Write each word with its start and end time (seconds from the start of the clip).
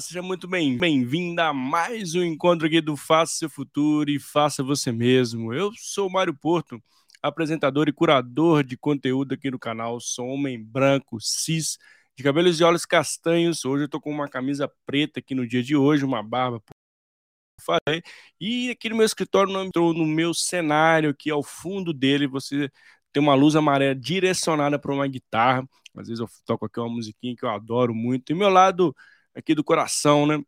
Seja 0.00 0.22
muito 0.22 0.46
bem-vinda 0.46 1.48
a 1.48 1.52
mais 1.52 2.14
um 2.14 2.22
encontro 2.22 2.66
aqui 2.66 2.80
do 2.80 2.96
Faça 2.96 3.34
Seu 3.34 3.50
Futuro 3.50 4.08
e 4.08 4.20
Faça 4.20 4.62
Você 4.62 4.92
Mesmo. 4.92 5.52
Eu 5.52 5.72
sou 5.76 6.08
Mário 6.08 6.32
Porto, 6.32 6.80
apresentador 7.20 7.88
e 7.88 7.92
curador 7.92 8.62
de 8.62 8.76
conteúdo 8.76 9.34
aqui 9.34 9.50
no 9.50 9.58
canal. 9.58 9.98
Sou 10.00 10.28
homem 10.28 10.62
branco, 10.62 11.18
cis, 11.20 11.78
de 12.16 12.22
cabelos 12.22 12.60
e 12.60 12.64
olhos 12.64 12.86
castanhos. 12.86 13.64
Hoje 13.64 13.84
eu 13.84 13.88
tô 13.88 14.00
com 14.00 14.10
uma 14.10 14.28
camisa 14.28 14.70
preta 14.86 15.18
aqui 15.18 15.34
no 15.34 15.46
dia 15.46 15.62
de 15.64 15.74
hoje, 15.74 16.04
uma 16.04 16.22
barba. 16.22 16.62
E 18.40 18.70
aqui 18.70 18.88
no 18.88 18.96
meu 18.96 19.06
escritório, 19.06 19.52
não 19.52 19.64
entrou 19.64 19.92
no 19.92 20.06
meu 20.06 20.32
cenário, 20.32 21.10
aqui 21.10 21.30
ao 21.30 21.42
fundo 21.42 21.92
dele, 21.92 22.28
você 22.28 22.70
tem 23.12 23.20
uma 23.22 23.34
luz 23.34 23.56
amarela 23.56 23.94
direcionada 23.96 24.78
para 24.78 24.92
uma 24.92 25.08
guitarra. 25.08 25.68
Às 25.96 26.06
vezes 26.06 26.20
eu 26.20 26.28
toco 26.46 26.66
aqui 26.66 26.78
uma 26.78 26.88
musiquinha 26.88 27.34
que 27.34 27.44
eu 27.44 27.50
adoro 27.50 27.94
muito. 27.94 28.30
E 28.30 28.34
meu 28.34 28.48
lado 28.48 28.94
aqui 29.38 29.54
do 29.54 29.64
coração, 29.64 30.26
né? 30.26 30.42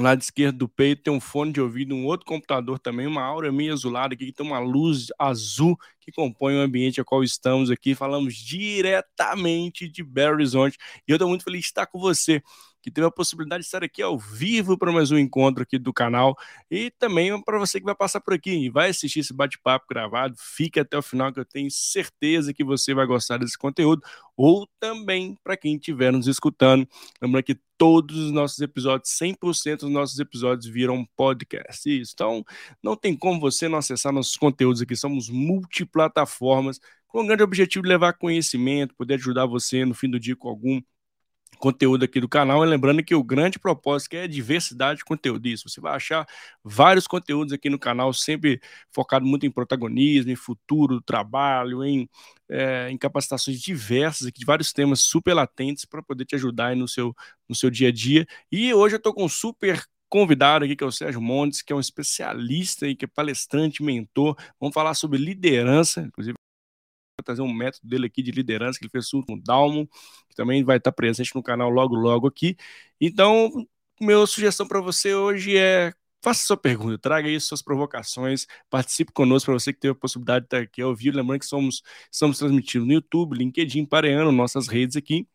lado 0.00 0.22
esquerdo 0.22 0.56
do 0.56 0.68
peito 0.68 1.02
tem 1.02 1.12
um 1.12 1.20
fone 1.20 1.52
de 1.52 1.60
ouvido, 1.60 1.94
um 1.94 2.06
outro 2.06 2.24
computador 2.24 2.78
também, 2.78 3.06
uma 3.06 3.22
aura 3.22 3.52
meio 3.52 3.72
azulada 3.72 4.14
aqui, 4.14 4.26
que 4.26 4.32
tem 4.32 4.46
uma 4.46 4.58
luz 4.58 5.08
azul 5.18 5.76
que 6.00 6.10
compõe 6.10 6.56
o 6.56 6.60
ambiente 6.60 6.98
ao 6.98 7.04
qual 7.04 7.22
estamos 7.22 7.70
aqui. 7.70 7.94
Falamos 7.94 8.34
diretamente 8.34 9.88
de 9.88 10.02
Belo 10.02 10.34
Horizonte 10.34 10.78
e 11.06 11.10
eu 11.12 11.16
estou 11.16 11.28
muito 11.28 11.44
feliz 11.44 11.60
de 11.60 11.66
estar 11.66 11.86
com 11.86 11.98
você 11.98 12.42
que 12.82 12.90
teve 12.90 13.06
a 13.06 13.10
possibilidade 13.10 13.62
de 13.62 13.66
estar 13.66 13.84
aqui 13.84 14.02
ao 14.02 14.18
vivo 14.18 14.76
para 14.76 14.90
mais 14.90 15.10
um 15.10 15.18
encontro 15.18 15.62
aqui 15.62 15.78
do 15.78 15.92
canal 15.92 16.36
e 16.70 16.90
também 16.90 17.40
para 17.42 17.58
você 17.58 17.78
que 17.78 17.86
vai 17.86 17.94
passar 17.94 18.20
por 18.20 18.34
aqui 18.34 18.50
e 18.50 18.68
vai 18.68 18.90
assistir 18.90 19.20
esse 19.20 19.32
bate-papo 19.32 19.86
gravado, 19.88 20.34
fique 20.36 20.80
até 20.80 20.98
o 20.98 21.02
final 21.02 21.32
que 21.32 21.40
eu 21.40 21.44
tenho 21.44 21.70
certeza 21.70 22.52
que 22.52 22.64
você 22.64 22.92
vai 22.92 23.06
gostar 23.06 23.38
desse 23.38 23.56
conteúdo 23.56 24.02
ou 24.36 24.68
também 24.80 25.36
para 25.44 25.56
quem 25.56 25.76
estiver 25.76 26.12
nos 26.12 26.26
escutando, 26.26 26.88
lembrando 27.22 27.44
que 27.44 27.58
todos 27.78 28.16
os 28.16 28.30
nossos 28.30 28.60
episódios, 28.60 29.10
100% 29.10 29.80
dos 29.80 29.90
nossos 29.90 30.18
episódios 30.18 30.66
viram 30.66 31.04
podcast. 31.16 32.00
Isso. 32.00 32.12
Então, 32.14 32.44
não 32.82 32.96
tem 32.96 33.16
como 33.16 33.40
você 33.40 33.68
não 33.68 33.78
acessar 33.78 34.12
nossos 34.12 34.36
conteúdos 34.36 34.80
aqui, 34.80 34.94
somos 34.94 35.28
multiplataformas 35.28 36.80
com 37.08 37.22
o 37.22 37.26
grande 37.26 37.42
objetivo 37.42 37.82
de 37.82 37.88
levar 37.88 38.14
conhecimento, 38.14 38.94
poder 38.94 39.14
ajudar 39.14 39.46
você 39.46 39.84
no 39.84 39.94
fim 39.94 40.08
do 40.08 40.18
dia 40.18 40.34
com 40.34 40.48
algum 40.48 40.80
conteúdo 41.62 42.04
aqui 42.04 42.20
do 42.20 42.28
canal. 42.28 42.64
E 42.64 42.68
lembrando 42.68 43.04
que 43.04 43.14
o 43.14 43.22
grande 43.22 43.56
propósito 43.56 44.14
é 44.14 44.26
diversidade 44.26 44.98
de 44.98 45.04
conteúdo. 45.04 45.46
Isso, 45.46 45.68
você 45.68 45.80
vai 45.80 45.94
achar 45.94 46.26
vários 46.64 47.06
conteúdos 47.06 47.52
aqui 47.52 47.70
no 47.70 47.78
canal, 47.78 48.12
sempre 48.12 48.60
focado 48.90 49.24
muito 49.24 49.46
em 49.46 49.50
protagonismo, 49.50 50.32
em 50.32 50.34
futuro 50.34 50.96
do 50.96 51.00
trabalho, 51.00 51.84
em, 51.84 52.10
é, 52.50 52.90
em 52.90 52.98
capacitações 52.98 53.60
diversas, 53.60 54.32
de 54.32 54.44
vários 54.44 54.72
temas 54.72 55.02
super 55.02 55.34
latentes 55.34 55.84
para 55.84 56.02
poder 56.02 56.24
te 56.24 56.34
ajudar 56.34 56.74
no 56.74 56.88
seu, 56.88 57.14
no 57.48 57.54
seu 57.54 57.70
dia 57.70 57.88
a 57.90 57.92
dia. 57.92 58.26
E 58.50 58.74
hoje 58.74 58.96
eu 58.96 58.98
estou 58.98 59.14
com 59.14 59.24
um 59.24 59.28
super 59.28 59.80
convidado 60.08 60.64
aqui, 60.64 60.74
que 60.74 60.82
é 60.82 60.86
o 60.86 60.90
Sérgio 60.90 61.22
Montes, 61.22 61.62
que 61.62 61.72
é 61.72 61.76
um 61.76 61.80
especialista 61.80 62.88
e 62.88 62.96
que 62.96 63.04
é 63.04 63.08
palestrante, 63.08 63.84
mentor. 63.84 64.36
Vamos 64.60 64.74
falar 64.74 64.94
sobre 64.94 65.16
liderança, 65.16 66.00
inclusive 66.00 66.34
trazer 67.22 67.42
um 67.42 67.52
método 67.52 67.86
dele 67.86 68.06
aqui 68.06 68.22
de 68.22 68.30
liderança 68.30 68.78
que 68.78 68.84
ele 68.84 68.90
fez 68.90 69.10
com 69.10 69.34
o 69.34 69.40
Dalmo, 69.42 69.88
que 70.28 70.34
também 70.34 70.62
vai 70.64 70.78
estar 70.78 70.92
presente 70.92 71.34
no 71.34 71.42
canal 71.42 71.70
logo, 71.70 71.94
logo 71.94 72.26
aqui. 72.26 72.56
Então, 73.00 73.50
minha 74.00 74.26
sugestão 74.26 74.66
para 74.66 74.80
você 74.80 75.14
hoje 75.14 75.56
é 75.56 75.92
faça 76.22 76.46
sua 76.46 76.56
pergunta, 76.56 76.96
traga 76.98 77.28
aí 77.28 77.40
suas 77.40 77.62
provocações, 77.62 78.46
participe 78.70 79.12
conosco 79.12 79.46
para 79.46 79.58
você 79.58 79.72
que 79.72 79.80
teve 79.80 79.92
a 79.92 79.94
possibilidade 79.94 80.44
de 80.44 80.46
estar 80.46 80.58
aqui 80.60 80.80
ao 80.80 80.94
vivo. 80.94 81.16
Lembrando 81.16 81.40
que 81.40 81.46
somos, 81.46 81.82
estamos 82.10 82.38
transmitindo 82.38 82.86
no 82.86 82.92
YouTube, 82.92 83.36
LinkedIn, 83.36 83.84
Pareano, 83.86 84.30
nossas 84.30 84.68
redes 84.68 84.96
aqui. 84.96 85.26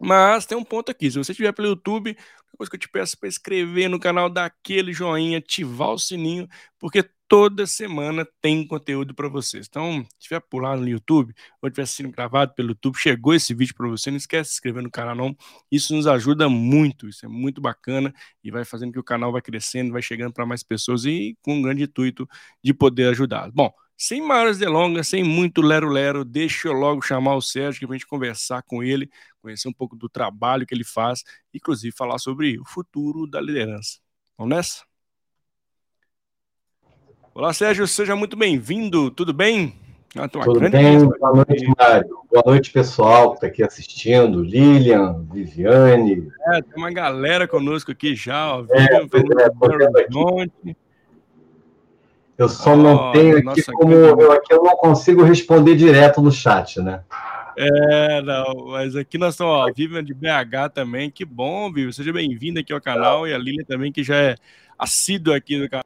Mas 0.00 0.44
tem 0.44 0.58
um 0.58 0.64
ponto 0.64 0.90
aqui, 0.90 1.10
se 1.10 1.16
você 1.16 1.32
estiver 1.32 1.52
pelo 1.52 1.68
YouTube, 1.68 2.16
coisa 2.56 2.70
que 2.70 2.76
eu 2.76 2.80
te 2.80 2.88
peço 2.88 3.18
para 3.18 3.28
inscrever 3.28 3.88
no 3.88 4.00
canal, 4.00 4.28
dar 4.28 4.46
aquele 4.46 4.92
joinha, 4.92 5.38
ativar 5.38 5.90
o 5.90 5.98
sininho, 5.98 6.48
porque 6.78 7.08
toda 7.28 7.66
semana 7.66 8.26
tem 8.40 8.66
conteúdo 8.66 9.14
para 9.14 9.28
vocês. 9.28 9.66
Então, 9.68 10.02
se 10.02 10.08
estiver 10.20 10.40
por 10.40 10.62
lá 10.62 10.76
no 10.76 10.88
YouTube, 10.88 11.34
ou 11.60 11.68
estiver 11.68 11.82
assistindo 11.82 12.10
gravado 12.10 12.54
pelo 12.54 12.70
YouTube, 12.70 12.96
chegou 12.96 13.34
esse 13.34 13.54
vídeo 13.54 13.74
para 13.74 13.88
você, 13.88 14.10
não 14.10 14.16
esquece 14.16 14.48
de 14.48 14.54
se 14.54 14.56
inscrever 14.58 14.82
no 14.82 14.90
canal 14.90 15.14
não. 15.14 15.36
Isso 15.70 15.94
nos 15.94 16.06
ajuda 16.06 16.48
muito, 16.48 17.08
isso 17.08 17.26
é 17.26 17.28
muito 17.28 17.60
bacana 17.60 18.12
e 18.42 18.50
vai 18.50 18.64
fazendo 18.64 18.92
que 18.92 18.98
o 18.98 19.04
canal 19.04 19.32
vai 19.32 19.42
crescendo, 19.42 19.92
vai 19.92 20.02
chegando 20.02 20.32
para 20.32 20.46
mais 20.46 20.62
pessoas 20.62 21.04
e 21.04 21.36
com 21.42 21.54
um 21.54 21.62
grande 21.62 21.84
intuito 21.84 22.28
de 22.62 22.72
poder 22.74 23.08
ajudar. 23.08 23.50
Bom, 23.52 23.72
sem 23.96 24.20
maiores 24.20 24.58
delongas, 24.58 25.08
sem 25.08 25.24
muito 25.24 25.62
lero-lero, 25.62 26.24
deixa 26.24 26.68
eu 26.68 26.72
logo 26.72 27.00
chamar 27.02 27.34
o 27.34 27.40
Sérgio 27.40 27.88
para 27.88 27.94
a 27.96 27.98
gente 27.98 28.06
conversar 28.06 28.62
com 28.62 28.82
ele, 28.82 29.10
conhecer 29.40 29.68
um 29.68 29.72
pouco 29.72 29.96
do 29.96 30.08
trabalho 30.08 30.66
que 30.66 30.74
ele 30.74 30.84
faz, 30.84 31.24
inclusive 31.52 31.96
falar 31.96 32.18
sobre 32.18 32.58
o 32.58 32.64
futuro 32.66 33.26
da 33.26 33.40
liderança. 33.40 33.98
Vamos 34.36 34.54
nessa? 34.54 34.85
Olá, 37.36 37.52
Sérgio, 37.52 37.86
seja 37.86 38.16
muito 38.16 38.34
bem-vindo, 38.34 39.10
tudo 39.10 39.30
bem? 39.30 39.74
Ah, 40.16 40.26
tudo 40.26 40.58
bem, 40.70 41.04
boa 41.04 41.34
noite, 41.34 41.70
Mário. 41.78 42.08
Boa 42.32 42.42
noite, 42.46 42.72
pessoal 42.72 43.28
que 43.28 43.34
está 43.34 43.46
aqui 43.48 43.62
assistindo, 43.62 44.42
Lilian, 44.42 45.22
Viviane. 45.30 46.32
É, 46.46 46.62
tem 46.62 46.72
uma 46.78 46.90
galera 46.90 47.46
conosco 47.46 47.92
aqui 47.92 48.14
já, 48.14 48.56
ó. 48.56 48.64
É, 48.70 48.84
é, 48.84 49.06
eu 52.38 52.48
só 52.48 52.72
oh, 52.72 52.76
não 52.76 53.12
tenho 53.12 53.36
aqui 53.50 53.62
como. 53.64 53.92
Eu, 53.92 54.32
aqui 54.32 54.54
eu 54.54 54.62
não 54.62 54.74
consigo 54.74 55.22
responder 55.22 55.76
direto 55.76 56.22
no 56.22 56.32
chat, 56.32 56.80
né? 56.80 57.02
É, 57.54 58.22
não, 58.22 58.68
mas 58.68 58.96
aqui 58.96 59.18
nós 59.18 59.34
estamos, 59.34 59.52
ó, 59.52 59.70
Vivian 59.76 60.02
de 60.02 60.14
BH 60.14 60.70
também, 60.72 61.10
que 61.10 61.26
bom, 61.26 61.70
Vivian, 61.70 61.92
seja 61.92 62.14
bem-vinda 62.14 62.60
aqui 62.60 62.72
ao 62.72 62.80
canal, 62.80 63.28
e 63.28 63.34
a 63.34 63.38
Lilian 63.38 63.64
também, 63.64 63.92
que 63.92 64.02
já 64.02 64.16
é 64.16 64.36
assídua 64.78 65.36
aqui 65.36 65.58
no 65.58 65.68
canal. 65.68 65.84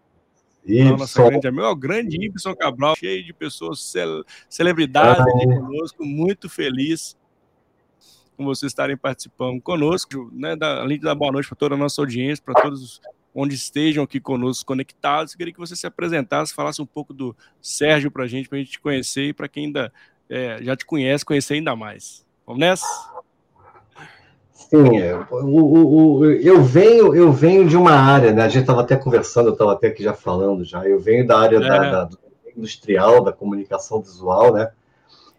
Nossa 0.64 1.22
grande 1.28 1.48
amigo, 1.48 1.66
o 1.66 1.76
grande 1.76 2.16
Ibson 2.24 2.54
Cabral, 2.54 2.94
cheio 2.96 3.24
de 3.24 3.32
pessoas, 3.32 3.82
cel 3.82 4.24
celebridades 4.48 5.22
aqui 5.22 5.46
conosco, 5.46 6.04
muito 6.04 6.48
feliz 6.48 7.16
com 8.36 8.44
vocês 8.44 8.70
estarem 8.70 8.96
participando 8.96 9.60
conosco, 9.60 10.30
né? 10.32 10.56
Da, 10.56 10.80
além 10.80 10.98
de 10.98 11.04
dar 11.04 11.14
boa 11.14 11.32
noite 11.32 11.48
para 11.48 11.56
toda 11.56 11.74
a 11.74 11.78
nossa 11.78 12.00
audiência, 12.00 12.42
para 12.44 12.60
todos 12.60 13.00
onde 13.34 13.54
estejam 13.54 14.04
aqui 14.04 14.18
conosco 14.18 14.66
conectados. 14.66 15.32
Eu 15.32 15.38
queria 15.38 15.52
que 15.52 15.60
você 15.60 15.76
se 15.76 15.86
apresentasse, 15.86 16.54
falasse 16.54 16.80
um 16.80 16.86
pouco 16.86 17.12
do 17.12 17.36
Sérgio 17.60 18.10
para 18.10 18.24
a 18.24 18.26
gente, 18.26 18.48
para 18.48 18.56
a 18.56 18.60
gente 18.60 18.72
te 18.72 18.80
conhecer 18.80 19.28
e 19.28 19.32
para 19.32 19.48
quem 19.48 19.66
ainda 19.66 19.92
é, 20.28 20.62
já 20.62 20.76
te 20.76 20.84
conhece, 20.84 21.24
conhecer 21.24 21.54
ainda 21.54 21.76
mais. 21.76 22.24
Vamos 22.46 22.60
nessa? 22.60 22.86
Sim, 24.70 25.00
é, 25.00 25.18
o, 25.32 26.18
o, 26.18 26.24
eu 26.26 26.62
venho 26.62 27.12
eu 27.12 27.32
venho 27.32 27.66
de 27.66 27.76
uma 27.76 27.90
área, 27.90 28.32
né? 28.32 28.44
A 28.44 28.48
gente 28.48 28.60
estava 28.60 28.82
até 28.82 28.94
conversando, 28.94 29.48
eu 29.48 29.52
estava 29.52 29.72
até 29.72 29.88
aqui 29.88 30.00
já 30.00 30.14
falando 30.14 30.64
já. 30.64 30.86
Eu 30.86 31.00
venho 31.00 31.26
da 31.26 31.40
área 31.40 31.56
é. 31.56 31.60
da, 31.60 32.04
da, 32.04 32.10
industrial, 32.56 33.24
da 33.24 33.32
comunicação 33.32 34.00
visual, 34.00 34.52
né? 34.54 34.70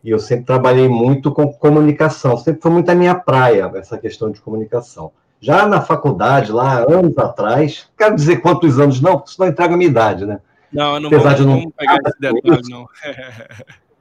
E 0.04 0.10
eu 0.10 0.20
sempre 0.20 0.44
trabalhei 0.44 0.90
muito 0.90 1.32
com 1.32 1.48
comunicação, 1.48 2.36
sempre 2.36 2.62
foi 2.62 2.72
muito 2.72 2.90
a 2.90 2.96
minha 2.96 3.16
praia 3.16 3.72
essa 3.76 3.98
questão 3.98 4.30
de 4.30 4.42
comunicação. 4.42 5.14
Já 5.40 5.66
na 5.66 5.80
faculdade, 5.80 6.52
lá 6.52 6.80
anos 6.80 7.18
atrás, 7.18 7.88
quero 7.98 8.16
dizer 8.16 8.42
quantos 8.42 8.80
anos 8.80 9.00
não, 9.00 9.18
porque 9.18 9.32
senão 9.32 9.48
entrega 9.48 9.74
a 9.74 9.78
minha 9.78 9.90
idade, 9.90 10.26
né? 10.26 10.42
Não, 10.74 11.00
não 11.00 11.08
Apesar 11.08 11.38
vamos, 11.38 11.40
de 11.40 11.46
não 11.46 11.72
pegar 11.72 12.00
esse 12.06 12.20
detalhe, 12.20 12.62
não. 12.70 12.86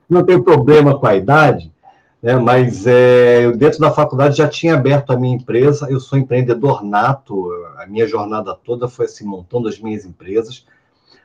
não 0.08 0.24
tem 0.26 0.42
problema 0.42 0.98
com 0.98 1.06
a 1.06 1.14
idade, 1.14 1.72
né? 2.22 2.36
mas 2.36 2.86
é, 2.86 3.44
eu 3.44 3.56
dentro 3.56 3.80
da 3.80 3.90
faculdade 3.90 4.36
já 4.36 4.48
tinha 4.48 4.74
aberto 4.74 5.10
a 5.12 5.16
minha 5.16 5.34
empresa, 5.34 5.88
eu 5.90 6.00
sou 6.00 6.18
empreendedor 6.18 6.84
nato, 6.84 7.50
a 7.78 7.86
minha 7.86 8.06
jornada 8.06 8.54
toda 8.54 8.88
foi 8.88 9.06
assim, 9.06 9.24
montando 9.24 9.68
as 9.68 9.78
minhas 9.78 10.04
empresas, 10.04 10.66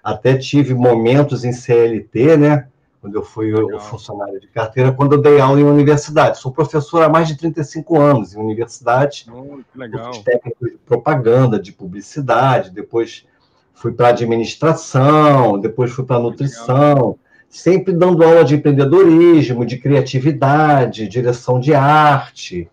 até 0.03 0.37
tive 0.37 0.73
momentos 0.73 1.43
em 1.43 1.51
CLT, 1.51 2.37
né, 2.37 2.67
quando 3.01 3.15
eu 3.15 3.23
fui 3.23 3.51
Legal. 3.53 3.79
funcionário 3.79 4.39
de 4.39 4.47
carteira, 4.47 4.91
quando 4.91 5.13
eu 5.13 5.21
dei 5.21 5.39
aula 5.39 5.59
em 5.59 5.63
universidade. 5.63 6.39
Sou 6.39 6.51
professor 6.51 7.03
há 7.03 7.09
mais 7.09 7.27
de 7.27 7.37
35 7.37 7.99
anos 7.99 8.33
em 8.33 8.39
universidade, 8.39 9.27
oh, 9.31 9.59
legal. 9.75 10.11
técnicos 10.23 10.71
de 10.71 10.77
propaganda, 10.77 11.59
de 11.59 11.71
publicidade, 11.71 12.71
depois 12.71 13.25
fui 13.73 13.91
para 13.91 14.07
administração, 14.07 15.59
depois 15.59 15.91
fui 15.91 16.05
para 16.05 16.19
nutrição, 16.19 16.95
legal 16.95 17.19
sempre 17.55 17.93
dando 17.93 18.21
aula 18.21 18.43
de 18.43 18.55
empreendedorismo, 18.55 19.65
de 19.65 19.77
criatividade, 19.77 21.07
direção 21.07 21.57
de 21.57 21.73
arte, 21.73 22.69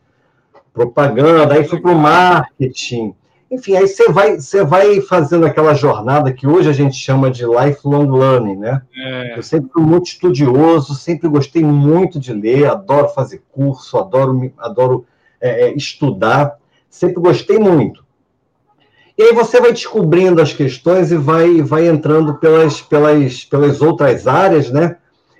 propaganda, 0.74 1.54
aí 1.54 1.62
fui 1.62 1.80
para 1.80 1.92
o 1.92 1.98
marketing. 1.98 3.14
Enfim, 3.48 3.76
aí 3.76 3.86
você 3.86 4.10
vai, 4.10 4.40
você 4.40 4.64
vai 4.64 5.00
fazendo 5.00 5.46
aquela 5.46 5.72
jornada 5.72 6.32
que 6.32 6.48
hoje 6.48 6.68
a 6.68 6.72
gente 6.72 6.96
chama 6.96 7.30
de 7.30 7.44
lifelong 7.44 8.10
learning, 8.10 8.56
né? 8.56 8.82
É. 8.96 9.38
Eu 9.38 9.42
sempre 9.44 9.70
fui 9.72 9.82
muito 9.82 10.06
estudioso, 10.06 10.94
sempre 10.94 11.28
gostei 11.28 11.62
muito 11.62 12.18
de 12.18 12.32
ler, 12.32 12.68
adoro 12.68 13.08
fazer 13.08 13.40
curso, 13.52 13.96
adoro, 13.96 14.52
adoro 14.58 15.06
é, 15.40 15.68
é 15.68 15.74
estudar, 15.76 16.56
sempre 16.90 17.22
gostei 17.22 17.58
muito. 17.58 18.01
E 19.22 19.26
aí 19.26 19.32
você 19.32 19.60
vai 19.60 19.70
descobrindo 19.70 20.42
as 20.42 20.52
questões 20.52 21.12
e 21.12 21.16
vai, 21.16 21.62
vai 21.62 21.86
entrando 21.86 22.34
pelas, 22.34 22.80
pelas, 22.80 23.44
pelas 23.44 23.80
outras 23.80 24.26
áreas, 24.26 24.68
né? 24.68 24.96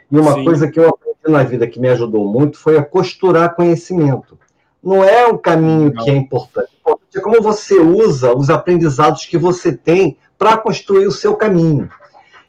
E 0.09 0.17
uma 0.17 0.35
Sim. 0.35 0.45
coisa 0.45 0.71
que 0.71 0.79
eu 0.79 0.89
aprendi 0.89 1.19
na 1.27 1.43
vida 1.43 1.67
que 1.67 1.81
me 1.81 1.89
ajudou 1.89 2.25
muito 2.25 2.57
foi 2.59 2.79
a 2.79 2.85
costurar 2.85 3.57
conhecimento. 3.57 4.39
Não 4.81 5.03
é 5.03 5.27
o 5.27 5.37
caminho 5.37 5.93
Não. 5.93 6.05
que 6.05 6.11
é 6.13 6.15
importante. 6.15 6.69
é 7.13 7.19
como 7.19 7.43
você 7.43 7.81
usa 7.81 8.33
os 8.33 8.51
aprendizados 8.51 9.27
que 9.27 9.37
você 9.37 9.77
tem 9.77 10.17
para 10.39 10.57
construir 10.57 11.09
o 11.09 11.13
seu 11.13 11.35
caminho. 11.35 11.91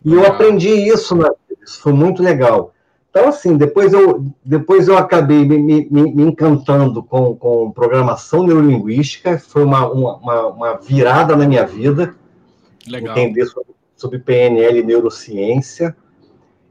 E 0.05 0.13
eu 0.13 0.27
aprendi 0.27 0.69
isso, 0.69 1.15
na, 1.15 1.31
isso 1.65 1.81
foi 1.81 1.93
muito 1.93 2.21
legal. 2.21 2.75
Então, 3.13 3.27
assim, 3.27 3.55
depois 3.55 3.93
eu, 3.93 4.25
depois 4.43 4.87
eu 4.87 4.97
acabei 4.97 5.45
me, 5.45 5.59
me, 5.59 5.87
me 5.87 6.23
encantando 6.23 7.03
com, 7.03 7.35
com 7.35 7.71
programação 7.71 8.41
neurolinguística, 8.41 9.37
foi 9.37 9.63
uma, 9.63 9.87
uma, 9.87 10.47
uma 10.47 10.77
virada 10.77 11.35
na 11.35 11.47
minha 11.47 11.63
vida, 11.63 12.15
Legal. 12.87 13.15
entender 13.15 13.45
sobre, 13.45 13.69
sobre 13.95 14.17
PNL 14.17 14.79
e 14.79 14.83
neurociência. 14.83 15.95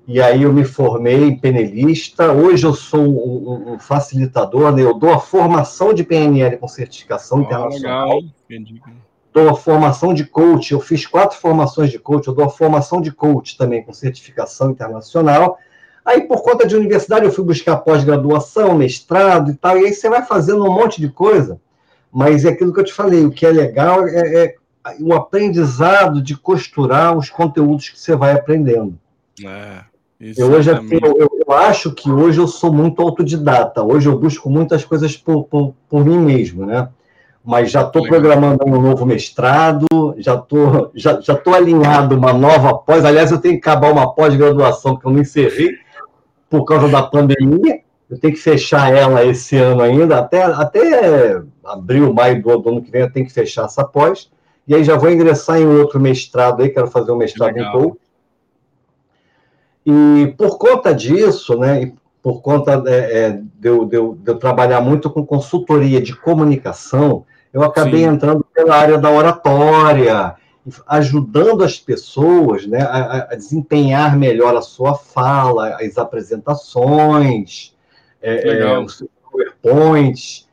E 0.05 0.21
aí 0.21 0.43
eu 0.43 0.53
me 0.53 0.65
formei 0.65 1.37
penelista. 1.37 2.33
Hoje 2.33 2.67
eu 2.67 2.75
sou 2.75 3.03
um, 3.03 3.75
um 3.75 3.79
facilitador, 3.79 4.75
né? 4.75 4.83
eu 4.83 4.94
dou 4.94 5.12
a 5.12 5.21
formação 5.21 5.94
de 5.94 6.03
PNL 6.03 6.56
com 6.56 6.67
certificação 6.67 7.39
oh, 7.39 7.43
internacional. 7.43 8.19
Legal. 8.50 8.97
Dou 9.33 9.49
a 9.49 9.55
formação 9.55 10.12
de 10.12 10.25
coach. 10.25 10.73
Eu 10.73 10.81
fiz 10.81 11.06
quatro 11.06 11.39
formações 11.39 11.89
de 11.93 12.00
coach. 12.00 12.27
Eu 12.27 12.35
dou 12.35 12.47
a 12.47 12.50
formação 12.50 13.00
de 13.00 13.12
coach 13.12 13.56
também 13.56 13.81
com 13.85 13.93
certificação 13.93 14.73
internacional. 14.73 15.56
Aí, 16.05 16.23
por 16.23 16.43
conta 16.43 16.67
de 16.67 16.75
universidade, 16.75 17.25
eu 17.25 17.33
fui 17.33 17.45
buscar 17.45 17.77
pós-graduação, 17.77 18.75
mestrado 18.75 19.51
e 19.51 19.55
tal. 19.55 19.79
E 19.79 19.87
aí 19.87 19.95
você 19.95 20.09
vai 20.09 20.25
fazendo 20.25 20.65
um 20.65 20.73
monte 20.73 21.01
de 21.01 21.09
coisa. 21.09 21.61
Mas 22.13 22.45
é 22.45 22.51
aquilo 22.51 22.73
que 22.73 22.81
eu 22.81 22.85
te 22.85 22.93
falei. 22.93 23.25
O 23.25 23.31
que 23.31 23.47
é 23.47 23.51
legal 23.51 24.07
é, 24.07 24.45
é 24.45 24.55
o 25.01 25.15
aprendizado 25.15 26.21
de 26.21 26.37
costurar 26.37 27.17
os 27.17 27.31
conteúdos 27.31 27.89
que 27.89 27.99
você 27.99 28.17
vai 28.17 28.33
aprendendo. 28.33 28.99
É. 29.45 29.93
Eu, 30.37 30.53
hoje, 30.53 30.71
eu, 30.71 31.31
eu, 31.47 31.53
acho 31.53 31.93
que 31.93 32.11
hoje 32.11 32.39
eu 32.39 32.47
sou 32.47 32.73
muito 32.73 33.03
autodidata. 33.03 33.83
Hoje 33.83 34.09
eu 34.09 34.19
busco 34.19 34.49
muitas 34.49 34.85
coisas 34.85 35.17
por, 35.17 35.45
por, 35.45 35.75
por 35.89 36.05
mim 36.05 36.19
mesmo, 36.19 36.65
né? 36.65 36.89
Mas 37.45 37.73
já 37.73 37.83
estou 37.83 38.07
programando 38.07 38.65
um 38.65 38.81
novo 38.81 39.05
mestrado, 39.05 39.87
já 40.19 40.37
estou 40.37 40.93
já, 40.95 41.21
já 41.21 41.35
tô 41.35 41.53
alinhado 41.53 42.17
uma 42.17 42.33
nova 42.33 42.73
pós. 42.75 43.05
Aliás, 43.05 43.33
eu 43.33 43.39
tenho 43.39 43.55
que 43.55 43.69
acabar 43.69 43.91
uma 43.91 44.15
pós-graduação 44.15 44.97
que 44.97 45.05
eu 45.05 45.11
não 45.11 45.21
encerrei 45.21 45.73
por 46.53 46.65
causa 46.67 46.87
da 46.87 47.03
pandemia. 47.03 47.81
Eu 48.11 48.21
tenho 48.21 48.35
que 48.35 48.41
fechar 48.41 48.95
ela 48.95 49.25
esse 49.25 49.57
ano 49.57 49.81
ainda, 49.81 50.19
até, 50.19 50.43
até 50.43 51.41
abril, 51.65 52.13
maio 52.13 52.43
do, 52.43 52.59
do 52.59 52.69
ano 52.69 52.83
que 52.83 52.91
vem, 52.91 53.01
eu 53.01 53.11
tenho 53.11 53.25
que 53.25 53.33
fechar 53.33 53.65
essa 53.65 53.83
pós. 53.83 54.31
E 54.69 54.75
aí 54.75 54.85
já 54.85 54.97
vou 54.97 55.11
ingressar 55.11 55.59
em 55.59 55.67
outro 55.67 55.99
mestrado 55.99 56.61
aí, 56.61 56.69
quero 56.69 56.89
fazer 56.89 57.11
um 57.11 57.17
mestrado 57.17 57.57
em 57.57 57.73
coach 57.73 57.97
e 59.85 60.35
por 60.39 60.59
conta 60.59 60.95
disso, 60.95 61.59
né, 61.59 61.93
por 62.23 62.41
conta 62.41 62.83
é, 62.87 63.25
é, 63.25 63.31
de, 63.31 63.69
eu, 63.69 63.85
de, 63.85 63.97
eu, 63.97 64.15
de, 64.15 64.31
eu, 64.31 64.39
trabalhar 64.39 64.81
muito 64.81 65.11
com 65.11 65.27
consultoria 65.27 66.01
de 66.01 66.15
comunicação, 66.15 67.25
eu 67.53 67.63
acabei 67.63 68.03
Sim. 68.03 68.11
entrando 68.11 68.47
pela 68.55 68.77
área 68.77 68.97
da 68.97 69.11
oratória, 69.11 70.37
ajudando 70.87 71.64
as 71.64 71.79
pessoas 71.79 72.67
né, 72.67 72.82
a, 72.82 73.29
a 73.32 73.35
desempenhar 73.35 74.17
melhor 74.17 74.56
a 74.56 74.62
sua 74.62 74.94
fala, 74.94 75.76
as 75.76 75.99
apresentações, 75.99 77.75
é, 78.20 78.61
é, 78.61 78.79
os 78.79 79.05
PowerPoints. 79.31 80.49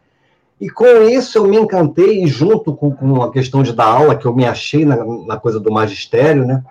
E 0.60 0.70
com 0.70 1.04
isso 1.04 1.38
eu 1.38 1.48
me 1.48 1.58
encantei, 1.58 2.24
e 2.24 2.28
junto 2.28 2.74
com, 2.74 2.92
com 2.92 3.22
a 3.22 3.32
questão 3.32 3.64
de 3.64 3.72
dar 3.72 3.86
aula, 3.86 4.16
que 4.16 4.26
eu 4.26 4.36
me 4.36 4.46
achei 4.46 4.84
na, 4.84 4.98
na 5.26 5.38
coisa 5.38 5.60
do 5.60 5.72
magistério, 5.72 6.46
né? 6.46 6.64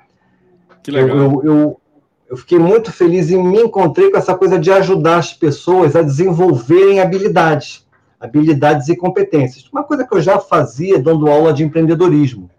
Que 0.83 0.91
legal. 0.91 1.17
eu, 1.17 1.43
eu 1.45 1.81
eu 2.29 2.37
fiquei 2.37 2.59
muito 2.59 2.93
feliz 2.93 3.31
e 3.31 3.37
me 3.37 3.63
encontrei 3.63 4.11
com 4.11 4.19
essa 4.19 4.35
coisa 4.35 4.59
de 4.59 4.71
ajudar 4.71 5.17
as 5.17 5.33
pessoas 5.33 5.97
a 5.97 6.03
desenvolverem 6.03 7.01
habilidades, 7.01 7.87
habilidades 8.21 8.89
e 8.89 8.97
competências. 8.97 9.67
Uma 9.73 9.83
coisa 9.83 10.07
que 10.07 10.15
eu 10.15 10.21
já 10.21 10.39
fazia 10.39 10.99
dando 10.99 11.31
aula 11.31 11.55
de 11.55 11.65
empreendedorismo. 11.65 12.51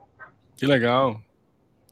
Que 0.59 0.65
legal. 0.65 1.21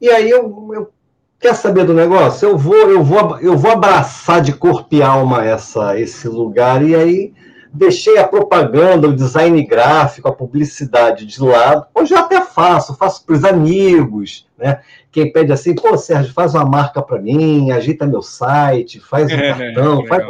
E 0.00 0.10
aí 0.10 0.28
eu, 0.28 0.70
eu 0.74 0.92
quer 1.40 1.54
saber 1.54 1.84
do 1.84 1.94
negócio? 1.94 2.50
Eu 2.50 2.58
vou, 2.58 2.76
eu 2.76 3.02
vou, 3.02 3.38
eu 3.40 3.56
vou 3.56 3.70
abraçar 3.70 4.42
de 4.42 4.52
corpo 4.52 4.94
e 4.94 5.02
alma 5.02 5.44
essa, 5.44 5.98
esse 5.98 6.28
lugar 6.28 6.86
e 6.86 6.94
aí 6.94 7.34
deixei 7.72 8.18
a 8.18 8.28
propaganda, 8.28 9.08
o 9.08 9.16
design 9.16 9.62
gráfico, 9.64 10.28
a 10.28 10.32
publicidade 10.32 11.24
de 11.24 11.42
lado. 11.42 11.86
Hoje 11.94 12.12
eu 12.12 12.18
até 12.18 12.42
faço, 12.42 12.94
faço 12.96 13.24
para 13.24 13.36
os 13.36 13.44
amigos, 13.44 14.46
né? 14.56 14.80
Quem 15.10 15.32
pede 15.32 15.52
assim, 15.52 15.74
pô, 15.74 15.96
Sérgio, 15.96 16.32
faz 16.34 16.54
uma 16.54 16.64
marca 16.64 17.00
para 17.00 17.20
mim, 17.20 17.70
agita 17.70 18.06
meu 18.06 18.22
site, 18.22 19.00
faz 19.00 19.32
um 19.32 19.36
é, 19.36 19.48
cartão, 19.48 20.02
é, 20.02 20.06
faz 20.06 20.24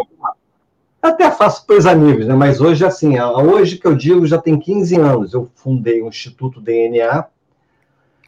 até 1.00 1.31
faço 1.31 1.64
para 1.67 1.76
os 1.76 1.87
amigos, 1.87 2.26
né? 2.26 2.35
Mas 2.35 2.61
hoje, 2.61 2.85
assim, 2.85 3.19
hoje 3.20 3.79
que 3.79 3.87
eu 3.87 3.94
digo, 3.94 4.26
já 4.26 4.38
tem 4.38 4.58
15 4.58 4.96
anos. 4.96 5.32
Eu 5.32 5.49
fundei 5.55 6.02
o 6.02 6.08
Instituto 6.08 6.61
DNA. 6.61 7.25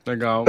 Legal. 0.06 0.44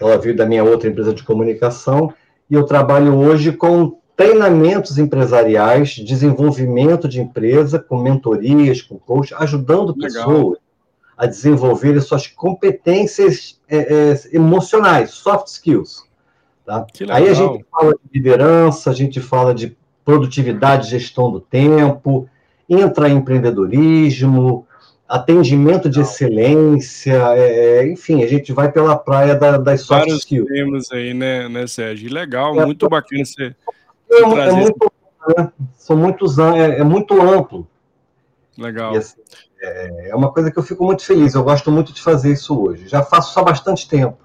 Ela 0.00 0.18
veio 0.18 0.36
da 0.36 0.46
minha 0.46 0.64
outra 0.64 0.88
empresa 0.88 1.12
de 1.12 1.22
comunicação. 1.22 2.12
E 2.48 2.54
eu 2.54 2.64
trabalho 2.64 3.16
hoje 3.16 3.52
com 3.52 3.98
treinamentos 4.16 4.98
empresariais, 4.98 5.90
desenvolvimento 5.96 7.08
de 7.08 7.20
empresa, 7.20 7.78
com 7.78 8.00
mentorias, 8.00 8.80
com 8.80 8.98
coach, 8.98 9.34
ajudando 9.34 9.94
Legal. 9.96 10.26
pessoas 10.26 10.58
a 11.16 11.26
desenvolverem 11.26 12.00
suas 12.00 12.26
competências 12.26 13.60
é, 13.68 13.76
é, 13.76 14.36
emocionais, 14.36 15.10
soft 15.10 15.46
skills. 15.46 16.04
Tá? 16.64 16.86
Aí 17.10 17.28
a 17.28 17.34
gente 17.34 17.64
fala 17.70 17.92
de 17.92 18.00
liderança, 18.12 18.90
a 18.90 18.94
gente 18.94 19.20
fala 19.20 19.54
de 19.54 19.76
produtividade, 20.04 20.90
gestão 20.90 21.30
do 21.30 21.40
tempo, 21.40 22.28
intraempreendedorismo, 22.68 24.66
atendimento 25.08 25.88
de 25.88 26.00
excelência, 26.00 27.18
é, 27.36 27.78
é, 27.78 27.92
enfim, 27.92 28.22
a 28.22 28.26
gente 28.26 28.52
vai 28.52 28.72
pela 28.72 28.96
praia 28.96 29.34
da, 29.34 29.58
das 29.58 29.82
soft 29.82 30.00
Vários 30.00 30.18
skills. 30.20 30.48
temos 30.48 30.92
aí, 30.92 31.12
né, 31.12 31.48
né, 31.48 31.66
Sérgio? 31.66 32.12
Legal, 32.12 32.58
é, 32.60 32.64
muito 32.64 32.88
bacana 32.88 33.24
você 33.24 33.54
é, 34.10 34.22
é 34.22 34.52
muito, 34.52 34.92
né? 35.36 35.52
São 35.76 35.96
muitos 35.96 36.38
é, 36.38 36.80
é 36.80 36.84
muito 36.84 37.20
amplo. 37.20 37.66
Legal. 38.56 38.96
Assim, 38.96 39.20
é, 39.60 40.10
é 40.10 40.14
uma 40.14 40.32
coisa 40.32 40.50
que 40.50 40.58
eu 40.58 40.62
fico 40.62 40.84
muito 40.84 41.04
feliz. 41.04 41.34
Eu 41.34 41.42
gosto 41.42 41.70
muito 41.70 41.92
de 41.92 42.00
fazer 42.00 42.32
isso 42.32 42.58
hoje. 42.58 42.88
Já 42.88 43.02
faço 43.02 43.38
há 43.38 43.42
bastante 43.42 43.88
tempo. 43.88 44.18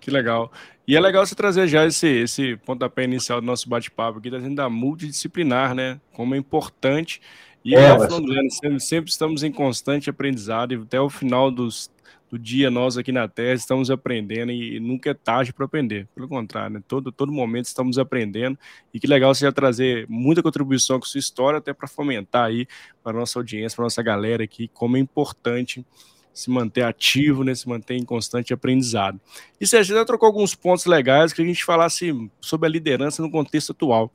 Que 0.00 0.10
legal. 0.10 0.52
E 0.86 0.96
é 0.96 1.00
legal 1.00 1.26
você 1.26 1.34
trazer 1.34 1.66
já 1.66 1.84
esse, 1.84 2.06
esse 2.06 2.56
pontapé 2.58 3.02
inicial 3.02 3.40
do 3.40 3.46
nosso 3.46 3.68
bate-papo 3.68 4.18
aqui, 4.18 4.30
trazendo 4.30 4.54
da 4.54 4.70
multidisciplinar, 4.70 5.74
né? 5.74 6.00
Como 6.12 6.34
é 6.34 6.38
importante. 6.38 7.20
E 7.66 7.74
é, 7.74 7.98
mas... 7.98 8.54
sempre, 8.54 8.80
sempre 8.80 9.10
estamos 9.10 9.42
em 9.42 9.50
constante 9.50 10.08
aprendizado 10.08 10.72
e 10.72 10.76
até 10.76 11.00
o 11.00 11.10
final 11.10 11.50
dos 11.50 11.90
do 12.30 12.38
dia 12.38 12.70
nós 12.70 12.96
aqui 12.96 13.10
na 13.10 13.26
Terra 13.28 13.54
estamos 13.54 13.90
aprendendo 13.90 14.50
e 14.52 14.78
nunca 14.78 15.10
é 15.10 15.14
tarde 15.14 15.52
para 15.52 15.64
aprender. 15.64 16.08
Pelo 16.14 16.28
contrário, 16.28 16.74
né? 16.74 16.82
todo, 16.86 17.10
todo 17.10 17.32
momento 17.32 17.66
estamos 17.66 17.98
aprendendo 17.98 18.56
e 18.94 19.00
que 19.00 19.06
legal 19.06 19.34
você 19.34 19.44
já 19.44 19.52
trazer 19.52 20.06
muita 20.08 20.42
contribuição 20.44 21.00
com 21.00 21.06
sua 21.06 21.18
história 21.18 21.58
até 21.58 21.72
para 21.72 21.88
fomentar 21.88 22.44
aí 22.44 22.68
para 23.02 23.12
nossa 23.12 23.38
audiência, 23.38 23.74
para 23.74 23.84
nossa 23.84 24.02
galera 24.02 24.44
aqui, 24.44 24.68
como 24.72 24.96
é 24.96 25.00
importante 25.00 25.84
se 26.32 26.50
manter 26.50 26.82
ativo, 26.82 27.42
né, 27.42 27.54
se 27.54 27.68
manter 27.68 27.94
em 27.94 28.04
constante 28.04 28.52
aprendizado. 28.52 29.20
E 29.60 29.66
você 29.66 29.82
já 29.82 30.04
trocou 30.04 30.26
alguns 30.26 30.54
pontos 30.54 30.86
legais 30.86 31.32
que 31.32 31.42
a 31.42 31.44
gente 31.44 31.64
falasse 31.64 32.12
sobre 32.40 32.68
a 32.68 32.70
liderança 32.70 33.22
no 33.22 33.30
contexto 33.30 33.72
atual. 33.72 34.12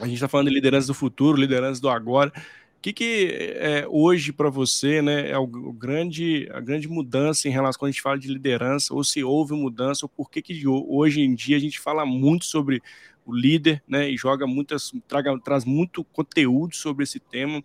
A 0.00 0.04
gente 0.04 0.14
está 0.14 0.28
falando 0.28 0.48
de 0.48 0.54
liderança 0.54 0.86
do 0.86 0.94
futuro, 0.94 1.40
liderança 1.40 1.80
do 1.80 1.88
agora. 1.88 2.32
O 2.78 2.80
que, 2.80 2.92
que 2.92 3.54
é, 3.56 3.84
hoje 3.88 4.32
para 4.32 4.48
você 4.48 5.02
né, 5.02 5.30
é 5.30 5.36
o, 5.36 5.42
o, 5.42 5.72
grande, 5.72 6.48
a 6.52 6.60
grande 6.60 6.86
mudança 6.86 7.48
em 7.48 7.50
relação 7.50 7.80
quando 7.80 7.88
a 7.88 7.90
gente 7.90 8.02
fala 8.02 8.16
de 8.16 8.28
liderança, 8.28 8.94
ou 8.94 9.02
se 9.02 9.22
houve 9.24 9.52
mudança, 9.52 10.06
ou 10.06 10.08
por 10.08 10.30
que, 10.30 10.40
que 10.40 10.66
hoje 10.66 11.20
em 11.20 11.34
dia 11.34 11.56
a 11.56 11.60
gente 11.60 11.80
fala 11.80 12.06
muito 12.06 12.44
sobre 12.44 12.80
o 13.26 13.34
líder 13.34 13.82
né, 13.86 14.08
e 14.08 14.16
joga 14.16 14.46
muitas, 14.46 14.92
traga, 15.08 15.36
traz 15.40 15.64
muito 15.64 16.04
conteúdo 16.04 16.76
sobre 16.76 17.02
esse 17.02 17.18
tema. 17.18 17.64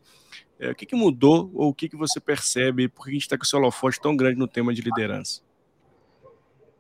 É, 0.59 0.71
o 0.71 0.75
que, 0.75 0.85
que 0.87 0.95
mudou, 0.95 1.51
ou 1.53 1.69
o 1.69 1.73
que, 1.75 1.87
que 1.87 1.95
você 1.95 2.19
percebe, 2.19 2.87
por 2.87 3.03
que 3.03 3.11
a 3.11 3.13
gente 3.13 3.21
está 3.21 3.37
com 3.37 3.43
esse 3.43 3.55
holofote 3.55 4.01
tão 4.01 4.17
grande 4.17 4.39
no 4.39 4.47
tema 4.47 4.73
de 4.73 4.81
liderança? 4.81 5.41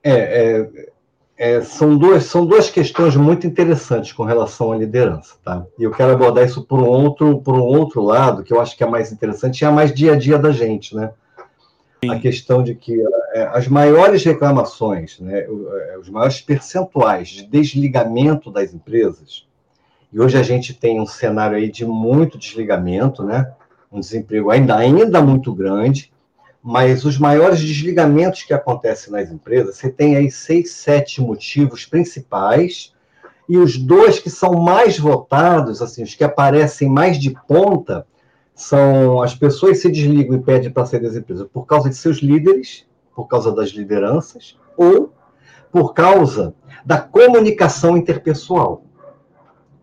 É, 0.01 0.11
é, 0.11 0.91
é, 1.37 1.61
são, 1.61 1.97
duas, 1.97 2.25
são 2.25 2.45
duas 2.45 2.69
questões 2.69 3.15
muito 3.15 3.47
interessantes 3.47 4.11
com 4.13 4.23
relação 4.23 4.71
à 4.71 4.77
liderança, 4.77 5.35
tá? 5.43 5.65
E 5.77 5.83
eu 5.83 5.91
quero 5.91 6.11
abordar 6.11 6.45
isso 6.45 6.63
por 6.63 6.79
um 6.79 6.87
outro, 6.87 7.39
por 7.39 7.55
um 7.55 7.63
outro 7.63 8.01
lado, 8.01 8.43
que 8.43 8.53
eu 8.53 8.61
acho 8.61 8.77
que 8.77 8.83
é 8.83 8.87
mais 8.87 9.11
interessante, 9.11 9.65
é 9.65 9.69
mais 9.69 9.93
dia 9.93 10.13
a 10.13 10.15
dia 10.15 10.37
da 10.37 10.51
gente, 10.51 10.95
né? 10.95 11.11
Sim. 12.03 12.11
A 12.11 12.19
questão 12.19 12.61
de 12.61 12.75
que 12.75 13.01
é, 13.33 13.43
as 13.53 13.67
maiores 13.67 14.23
reclamações, 14.23 15.19
né, 15.19 15.39
é, 15.39 15.97
os 15.97 16.09
maiores 16.09 16.41
percentuais 16.41 17.29
de 17.29 17.47
desligamento 17.47 18.51
das 18.51 18.73
empresas, 18.73 19.47
e 20.11 20.19
hoje 20.19 20.37
a 20.37 20.43
gente 20.43 20.75
tem 20.75 21.01
um 21.01 21.07
cenário 21.07 21.57
aí 21.57 21.71
de 21.71 21.83
muito 21.85 22.37
desligamento, 22.37 23.23
né? 23.23 23.51
Um 23.91 23.99
desemprego 23.99 24.51
ainda, 24.51 24.75
ainda 24.75 25.19
muito 25.21 25.51
grande, 25.51 26.12
mas 26.63 27.03
os 27.03 27.17
maiores 27.17 27.59
desligamentos 27.59 28.43
que 28.43 28.53
acontecem 28.53 29.11
nas 29.11 29.29
empresas, 29.29 29.75
você 29.75 29.89
tem 29.89 30.15
aí 30.15 30.31
seis, 30.31 30.71
sete 30.71 31.21
motivos 31.21 31.85
principais, 31.85 32.93
e 33.49 33.57
os 33.57 33.77
dois 33.77 34.17
que 34.17 34.29
são 34.29 34.53
mais 34.53 34.97
votados, 34.97 35.81
assim, 35.81 36.03
os 36.03 36.15
que 36.15 36.23
aparecem 36.23 36.87
mais 36.87 37.19
de 37.19 37.35
ponta, 37.45 38.07
são 38.55 39.21
as 39.21 39.35
pessoas 39.35 39.81
se 39.81 39.91
desligam 39.91 40.37
e 40.37 40.41
pedem 40.41 40.71
para 40.71 40.85
sair 40.85 41.01
das 41.01 41.17
empresas 41.17 41.45
por 41.51 41.65
causa 41.65 41.89
de 41.89 41.95
seus 41.97 42.19
líderes, 42.19 42.85
por 43.13 43.27
causa 43.27 43.51
das 43.51 43.71
lideranças, 43.71 44.57
ou 44.77 45.11
por 45.69 45.93
causa 45.93 46.55
da 46.85 46.97
comunicação 46.97 47.97
interpessoal. 47.97 48.85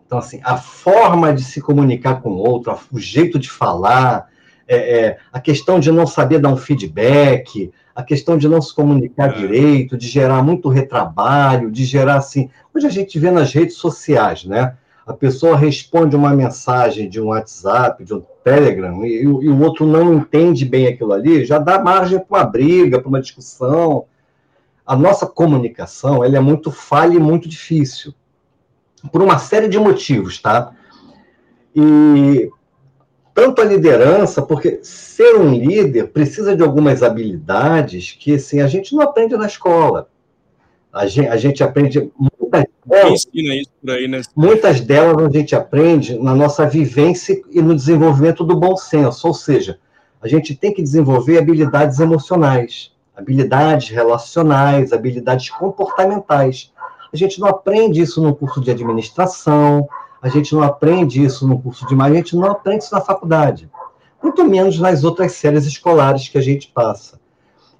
Então, 0.07 0.17
assim, 0.17 0.41
a 0.43 0.57
forma 0.57 1.31
de 1.31 1.43
se 1.43 1.61
comunicar 1.61 2.21
com 2.21 2.31
o 2.31 2.37
outro, 2.37 2.75
o 2.91 2.99
jeito 2.99 3.37
de 3.37 3.49
falar, 3.49 4.30
é, 4.71 4.99
é, 4.99 5.17
a 5.33 5.39
questão 5.41 5.81
de 5.81 5.91
não 5.91 6.07
saber 6.07 6.39
dar 6.39 6.47
um 6.47 6.55
feedback, 6.55 7.73
a 7.93 8.01
questão 8.01 8.37
de 8.37 8.47
não 8.47 8.61
se 8.61 8.73
comunicar 8.73 9.31
é. 9.31 9.33
direito, 9.33 9.97
de 9.97 10.07
gerar 10.07 10.41
muito 10.41 10.69
retrabalho, 10.69 11.69
de 11.69 11.83
gerar 11.83 12.15
assim. 12.15 12.49
Hoje 12.73 12.87
a 12.87 12.89
gente 12.89 13.19
vê 13.19 13.29
nas 13.29 13.51
redes 13.51 13.75
sociais, 13.75 14.45
né? 14.45 14.77
A 15.05 15.11
pessoa 15.11 15.57
responde 15.57 16.15
uma 16.15 16.33
mensagem 16.33 17.09
de 17.09 17.19
um 17.19 17.27
WhatsApp, 17.27 18.01
de 18.05 18.13
um 18.13 18.23
Telegram, 18.45 19.03
e, 19.03 19.23
e 19.23 19.27
o 19.49 19.59
outro 19.61 19.85
não 19.85 20.13
entende 20.13 20.63
bem 20.63 20.87
aquilo 20.87 21.11
ali, 21.11 21.43
já 21.43 21.59
dá 21.59 21.83
margem 21.83 22.17
para 22.17 22.37
uma 22.37 22.45
briga, 22.45 22.99
para 22.99 23.09
uma 23.09 23.19
discussão. 23.19 24.05
A 24.85 24.95
nossa 24.95 25.27
comunicação 25.27 26.23
ela 26.23 26.37
é 26.37 26.39
muito 26.39 26.71
falha 26.71 27.15
e 27.15 27.19
muito 27.19 27.49
difícil, 27.49 28.13
por 29.11 29.21
uma 29.21 29.37
série 29.37 29.67
de 29.67 29.77
motivos, 29.77 30.41
tá? 30.41 30.71
E 31.75 32.49
tanto 33.33 33.61
a 33.61 33.65
liderança, 33.65 34.41
porque 34.41 34.79
ser 34.83 35.35
um 35.37 35.53
líder 35.53 36.07
precisa 36.09 36.55
de 36.55 36.63
algumas 36.63 37.01
habilidades 37.01 38.15
que 38.19 38.35
assim, 38.35 38.61
a 38.61 38.67
gente 38.67 38.95
não 38.95 39.01
aprende 39.01 39.35
na 39.37 39.45
escola. 39.45 40.09
A 40.91 41.07
gente, 41.07 41.27
a 41.29 41.37
gente 41.37 41.63
aprende 41.63 42.11
muitas 42.19 42.65
delas, 42.85 43.27
aí, 43.87 44.07
né? 44.07 44.21
muitas 44.35 44.81
delas 44.81 45.25
a 45.25 45.29
gente 45.29 45.55
aprende 45.55 46.19
na 46.19 46.35
nossa 46.35 46.67
vivência 46.67 47.41
e 47.49 47.61
no 47.61 47.73
desenvolvimento 47.73 48.43
do 48.43 48.57
bom 48.57 48.75
senso, 48.75 49.27
ou 49.27 49.33
seja, 49.33 49.79
a 50.21 50.27
gente 50.27 50.53
tem 50.53 50.73
que 50.73 50.83
desenvolver 50.83 51.37
habilidades 51.37 51.99
emocionais, 51.99 52.91
habilidades 53.15 53.89
relacionais, 53.89 54.91
habilidades 54.91 55.49
comportamentais. 55.49 56.71
A 57.11 57.15
gente 57.15 57.39
não 57.39 57.47
aprende 57.47 58.01
isso 58.01 58.21
no 58.21 58.35
curso 58.35 58.59
de 58.59 58.69
administração, 58.69 59.87
a 60.21 60.29
gente 60.29 60.53
não 60.53 60.61
aprende 60.61 61.23
isso 61.23 61.47
no 61.47 61.59
curso 61.59 61.87
de 61.87 61.95
mais, 61.95 62.13
a 62.13 62.17
gente 62.17 62.35
não 62.35 62.51
aprende 62.51 62.83
isso 62.83 62.93
na 62.93 63.01
faculdade. 63.01 63.69
Muito 64.21 64.45
menos 64.45 64.79
nas 64.79 65.03
outras 65.03 65.31
séries 65.31 65.65
escolares 65.65 66.29
que 66.29 66.37
a 66.37 66.41
gente 66.41 66.67
passa. 66.67 67.19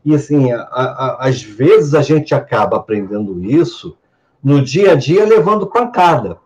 E, 0.04 0.16
assim, 0.16 0.52
a, 0.52 0.62
a, 0.62 1.28
às 1.28 1.44
vezes 1.44 1.94
a 1.94 2.02
gente 2.02 2.34
acaba 2.34 2.78
aprendendo 2.78 3.46
isso 3.46 3.96
no 4.44 4.60
dia 4.60 4.94
a 4.94 4.96
dia 4.96 5.24
levando 5.24 5.68
pancada. 5.68 6.40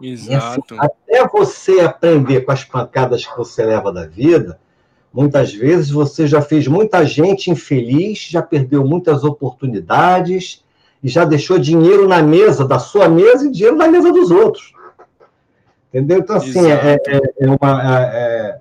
Exato. 0.00 0.74
Assim, 0.74 0.78
até 0.78 1.28
você 1.28 1.80
aprender 1.80 2.42
com 2.42 2.52
as 2.52 2.64
pancadas 2.64 3.26
que 3.26 3.36
você 3.36 3.66
leva 3.66 3.92
da 3.92 4.06
vida, 4.06 4.58
muitas 5.12 5.52
vezes 5.52 5.90
você 5.90 6.26
já 6.26 6.40
fez 6.40 6.66
muita 6.66 7.04
gente 7.04 7.50
infeliz, 7.50 8.26
já 8.30 8.40
perdeu 8.40 8.82
muitas 8.82 9.24
oportunidades 9.24 10.64
e 11.02 11.08
já 11.08 11.26
deixou 11.26 11.58
dinheiro 11.58 12.08
na 12.08 12.22
mesa 12.22 12.66
da 12.66 12.78
sua 12.78 13.08
mesa 13.08 13.46
e 13.46 13.50
dinheiro 13.50 13.76
na 13.76 13.88
mesa 13.88 14.10
dos 14.10 14.30
outros. 14.30 14.72
Entendeu? 15.88 16.18
Então, 16.18 16.36
assim, 16.36 16.70
é, 16.70 16.98
é, 17.06 17.20
é, 17.40 17.46
uma, 17.46 17.82
é, 17.82 18.16
é, 18.16 18.60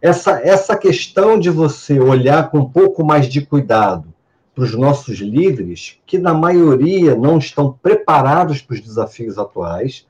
essa, 0.00 0.40
essa 0.40 0.76
questão 0.76 1.38
de 1.38 1.50
você 1.50 2.00
olhar 2.00 2.50
com 2.50 2.58
um 2.58 2.68
pouco 2.68 3.04
mais 3.04 3.26
de 3.26 3.44
cuidado 3.44 4.12
para 4.54 4.64
os 4.64 4.74
nossos 4.74 5.18
líderes, 5.18 5.98
que 6.06 6.18
na 6.18 6.34
maioria 6.34 7.14
não 7.14 7.38
estão 7.38 7.72
preparados 7.82 8.60
para 8.60 8.74
os 8.74 8.80
desafios 8.80 9.38
atuais. 9.38 10.06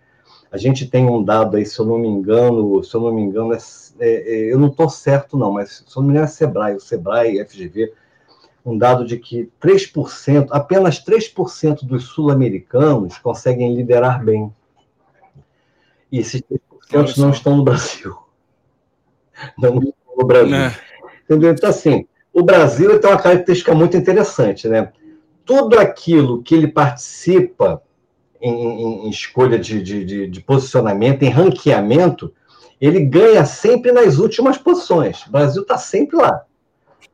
A 0.50 0.56
gente 0.56 0.86
tem 0.86 1.06
um 1.08 1.22
dado 1.22 1.56
aí, 1.56 1.64
se 1.64 1.78
eu 1.78 1.86
não 1.86 1.98
me 1.98 2.08
engano, 2.08 2.82
se 2.82 2.94
eu 2.94 3.00
não 3.00 3.12
me 3.12 3.22
engano, 3.22 3.56
é, 3.98 4.52
eu 4.52 4.58
não 4.58 4.68
estou 4.68 4.88
certo 4.88 5.36
não, 5.36 5.52
mas 5.52 5.84
se 5.86 5.96
eu 5.96 6.00
não 6.00 6.08
me 6.08 6.10
engano 6.10 6.26
é 6.26 6.28
Sebrae, 6.28 6.76
o 6.76 6.80
Sebrae, 6.80 7.44
FGV, 7.44 7.92
um 8.64 8.78
dado 8.78 9.04
de 9.04 9.18
que 9.18 9.50
3%, 9.60 10.48
apenas 10.50 11.04
3% 11.04 11.84
dos 11.84 12.04
sul-americanos 12.04 13.18
conseguem 13.18 13.74
liderar 13.74 14.24
bem. 14.24 14.52
E 16.12 16.18
esses 16.18 16.42
3% 16.92 17.16
não 17.16 17.30
estão 17.30 17.56
no 17.56 17.64
Brasil. 17.64 18.14
Não 19.58 19.78
estão 19.78 20.16
no 20.16 20.26
Brasil. 20.26 20.54
É. 20.54 20.76
Entendeu? 21.24 21.50
Então, 21.50 21.70
assim, 21.70 22.06
o 22.32 22.42
Brasil 22.42 23.00
tem 23.00 23.10
uma 23.10 23.20
característica 23.20 23.74
muito 23.74 23.96
interessante, 23.96 24.68
né? 24.68 24.92
Tudo 25.44 25.78
aquilo 25.78 26.42
que 26.42 26.54
ele 26.54 26.68
participa 26.68 27.82
em, 28.40 28.52
em, 28.52 29.06
em 29.06 29.10
escolha 29.10 29.58
de, 29.58 29.82
de, 29.82 30.28
de, 30.28 30.40
posicionamento, 30.42 31.22
em 31.22 31.28
ranqueamento, 31.28 32.32
ele 32.80 33.00
ganha 33.00 33.44
sempre 33.44 33.90
nas 33.90 34.18
últimas 34.18 34.58
posições. 34.58 35.24
O 35.26 35.30
Brasil 35.30 35.62
está 35.62 35.78
sempre 35.78 36.16
lá, 36.16 36.44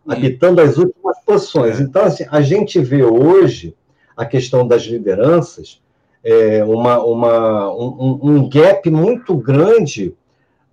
habitando 0.07 0.61
as 0.61 0.76
últimas 0.76 1.19
posições. 1.25 1.78
É. 1.78 1.83
Então, 1.83 2.02
assim, 2.05 2.25
a 2.31 2.40
gente 2.40 2.81
vê 2.81 3.05
hoje 3.05 3.76
a 4.17 4.26
questão 4.26 4.67
das 4.67 4.83
lideranças 4.83 5.81
é, 6.23 6.65
uma, 6.65 7.03
uma, 7.03 7.73
um, 7.73 8.19
um 8.23 8.49
gap 8.49 8.91
muito 8.91 9.37
grande 9.37 10.15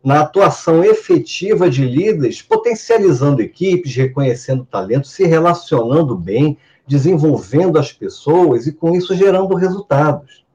na 0.04 0.22
atuação 0.22 0.84
efetiva 0.84 1.70
de 1.70 1.84
líderes, 1.84 2.42
potencializando 2.42 3.42
equipes, 3.42 3.96
reconhecendo 3.96 4.64
talentos, 4.64 5.12
se 5.12 5.26
relacionando 5.26 6.16
bem, 6.16 6.58
desenvolvendo 6.86 7.80
as 7.80 7.92
pessoas 7.92 8.68
e 8.68 8.72
com 8.72 8.96
isso 8.96 9.16
gerando 9.16 9.56
resultados. 9.56 10.46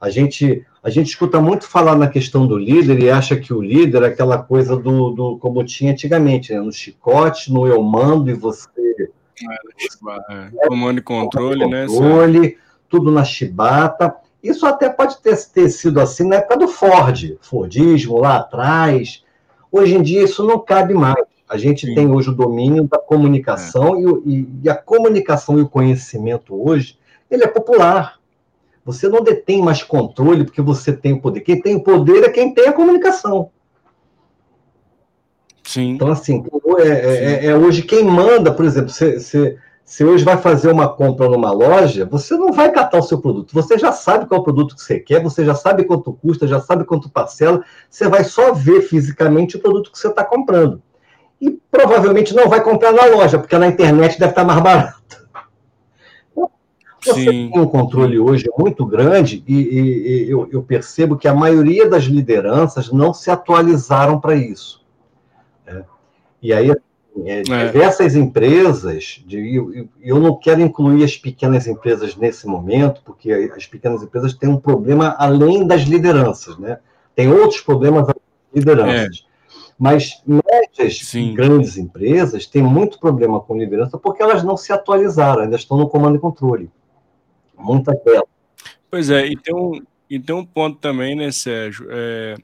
A 0.00 0.10
gente 0.10 0.64
a 0.82 0.90
gente 0.90 1.10
escuta 1.10 1.40
muito 1.40 1.68
falar 1.68 1.94
na 1.94 2.08
questão 2.08 2.44
do 2.44 2.58
líder 2.58 2.98
e 3.00 3.08
acha 3.08 3.36
que 3.36 3.54
o 3.54 3.62
líder 3.62 4.02
é 4.02 4.06
aquela 4.06 4.38
coisa 4.38 4.76
do, 4.76 5.10
do 5.10 5.38
como 5.38 5.62
tinha 5.64 5.92
antigamente, 5.92 6.52
né? 6.52 6.60
no 6.60 6.72
chicote, 6.72 7.52
no 7.52 7.68
eu 7.68 7.80
mando 7.80 8.28
e 8.28 8.34
você 8.34 8.68
é, 9.48 10.50
é, 10.60 10.66
comando 10.66 10.98
e 10.98 11.02
controle, 11.02 11.68
né? 11.68 11.86
Controle, 11.86 12.58
tudo 12.92 13.10
na 13.10 13.24
chibata. 13.24 14.14
Isso 14.42 14.66
até 14.66 14.90
pode 14.90 15.18
ter, 15.22 15.34
ter 15.46 15.70
sido 15.70 15.98
assim 15.98 16.28
na 16.28 16.36
época 16.36 16.58
do 16.58 16.68
Ford, 16.68 17.38
Fordismo 17.40 18.18
lá 18.18 18.36
atrás. 18.36 19.24
Hoje 19.70 19.94
em 19.94 20.02
dia 20.02 20.22
isso 20.22 20.46
não 20.46 20.58
cabe 20.58 20.92
mais. 20.92 21.24
A 21.48 21.56
gente 21.56 21.86
Sim. 21.86 21.94
tem 21.94 22.10
hoje 22.10 22.28
o 22.28 22.34
domínio 22.34 22.84
da 22.84 22.98
comunicação 22.98 23.96
é. 23.96 24.20
e, 24.26 24.48
e, 24.64 24.68
a 24.68 24.74
comunicação 24.74 25.58
e 25.58 25.62
o 25.62 25.68
conhecimento 25.68 26.54
hoje, 26.54 26.98
ele 27.30 27.44
é 27.44 27.48
popular. 27.48 28.18
Você 28.84 29.08
não 29.08 29.22
detém 29.22 29.62
mais 29.62 29.82
controle 29.82 30.44
porque 30.44 30.60
você 30.60 30.92
tem 30.92 31.14
o 31.14 31.20
poder. 31.20 31.40
Quem 31.40 31.60
tem 31.60 31.76
o 31.76 31.82
poder 31.82 32.24
é 32.24 32.28
quem 32.28 32.52
tem 32.52 32.68
a 32.68 32.72
comunicação. 32.72 33.50
Sim. 35.64 35.92
Então, 35.92 36.10
assim, 36.10 36.44
é, 36.80 36.88
é, 36.88 37.46
é 37.46 37.56
hoje 37.56 37.82
quem 37.82 38.04
manda, 38.04 38.52
por 38.52 38.64
exemplo, 38.64 38.90
você, 38.90 39.18
você 39.18 39.56
se 39.92 40.02
hoje 40.02 40.24
vai 40.24 40.38
fazer 40.38 40.70
uma 40.70 40.88
compra 40.88 41.28
numa 41.28 41.52
loja, 41.52 42.06
você 42.06 42.34
não 42.34 42.50
vai 42.50 42.72
catar 42.72 42.96
o 42.96 43.02
seu 43.02 43.20
produto. 43.20 43.52
Você 43.52 43.76
já 43.76 43.92
sabe 43.92 44.24
qual 44.24 44.38
é 44.38 44.40
o 44.40 44.42
produto 44.42 44.74
que 44.74 44.80
você 44.80 44.98
quer, 44.98 45.22
você 45.22 45.44
já 45.44 45.54
sabe 45.54 45.84
quanto 45.84 46.14
custa, 46.14 46.48
já 46.48 46.58
sabe 46.60 46.86
quanto 46.86 47.10
parcela. 47.10 47.62
Você 47.90 48.08
vai 48.08 48.24
só 48.24 48.54
ver 48.54 48.80
fisicamente 48.80 49.56
o 49.56 49.60
produto 49.60 49.92
que 49.92 49.98
você 49.98 50.08
está 50.08 50.24
comprando. 50.24 50.80
E 51.38 51.50
provavelmente 51.70 52.34
não 52.34 52.48
vai 52.48 52.62
comprar 52.62 52.90
na 52.90 53.04
loja, 53.04 53.38
porque 53.38 53.58
na 53.58 53.66
internet 53.66 54.18
deve 54.18 54.32
estar 54.32 54.44
mais 54.44 54.62
barato. 54.62 55.28
Você 57.04 57.12
Sim. 57.12 57.26
tem 57.26 57.60
um 57.60 57.66
controle 57.66 58.18
hoje 58.18 58.46
muito 58.56 58.86
grande 58.86 59.44
e, 59.46 59.54
e, 59.54 60.24
e 60.24 60.30
eu, 60.30 60.48
eu 60.50 60.62
percebo 60.62 61.18
que 61.18 61.28
a 61.28 61.34
maioria 61.34 61.86
das 61.86 62.04
lideranças 62.04 62.90
não 62.90 63.12
se 63.12 63.30
atualizaram 63.30 64.18
para 64.18 64.34
isso. 64.36 64.82
Né? 65.66 65.84
E 66.40 66.50
aí 66.50 66.72
é, 67.24 67.40
é, 67.40 67.42
diversas 67.42 68.16
empresas, 68.16 69.22
de, 69.26 69.54
eu, 69.54 69.88
eu 70.00 70.18
não 70.18 70.34
quero 70.34 70.62
incluir 70.62 71.04
as 71.04 71.16
pequenas 71.16 71.66
empresas 71.66 72.16
nesse 72.16 72.46
momento, 72.46 73.02
porque 73.04 73.30
as 73.32 73.66
pequenas 73.66 74.02
empresas 74.02 74.32
têm 74.34 74.48
um 74.48 74.56
problema 74.56 75.14
além 75.18 75.66
das 75.66 75.82
lideranças, 75.82 76.56
né? 76.58 76.78
Tem 77.14 77.28
outros 77.28 77.60
problemas 77.60 78.04
além 78.04 78.14
das 78.14 78.54
lideranças. 78.54 79.26
É. 79.28 79.32
Mas 79.78 80.22
médias 80.26 81.12
e 81.14 81.32
grandes 81.32 81.76
empresas 81.76 82.46
têm 82.46 82.62
muito 82.62 82.98
problema 82.98 83.40
com 83.40 83.58
liderança 83.58 83.98
porque 83.98 84.22
elas 84.22 84.42
não 84.42 84.56
se 84.56 84.72
atualizaram, 84.72 85.42
ainda 85.42 85.56
estão 85.56 85.76
no 85.76 85.88
comando 85.88 86.16
e 86.16 86.20
controle. 86.20 86.70
Muitas 87.58 88.02
delas. 88.04 88.28
Pois 88.90 89.10
é, 89.10 89.26
e 89.26 89.36
tem 89.36 89.54
um, 89.54 89.82
e 90.08 90.20
tem 90.20 90.34
um 90.34 90.44
ponto 90.44 90.78
também, 90.78 91.14
né, 91.14 91.30
Sérgio? 91.32 91.86
É, 91.90 92.36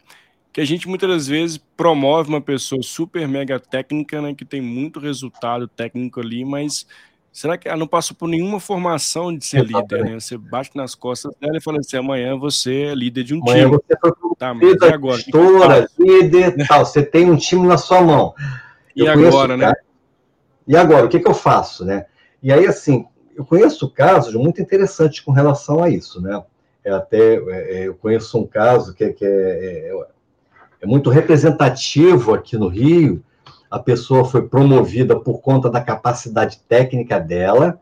que 0.53 0.61
a 0.61 0.65
gente 0.65 0.89
muitas 0.89 1.09
das 1.09 1.27
vezes 1.27 1.59
promove 1.77 2.29
uma 2.29 2.41
pessoa 2.41 2.83
super 2.83 3.27
mega 3.29 3.61
técnica, 3.61 4.21
né, 4.21 4.35
que 4.35 4.45
tem 4.45 4.61
muito 4.61 4.99
resultado 4.99 5.69
técnico 5.69 6.21
ali, 6.21 6.45
mas 6.45 6.87
será 7.33 7.57
que 7.57 7.69
ela 7.69 7.77
não 7.77 7.87
passou 7.87 8.17
por 8.17 8.29
nenhuma 8.29 8.59
formação 8.59 9.37
de 9.37 9.45
ser 9.45 9.65
líder, 9.65 10.05
né? 10.05 10.19
Você 10.19 10.37
bate 10.37 10.71
nas 10.75 10.95
costas 10.95 11.33
dela 11.41 11.57
e 11.57 11.61
fala 11.61 11.79
assim, 11.79 11.97
amanhã 11.97 12.37
você 12.37 12.83
é 12.85 12.95
líder 12.95 13.25
de 13.25 13.35
um 13.35 13.41
amanhã 13.43 13.65
time. 13.67 13.79
Você 13.87 13.99
foi 14.01 14.13
tá, 14.37 14.55
mas 14.55 14.83
e 14.83 14.85
agora? 14.87 15.17
Gestora, 15.19 15.89
líder, 15.99 16.67
tal, 16.67 16.85
você 16.85 17.03
tem 17.03 17.31
um 17.31 17.37
time 17.37 17.67
na 17.67 17.79
sua 17.79 18.01
mão. 18.01 18.35
Eu 18.97 19.07
e 19.07 19.09
agora, 19.09 19.57
né? 19.57 19.73
E 20.67 20.77
agora, 20.77 21.07
o 21.07 21.09
que, 21.09 21.21
que 21.21 21.29
eu 21.29 21.35
faço, 21.35 21.85
né? 21.85 22.07
E 22.43 22.53
aí, 22.53 22.67
assim, 22.67 23.07
eu 23.37 23.45
conheço 23.45 23.89
casos 23.89 24.35
muito 24.35 24.61
interessantes 24.61 25.21
com 25.21 25.31
relação 25.31 25.83
a 25.83 25.89
isso, 25.89 26.21
né? 26.21 26.43
É 26.85 26.91
até, 26.91 27.37
é, 27.37 27.79
é 27.79 27.89
eu 27.89 27.95
conheço 27.95 28.39
um 28.39 28.47
caso 28.47 28.95
que, 28.95 29.13
que 29.13 29.25
é, 29.25 29.91
é 29.91 30.07
é 30.81 30.87
muito 30.87 31.11
representativo 31.11 32.35
aqui 32.35 32.57
no 32.57 32.69
Rio. 32.69 33.23
A 33.71 33.79
pessoa 33.79 34.25
foi 34.25 34.43
promovida 34.43 35.19
por 35.19 35.41
conta 35.41 35.69
da 35.69 35.81
capacidade 35.81 36.61
técnica 36.69 37.19
dela, 37.19 37.79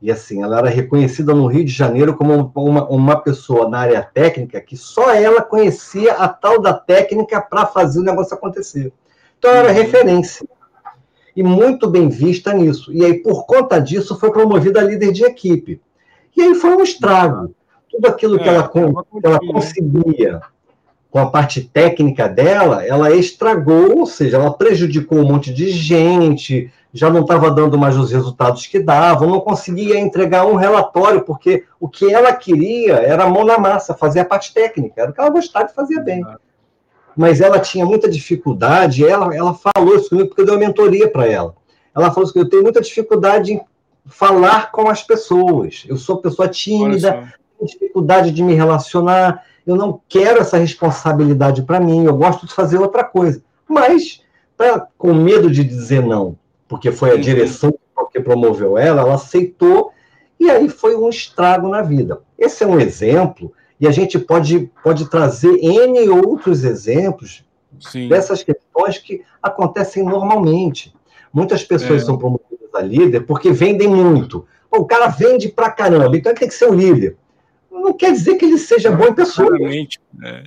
e 0.00 0.10
assim, 0.12 0.42
ela 0.42 0.58
era 0.58 0.68
reconhecida 0.68 1.34
no 1.34 1.46
Rio 1.46 1.64
de 1.64 1.72
Janeiro 1.72 2.16
como 2.16 2.52
uma, 2.54 2.88
uma 2.88 3.16
pessoa 3.20 3.68
na 3.68 3.80
área 3.80 4.02
técnica 4.02 4.60
que 4.60 4.76
só 4.76 5.12
ela 5.12 5.42
conhecia 5.42 6.12
a 6.12 6.28
tal 6.28 6.60
da 6.60 6.72
técnica 6.72 7.40
para 7.40 7.66
fazer 7.66 8.00
o 8.00 8.04
negócio 8.04 8.34
acontecer. 8.34 8.92
Então, 9.38 9.50
ela 9.50 9.60
era 9.60 9.72
uhum. 9.72 9.74
referência. 9.74 10.48
E 11.34 11.42
muito 11.42 11.88
bem 11.88 12.08
vista 12.08 12.52
nisso. 12.52 12.92
E 12.92 13.04
aí, 13.04 13.14
por 13.14 13.44
conta 13.44 13.80
disso, 13.80 14.18
foi 14.18 14.30
promovida 14.30 14.80
a 14.80 14.84
líder 14.84 15.12
de 15.12 15.24
equipe. 15.24 15.80
E 16.36 16.42
aí 16.42 16.54
foi 16.54 16.76
um 16.76 16.82
estrago. 16.82 17.54
Tudo 17.90 18.06
aquilo 18.06 18.38
que, 18.38 18.48
é, 18.48 18.54
ela, 18.54 18.68
que 18.68 18.78
ela 19.24 19.40
conseguia 19.40 20.40
com 21.10 21.18
a 21.18 21.30
parte 21.30 21.62
técnica 21.62 22.28
dela, 22.28 22.84
ela 22.84 23.10
estragou, 23.14 24.00
ou 24.00 24.06
seja, 24.06 24.36
ela 24.36 24.52
prejudicou 24.52 25.18
um 25.18 25.26
monte 25.26 25.52
de 25.52 25.70
gente, 25.70 26.70
já 26.92 27.08
não 27.08 27.22
estava 27.22 27.50
dando 27.50 27.78
mais 27.78 27.96
os 27.96 28.12
resultados 28.12 28.66
que 28.66 28.78
davam, 28.78 29.28
não 29.28 29.40
conseguia 29.40 29.98
entregar 29.98 30.46
um 30.46 30.54
relatório, 30.54 31.22
porque 31.22 31.64
o 31.80 31.88
que 31.88 32.12
ela 32.12 32.32
queria 32.32 32.94
era 32.94 33.28
mão 33.28 33.44
na 33.44 33.58
massa, 33.58 33.94
fazer 33.94 34.20
a 34.20 34.24
parte 34.24 34.52
técnica, 34.52 35.02
era 35.02 35.10
o 35.10 35.14
que 35.14 35.20
ela 35.20 35.30
gostava 35.30 35.66
de 35.66 35.74
fazer 35.74 36.02
bem. 36.02 36.24
Mas 37.16 37.40
ela 37.40 37.58
tinha 37.58 37.86
muita 37.86 38.08
dificuldade, 38.08 39.04
ela, 39.04 39.34
ela 39.34 39.54
falou 39.54 39.96
isso 39.96 40.10
comigo 40.10 40.28
porque 40.28 40.42
eu 40.42 40.46
dei 40.46 40.54
uma 40.54 40.66
mentoria 40.66 41.10
para 41.10 41.26
ela. 41.26 41.54
Ela 41.94 42.10
falou 42.10 42.28
assim, 42.28 42.38
eu 42.38 42.48
tenho 42.48 42.62
muita 42.62 42.80
dificuldade 42.80 43.54
em 43.54 43.60
falar 44.06 44.70
com 44.70 44.88
as 44.88 45.02
pessoas, 45.02 45.84
eu 45.88 45.96
sou 45.96 46.18
pessoa 46.18 46.48
tímida, 46.48 47.32
tenho 47.58 47.70
dificuldade 47.70 48.30
de 48.30 48.42
me 48.42 48.54
relacionar, 48.54 49.42
eu 49.70 49.76
não 49.76 50.00
quero 50.08 50.40
essa 50.40 50.56
responsabilidade 50.56 51.62
para 51.62 51.78
mim, 51.78 52.04
eu 52.04 52.16
gosto 52.16 52.46
de 52.46 52.54
fazer 52.54 52.78
outra 52.78 53.04
coisa. 53.04 53.42
Mas, 53.68 54.22
pra, 54.56 54.86
com 54.96 55.12
medo 55.12 55.50
de 55.50 55.62
dizer 55.62 56.02
não, 56.02 56.38
porque 56.66 56.90
foi 56.90 57.10
a 57.10 57.14
uhum. 57.14 57.20
direção 57.20 57.74
que 58.10 58.20
promoveu 58.20 58.78
ela, 58.78 59.02
ela 59.02 59.14
aceitou, 59.14 59.92
e 60.40 60.48
aí 60.48 60.70
foi 60.70 60.96
um 60.96 61.10
estrago 61.10 61.68
na 61.68 61.82
vida. 61.82 62.22
Esse 62.38 62.64
é 62.64 62.66
um 62.66 62.80
exemplo, 62.80 63.52
e 63.78 63.86
a 63.86 63.90
gente 63.90 64.18
pode, 64.18 64.70
pode 64.82 65.10
trazer 65.10 65.52
N 65.62 66.08
outros 66.08 66.64
exemplos 66.64 67.44
Sim. 67.78 68.08
dessas 68.08 68.42
questões 68.42 68.96
que 68.96 69.22
acontecem 69.42 70.02
normalmente. 70.02 70.94
Muitas 71.30 71.62
pessoas 71.62 72.02
é. 72.02 72.04
são 72.06 72.16
promovidas 72.16 72.74
a 72.74 72.80
líder 72.80 73.26
porque 73.26 73.52
vendem 73.52 73.88
muito. 73.88 74.46
o 74.70 74.86
cara 74.86 75.08
vende 75.08 75.48
pra 75.48 75.70
caramba, 75.70 76.16
então 76.16 76.32
ele 76.32 76.40
tem 76.40 76.48
que 76.48 76.54
ser 76.54 76.70
um 76.70 76.74
líder 76.74 77.18
não 77.80 77.96
quer 77.96 78.12
dizer 78.12 78.36
que 78.36 78.44
ele 78.44 78.58
seja 78.58 78.90
em 78.90 79.14
pessoa. 79.14 79.48
Exatamente. 79.48 80.00
É. 80.24 80.44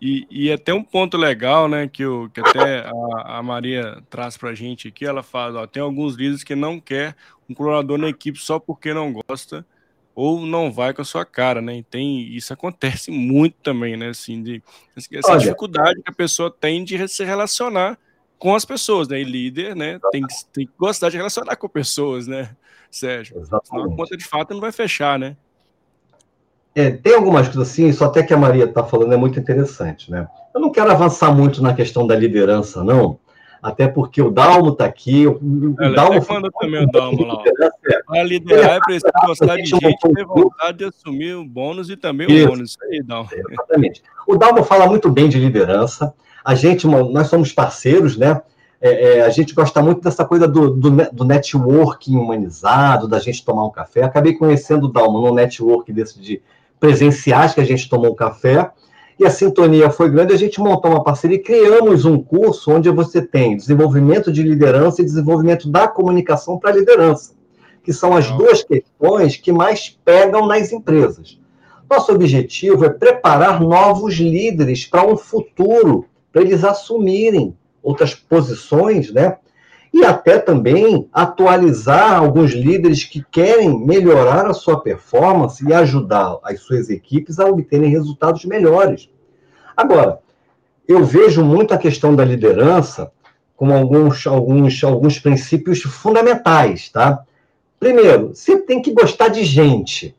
E, 0.00 0.26
e 0.30 0.50
até 0.50 0.72
um 0.72 0.82
ponto 0.82 1.18
legal, 1.18 1.68
né, 1.68 1.86
que, 1.86 2.06
o, 2.06 2.30
que 2.30 2.40
até 2.40 2.86
a, 2.86 3.38
a 3.38 3.42
Maria 3.42 4.02
traz 4.08 4.34
para 4.36 4.50
a 4.50 4.54
gente 4.54 4.88
aqui, 4.88 5.04
ela 5.04 5.22
fala, 5.22 5.62
ó, 5.62 5.66
tem 5.66 5.82
alguns 5.82 6.14
líderes 6.14 6.42
que 6.42 6.54
não 6.54 6.80
quer 6.80 7.14
um 7.48 7.54
colaborador 7.54 7.98
na 7.98 8.08
equipe 8.08 8.38
só 8.38 8.58
porque 8.58 8.94
não 8.94 9.12
gosta 9.12 9.66
ou 10.14 10.40
não 10.46 10.72
vai 10.72 10.94
com 10.94 11.02
a 11.02 11.04
sua 11.04 11.24
cara, 11.24 11.60
né? 11.60 11.78
E 11.78 11.82
tem, 11.82 12.34
isso 12.34 12.52
acontece 12.52 13.10
muito 13.12 13.56
também, 13.62 13.96
né, 13.96 14.08
assim, 14.08 14.42
de, 14.42 14.62
essa 14.96 15.32
Olha, 15.32 15.40
dificuldade 15.40 16.02
que 16.02 16.10
a 16.10 16.14
pessoa 16.14 16.50
tem 16.50 16.82
de 16.82 17.06
se 17.06 17.22
relacionar 17.22 17.98
com 18.38 18.54
as 18.54 18.64
pessoas, 18.64 19.06
né? 19.06 19.20
E 19.20 19.24
líder, 19.24 19.76
né, 19.76 20.00
tem, 20.10 20.22
tem 20.50 20.66
que 20.66 20.72
gostar 20.78 21.10
de 21.10 21.18
relacionar 21.18 21.56
com 21.56 21.68
pessoas, 21.68 22.26
né, 22.26 22.56
Sérgio? 22.90 23.38
Exatamente. 23.38 23.68
Senão 23.68 23.92
a 23.92 23.96
conta 23.96 24.16
de 24.16 24.24
fato 24.24 24.54
não 24.54 24.60
vai 24.62 24.72
fechar, 24.72 25.18
né? 25.18 25.36
É, 26.74 26.90
tem 26.90 27.14
algumas 27.14 27.48
coisas 27.48 27.68
assim, 27.68 27.88
isso 27.88 28.04
até 28.04 28.22
que 28.22 28.32
a 28.32 28.36
Maria 28.36 28.64
está 28.64 28.84
falando 28.84 29.12
é 29.12 29.16
muito 29.16 29.38
interessante, 29.38 30.10
né? 30.10 30.28
Eu 30.54 30.60
não 30.60 30.70
quero 30.70 30.90
avançar 30.90 31.34
muito 31.34 31.62
na 31.62 31.74
questão 31.74 32.06
da 32.06 32.14
liderança, 32.14 32.84
não, 32.84 33.18
até 33.62 33.86
porque 33.86 34.22
o 34.22 34.30
Dalmo 34.30 34.70
está 34.70 34.84
aqui. 34.84 35.26
O, 35.26 35.32
o 35.32 35.76
Ela 35.80 35.94
Dalmo 35.94 36.26
manda 36.28 36.48
também 36.58 36.84
o 36.84 36.90
Dalmo 36.90 37.24
lá. 37.24 37.42
Para 38.06 38.22
liderar 38.22 38.76
é 38.76 38.80
preciso 38.80 39.12
gostar 39.26 39.56
de 39.56 39.64
gente, 39.66 39.98
ter 40.14 40.24
vontade 40.24 40.78
de 40.78 40.84
assumir 40.84 41.34
o 41.34 41.44
bônus 41.44 41.90
e 41.90 41.96
também 41.96 42.30
isso, 42.30 42.46
o 42.46 42.50
bônus. 42.50 42.70
Isso 42.70 42.78
aí, 42.84 43.02
Dalmo. 43.02 43.28
Exatamente. 43.32 44.02
O 44.26 44.36
Dalmo 44.36 44.62
fala 44.62 44.86
muito 44.86 45.10
bem 45.10 45.28
de 45.28 45.38
liderança. 45.38 46.14
A 46.44 46.54
gente, 46.54 46.86
nós 46.86 47.28
somos 47.28 47.52
parceiros, 47.52 48.16
né? 48.16 48.40
É, 48.80 49.18
é, 49.18 49.22
a 49.22 49.28
gente 49.28 49.54
gosta 49.54 49.82
muito 49.82 50.00
dessa 50.00 50.24
coisa 50.24 50.48
do, 50.48 50.70
do, 50.70 50.90
do, 51.12 51.24
networking 51.24 52.16
humanizado, 52.16 53.06
da 53.06 53.18
gente 53.18 53.44
tomar 53.44 53.66
um 53.66 53.70
café. 53.70 54.02
Acabei 54.02 54.32
conhecendo 54.32 54.84
o 54.84 54.88
Dalmo 54.88 55.20
no 55.20 55.34
network 55.34 55.92
desse 55.92 56.18
de 56.18 56.40
presenciais 56.80 57.54
que 57.54 57.60
a 57.60 57.64
gente 57.64 57.88
tomou 57.88 58.12
um 58.12 58.16
café, 58.16 58.70
e 59.18 59.26
a 59.26 59.30
sintonia 59.30 59.90
foi 59.90 60.10
grande, 60.10 60.32
a 60.32 60.38
gente 60.38 60.58
montou 60.58 60.90
uma 60.90 61.04
parceria 61.04 61.36
e 61.36 61.42
criamos 61.42 62.06
um 62.06 62.18
curso 62.18 62.72
onde 62.72 62.88
você 62.88 63.20
tem 63.20 63.54
desenvolvimento 63.54 64.32
de 64.32 64.42
liderança 64.42 65.02
e 65.02 65.04
desenvolvimento 65.04 65.70
da 65.70 65.86
comunicação 65.86 66.58
para 66.58 66.70
a 66.70 66.74
liderança, 66.74 67.34
que 67.84 67.92
são 67.92 68.16
as 68.16 68.30
duas 68.30 68.62
questões 68.62 69.36
que 69.36 69.52
mais 69.52 69.90
pegam 70.02 70.46
nas 70.46 70.72
empresas. 70.72 71.38
Nosso 71.88 72.12
objetivo 72.12 72.84
é 72.86 72.88
preparar 72.88 73.60
novos 73.60 74.14
líderes 74.14 74.86
para 74.86 75.06
um 75.06 75.18
futuro, 75.18 76.06
para 76.32 76.40
eles 76.40 76.64
assumirem 76.64 77.54
outras 77.82 78.14
posições, 78.14 79.12
né? 79.12 79.36
E 79.92 80.04
até 80.04 80.38
também 80.38 81.08
atualizar 81.12 82.16
alguns 82.16 82.52
líderes 82.52 83.04
que 83.04 83.24
querem 83.30 83.84
melhorar 83.84 84.46
a 84.46 84.54
sua 84.54 84.80
performance 84.80 85.66
e 85.66 85.74
ajudar 85.74 86.38
as 86.44 86.60
suas 86.60 86.88
equipes 86.88 87.38
a 87.38 87.46
obterem 87.46 87.90
resultados 87.90 88.44
melhores. 88.44 89.10
Agora, 89.76 90.20
eu 90.86 91.04
vejo 91.04 91.44
muito 91.44 91.74
a 91.74 91.78
questão 91.78 92.14
da 92.14 92.24
liderança 92.24 93.10
com 93.56 93.74
alguns, 93.74 94.26
alguns, 94.26 94.82
alguns 94.82 95.18
princípios 95.18 95.82
fundamentais, 95.82 96.88
tá? 96.88 97.24
Primeiro, 97.78 98.28
você 98.34 98.58
tem 98.58 98.80
que 98.80 98.92
gostar 98.92 99.28
de 99.28 99.44
gente. 99.44 100.14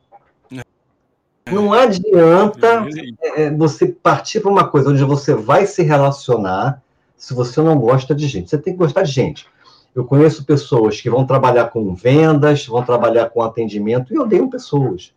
Não 1.52 1.74
adianta 1.74 2.88
é, 3.22 3.44
é 3.44 3.52
você 3.52 3.88
partir 3.88 4.42
para 4.42 4.52
uma 4.52 4.68
coisa 4.68 4.90
onde 4.90 5.04
você 5.04 5.34
vai 5.34 5.66
se 5.66 5.82
relacionar 5.82 6.82
se 7.18 7.34
você 7.34 7.62
não 7.62 7.78
gosta 7.78 8.16
de 8.16 8.28
gente. 8.28 8.50
Você 8.50 8.58
tem 8.58 8.74
que 8.74 8.80
gostar 8.80 9.04
de 9.04 9.12
gente. 9.12 9.48
Eu 9.94 10.06
conheço 10.06 10.46
pessoas 10.46 11.02
que 11.02 11.10
vão 11.10 11.26
trabalhar 11.26 11.66
com 11.66 11.94
vendas, 11.94 12.66
vão 12.66 12.84
trabalhar 12.84 13.30
com 13.30 13.42
atendimento, 13.42 14.14
e 14.14 14.20
odeiam 14.20 14.50
pessoas. 14.50 15.14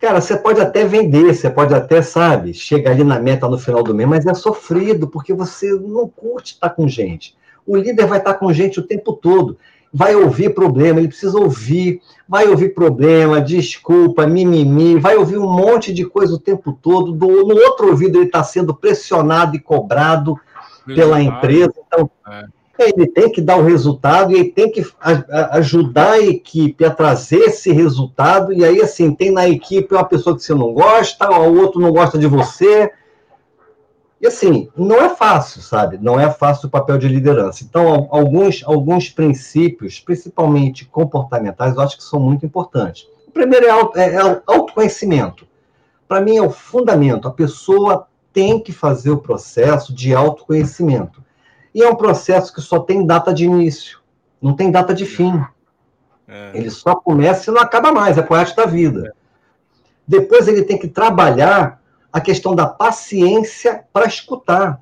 Cara, 0.00 0.20
você 0.20 0.36
pode 0.36 0.60
até 0.60 0.84
vender, 0.84 1.34
você 1.34 1.50
pode 1.50 1.74
até, 1.74 2.00
sabe, 2.00 2.54
chegar 2.54 2.92
ali 2.92 3.04
na 3.04 3.18
meta 3.18 3.48
no 3.48 3.58
final 3.58 3.82
do 3.82 3.94
mês, 3.94 4.08
mas 4.08 4.26
é 4.26 4.32
sofrido, 4.32 5.08
porque 5.08 5.34
você 5.34 5.72
não 5.72 6.08
curte 6.08 6.54
estar 6.54 6.70
com 6.70 6.88
gente. 6.88 7.36
O 7.66 7.76
líder 7.76 8.06
vai 8.06 8.18
estar 8.18 8.34
com 8.34 8.52
gente 8.52 8.78
o 8.78 8.86
tempo 8.86 9.12
todo. 9.12 9.58
Vai 9.92 10.14
ouvir 10.14 10.54
problema, 10.54 11.00
ele 11.00 11.08
precisa 11.08 11.38
ouvir, 11.38 12.00
vai 12.28 12.46
ouvir 12.46 12.74
problema, 12.74 13.40
desculpa, 13.40 14.26
mimimi, 14.26 14.98
vai 14.98 15.16
ouvir 15.16 15.38
um 15.38 15.50
monte 15.50 15.92
de 15.92 16.04
coisa 16.04 16.34
o 16.34 16.38
tempo 16.38 16.78
todo. 16.80 17.12
Do, 17.12 17.26
no 17.26 17.56
outro 17.56 17.88
ouvido, 17.88 18.18
ele 18.18 18.26
está 18.26 18.42
sendo 18.44 18.74
pressionado 18.74 19.56
e 19.56 19.58
cobrado 19.58 20.38
pela 20.86 21.20
empresa. 21.20 21.72
Então, 21.86 22.10
é 22.28 22.57
ele 22.82 23.06
tem 23.06 23.30
que 23.30 23.40
dar 23.40 23.56
o 23.56 23.64
resultado 23.64 24.32
e 24.32 24.36
ele 24.36 24.50
tem 24.50 24.70
que 24.70 24.84
ajudar 25.52 26.12
a 26.12 26.20
equipe 26.20 26.84
a 26.84 26.90
trazer 26.90 27.38
esse 27.38 27.72
resultado. 27.72 28.52
E 28.52 28.64
aí, 28.64 28.80
assim, 28.80 29.14
tem 29.14 29.30
na 29.30 29.48
equipe 29.48 29.94
uma 29.94 30.04
pessoa 30.04 30.36
que 30.36 30.42
você 30.42 30.54
não 30.54 30.72
gosta, 30.72 31.30
o 31.30 31.58
outro 31.58 31.80
não 31.80 31.92
gosta 31.92 32.18
de 32.18 32.26
você. 32.26 32.92
E 34.20 34.26
assim, 34.26 34.68
não 34.76 34.96
é 34.96 35.08
fácil, 35.10 35.62
sabe? 35.62 35.98
Não 35.98 36.18
é 36.18 36.28
fácil 36.30 36.66
o 36.66 36.70
papel 36.70 36.98
de 36.98 37.08
liderança. 37.08 37.62
Então, 37.62 38.08
alguns, 38.10 38.62
alguns 38.64 39.08
princípios, 39.08 40.00
principalmente 40.00 40.84
comportamentais, 40.84 41.74
eu 41.74 41.80
acho 41.80 41.96
que 41.96 42.02
são 42.02 42.18
muito 42.18 42.44
importantes. 42.44 43.06
O 43.28 43.30
primeiro 43.30 43.66
é, 43.66 43.70
auto, 43.70 43.98
é, 43.98 44.14
é 44.14 44.42
autoconhecimento. 44.46 45.46
Para 46.08 46.20
mim, 46.20 46.36
é 46.36 46.42
o 46.42 46.50
fundamento. 46.50 47.28
A 47.28 47.32
pessoa 47.32 48.08
tem 48.32 48.60
que 48.60 48.72
fazer 48.72 49.10
o 49.10 49.18
processo 49.18 49.94
de 49.94 50.12
autoconhecimento. 50.14 51.22
E 51.74 51.82
é 51.82 51.88
um 51.88 51.94
processo 51.94 52.52
que 52.52 52.60
só 52.60 52.80
tem 52.80 53.06
data 53.06 53.32
de 53.32 53.44
início, 53.44 54.00
não 54.40 54.54
tem 54.54 54.70
data 54.70 54.94
de 54.94 55.04
fim. 55.04 55.40
É. 56.26 56.52
Ele 56.54 56.70
só 56.70 56.94
começa 56.94 57.50
e 57.50 57.54
não 57.54 57.60
acaba 57.60 57.92
mais, 57.92 58.18
é 58.18 58.20
resto 58.20 58.56
da 58.56 58.66
vida. 58.66 59.14
Depois 60.06 60.48
ele 60.48 60.62
tem 60.62 60.78
que 60.78 60.88
trabalhar 60.88 61.80
a 62.12 62.20
questão 62.20 62.54
da 62.54 62.66
paciência 62.66 63.84
para 63.92 64.06
escutar. 64.06 64.80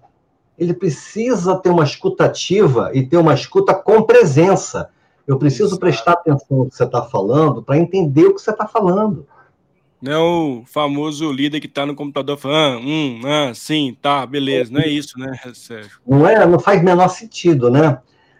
Ele 0.58 0.72
precisa 0.72 1.56
ter 1.56 1.68
uma 1.68 1.84
escutativa 1.84 2.90
e 2.94 3.04
ter 3.04 3.16
uma 3.16 3.34
escuta 3.34 3.74
com 3.74 4.02
presença. 4.02 4.90
Eu 5.26 5.38
preciso 5.38 5.78
prestar 5.78 6.12
atenção 6.12 6.58
no 6.58 6.68
que 6.68 6.76
você 6.76 6.84
está 6.84 7.02
falando 7.02 7.62
para 7.62 7.76
entender 7.76 8.26
o 8.26 8.34
que 8.34 8.40
você 8.40 8.52
está 8.52 8.66
falando. 8.66 9.26
Não 10.06 10.12
é 10.12 10.18
o 10.18 10.62
famoso 10.64 11.32
líder 11.32 11.58
que 11.58 11.66
está 11.66 11.84
no 11.84 11.96
computador 11.96 12.38
falando, 12.38 12.78
ah, 12.78 12.80
hum, 12.80 13.20
ah, 13.24 13.52
sim, 13.52 13.96
tá, 14.00 14.24
beleza. 14.24 14.72
Não 14.72 14.80
é 14.80 14.86
isso, 14.86 15.18
né, 15.18 15.36
Sérgio? 15.52 15.98
Não 16.06 16.28
é, 16.28 16.46
não 16.46 16.60
faz 16.60 16.80
menor 16.80 17.08
sentido, 17.08 17.68
né? 17.68 17.98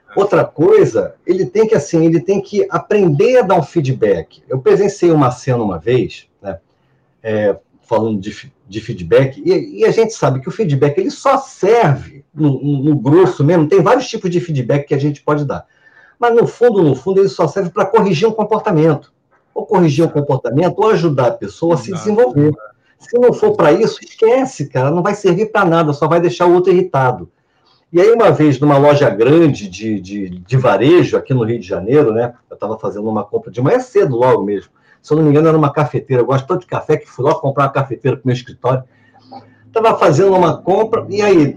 É. 0.09 0.21
Outra 0.21 0.45
coisa, 0.45 1.17
ele 1.27 1.45
tem 1.45 1.67
que 1.67 1.75
assim, 1.75 2.07
ele 2.07 2.21
tem 2.21 2.41
que 2.41 2.65
aprender 2.71 3.39
a 3.39 3.43
dar 3.43 3.59
um 3.59 3.65
feedback. 3.65 4.45
Eu 4.49 4.61
presenciei 4.61 5.11
uma 5.11 5.33
cena 5.33 5.63
uma 5.65 5.77
vez, 5.77 6.29
né? 6.41 6.61
É, 7.21 7.57
falando 7.83 8.21
de, 8.21 8.53
de 8.69 8.81
feedback, 8.81 9.43
e, 9.45 9.81
e, 9.81 9.85
a 9.85 9.91
gente 9.91 10.13
sabe 10.13 10.41
que 10.41 10.49
o 10.49 10.53
feedback 10.53 10.99
ele 10.99 11.11
só 11.11 11.39
serve, 11.39 12.25
no, 12.33 12.63
no, 12.63 12.97
grosso 12.97 13.43
mesmo, 13.43 13.69
tem 13.69 13.81
vários 13.81 14.07
tipos 14.07 14.31
de 14.31 14.41
feedback 14.41 14.87
que 14.87 14.95
a 14.95 14.99
gente 14.99 15.21
pode 15.21 15.45
dar. 15.45 15.67
Mas 16.17 16.33
no 16.33 16.47
fundo, 16.47 16.83
no 16.83 16.95
fundo, 16.95 17.21
ele 17.21 17.29
só 17.29 17.49
serve 17.49 17.71
para 17.71 17.87
corrigir 17.87 18.29
um 18.29 18.33
comportamento. 18.33 19.13
Ou 19.57 19.65
corrigir 19.65 20.05
um 20.05 20.09
comportamento, 20.09 20.79
ou 20.79 20.91
ajudar 20.91 21.29
a 21.29 21.33
pessoa 21.33 21.75
a 21.75 21.79
se 21.79 21.91
desenvolver. 21.91 22.53
Se 22.99 23.19
não 23.19 23.33
for 23.33 23.57
para 23.57 23.73
isso, 23.73 23.99
esquece, 24.05 24.69
cara, 24.69 24.91
não 24.91 25.03
vai 25.03 25.15
servir 25.15 25.51
para 25.51 25.65
nada, 25.65 25.95
só 25.95 26.07
vai 26.07 26.21
deixar 26.21 26.47
o 26.47 26.53
outro 26.53 26.71
irritado. 26.73 27.31
E 27.91 28.01
aí, 28.01 28.13
uma 28.13 28.31
vez, 28.31 28.61
numa 28.61 28.77
loja 28.77 29.09
grande 29.09 29.69
de, 29.69 29.99
de, 29.99 30.29
de 30.29 30.57
varejo, 30.57 31.17
aqui 31.17 31.33
no 31.33 31.45
Rio 31.45 31.59
de 31.59 31.67
Janeiro, 31.67 32.13
né? 32.13 32.35
Eu 32.51 32.55
estava 32.55 32.79
fazendo 32.79 33.09
uma 33.09 33.25
compra 33.25 33.51
de 33.51 33.63
manhã 33.63 33.81
cedo, 33.81 34.17
logo 34.17 34.43
mesmo. 34.43 34.71
Se 35.01 35.13
eu 35.13 35.17
não 35.17 35.25
me 35.25 35.31
engano, 35.31 35.49
era 35.49 35.57
uma 35.57 35.73
cafeteira. 35.73 36.23
Eu 36.23 36.27
gosto 36.27 36.47
tanto 36.47 36.61
de 36.61 36.67
café 36.67 36.99
que 36.99 37.09
fui 37.09 37.25
logo 37.25 37.41
comprar 37.41 37.65
uma 37.65 37.73
cafeteira 37.73 38.17
para 38.17 38.25
o 38.25 38.27
meu 38.27 38.35
escritório. 38.35 38.85
Estava 39.67 39.97
fazendo 39.99 40.35
uma 40.35 40.59
compra, 40.59 41.07
e 41.09 41.23
aí 41.23 41.57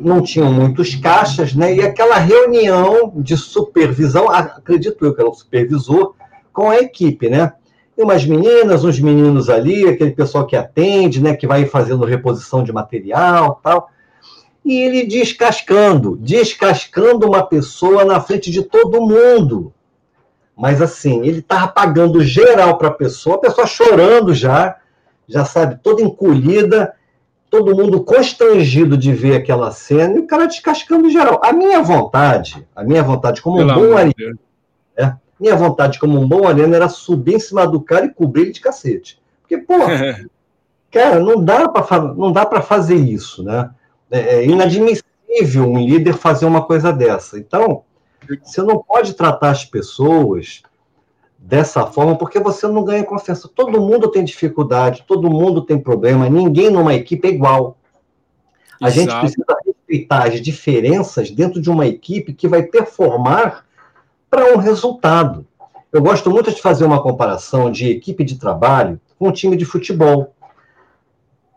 não 0.00 0.20
tinham 0.20 0.52
muitos 0.52 0.94
caixas, 0.96 1.54
né? 1.54 1.74
E 1.74 1.80
aquela 1.80 2.16
reunião 2.16 3.12
de 3.16 3.36
supervisão, 3.36 4.28
acredito 4.28 5.04
eu 5.04 5.14
que 5.14 5.20
era 5.20 5.30
o 5.30 5.34
supervisor, 5.34 6.14
com 6.52 6.70
a 6.70 6.78
equipe, 6.78 7.28
né? 7.28 7.52
E 7.96 8.02
umas 8.02 8.24
meninas, 8.24 8.84
uns 8.84 8.98
meninos 8.98 9.50
ali, 9.50 9.88
aquele 9.88 10.12
pessoal 10.12 10.46
que 10.46 10.56
atende, 10.56 11.22
né? 11.22 11.34
Que 11.34 11.46
vai 11.46 11.64
fazendo 11.66 12.04
reposição 12.04 12.62
de 12.64 12.72
material 12.72 13.60
tal 13.62 13.90
e 14.64 14.80
ele 14.80 15.06
descascando, 15.06 16.16
descascando 16.16 17.26
uma 17.26 17.44
pessoa 17.44 18.04
na 18.04 18.20
frente 18.20 18.50
de 18.50 18.62
todo 18.62 19.00
mundo. 19.00 19.72
Mas 20.56 20.80
assim, 20.80 21.20
ele 21.20 21.40
estava 21.40 21.66
pagando 21.68 22.22
geral 22.22 22.78
para 22.78 22.88
a 22.88 22.92
pessoa, 22.94 23.36
a 23.36 23.40
pessoa 23.40 23.66
chorando 23.66 24.32
já, 24.32 24.76
já 25.26 25.44
sabe, 25.44 25.80
toda 25.82 26.02
encolhida, 26.02 26.94
todo 27.50 27.74
mundo 27.74 28.04
constrangido 28.04 28.96
de 28.96 29.12
ver 29.12 29.36
aquela 29.36 29.70
cena 29.72 30.14
e 30.14 30.20
o 30.20 30.26
cara 30.26 30.46
descascando 30.46 31.10
geral. 31.10 31.40
A 31.42 31.52
minha 31.52 31.82
vontade, 31.82 32.66
a 32.76 32.84
minha 32.84 33.02
vontade 33.02 33.42
como 33.42 33.56
Pelo 33.56 33.72
um 33.72 33.74
bom 33.74 33.96
ariano, 33.96 34.38
é, 34.96 35.12
minha 35.42 35.56
vontade 35.56 35.98
como 35.98 36.20
um 36.20 36.26
bom 36.26 36.46
ariano 36.46 36.74
era 36.74 36.88
subir 36.88 37.34
em 37.34 37.40
cima 37.40 37.66
do 37.66 37.80
cara 37.80 38.06
e 38.06 38.14
cobrir 38.14 38.42
ele 38.42 38.52
de 38.52 38.60
cacete. 38.60 39.20
Porque, 39.40 39.58
pô, 39.58 39.74
cara, 40.90 41.18
não 41.18 41.44
dá 41.44 41.68
para 41.68 42.14
não 42.14 42.30
dá 42.30 42.46
para 42.46 42.62
fazer 42.62 42.94
isso, 42.94 43.42
né? 43.42 43.70
É, 44.08 44.36
é 44.36 44.46
inadmissível 44.46 45.64
um 45.64 45.84
líder 45.84 46.14
fazer 46.14 46.46
uma 46.46 46.62
coisa 46.64 46.92
dessa. 46.92 47.38
Então, 47.38 47.82
você 48.40 48.62
não 48.62 48.78
pode 48.78 49.14
tratar 49.14 49.50
as 49.50 49.64
pessoas 49.64 50.62
dessa 51.36 51.86
forma 51.86 52.16
porque 52.16 52.38
você 52.38 52.68
não 52.68 52.84
ganha 52.84 53.02
confiança. 53.02 53.50
Todo 53.52 53.80
mundo 53.80 54.08
tem 54.08 54.22
dificuldade, 54.22 55.04
todo 55.08 55.28
mundo 55.28 55.62
tem 55.62 55.76
problema, 55.76 56.28
ninguém 56.28 56.70
numa 56.70 56.94
equipe 56.94 57.26
é 57.26 57.32
igual. 57.32 57.76
A 58.80 58.88
Exato. 58.88 59.00
gente 59.00 59.20
precisa 59.20 59.56
respeitar 59.66 60.28
as 60.28 60.40
diferenças 60.40 61.30
dentro 61.32 61.60
de 61.60 61.68
uma 61.68 61.86
equipe 61.86 62.32
que 62.32 62.46
vai 62.46 62.62
performar 62.62 63.64
para 64.32 64.54
um 64.54 64.56
resultado. 64.56 65.46
Eu 65.92 66.00
gosto 66.00 66.30
muito 66.30 66.50
de 66.50 66.62
fazer 66.62 66.86
uma 66.86 67.02
comparação 67.02 67.70
de 67.70 67.90
equipe 67.90 68.24
de 68.24 68.38
trabalho 68.38 68.98
com 69.18 69.28
um 69.28 69.32
time 69.32 69.58
de 69.58 69.66
futebol. 69.66 70.34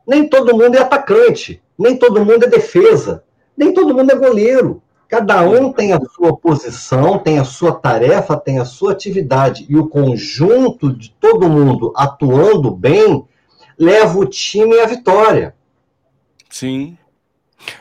Nem 0.06 0.28
todo 0.28 0.58
mundo 0.58 0.76
é 0.76 0.82
atacante. 0.82 1.64
Nem 1.80 1.96
todo 1.96 2.26
mundo 2.26 2.44
é 2.44 2.50
defesa, 2.50 3.24
nem 3.56 3.74
todo 3.74 3.94
mundo 3.94 4.12
é 4.12 4.16
goleiro. 4.16 4.82
Cada 5.08 5.42
um 5.44 5.72
tem 5.72 5.94
a 5.94 6.00
sua 6.02 6.36
posição, 6.36 7.18
tem 7.18 7.40
a 7.40 7.46
sua 7.46 7.72
tarefa, 7.74 8.36
tem 8.36 8.60
a 8.60 8.66
sua 8.66 8.92
atividade. 8.92 9.66
E 9.70 9.78
o 9.78 9.88
conjunto 9.88 10.92
de 10.92 11.12
todo 11.12 11.50
mundo 11.50 11.94
atuando 11.96 12.72
bem 12.72 13.26
leva 13.80 14.20
o 14.20 14.26
time 14.26 14.80
à 14.82 14.86
vitória. 14.86 15.56
Sim. 16.50 16.98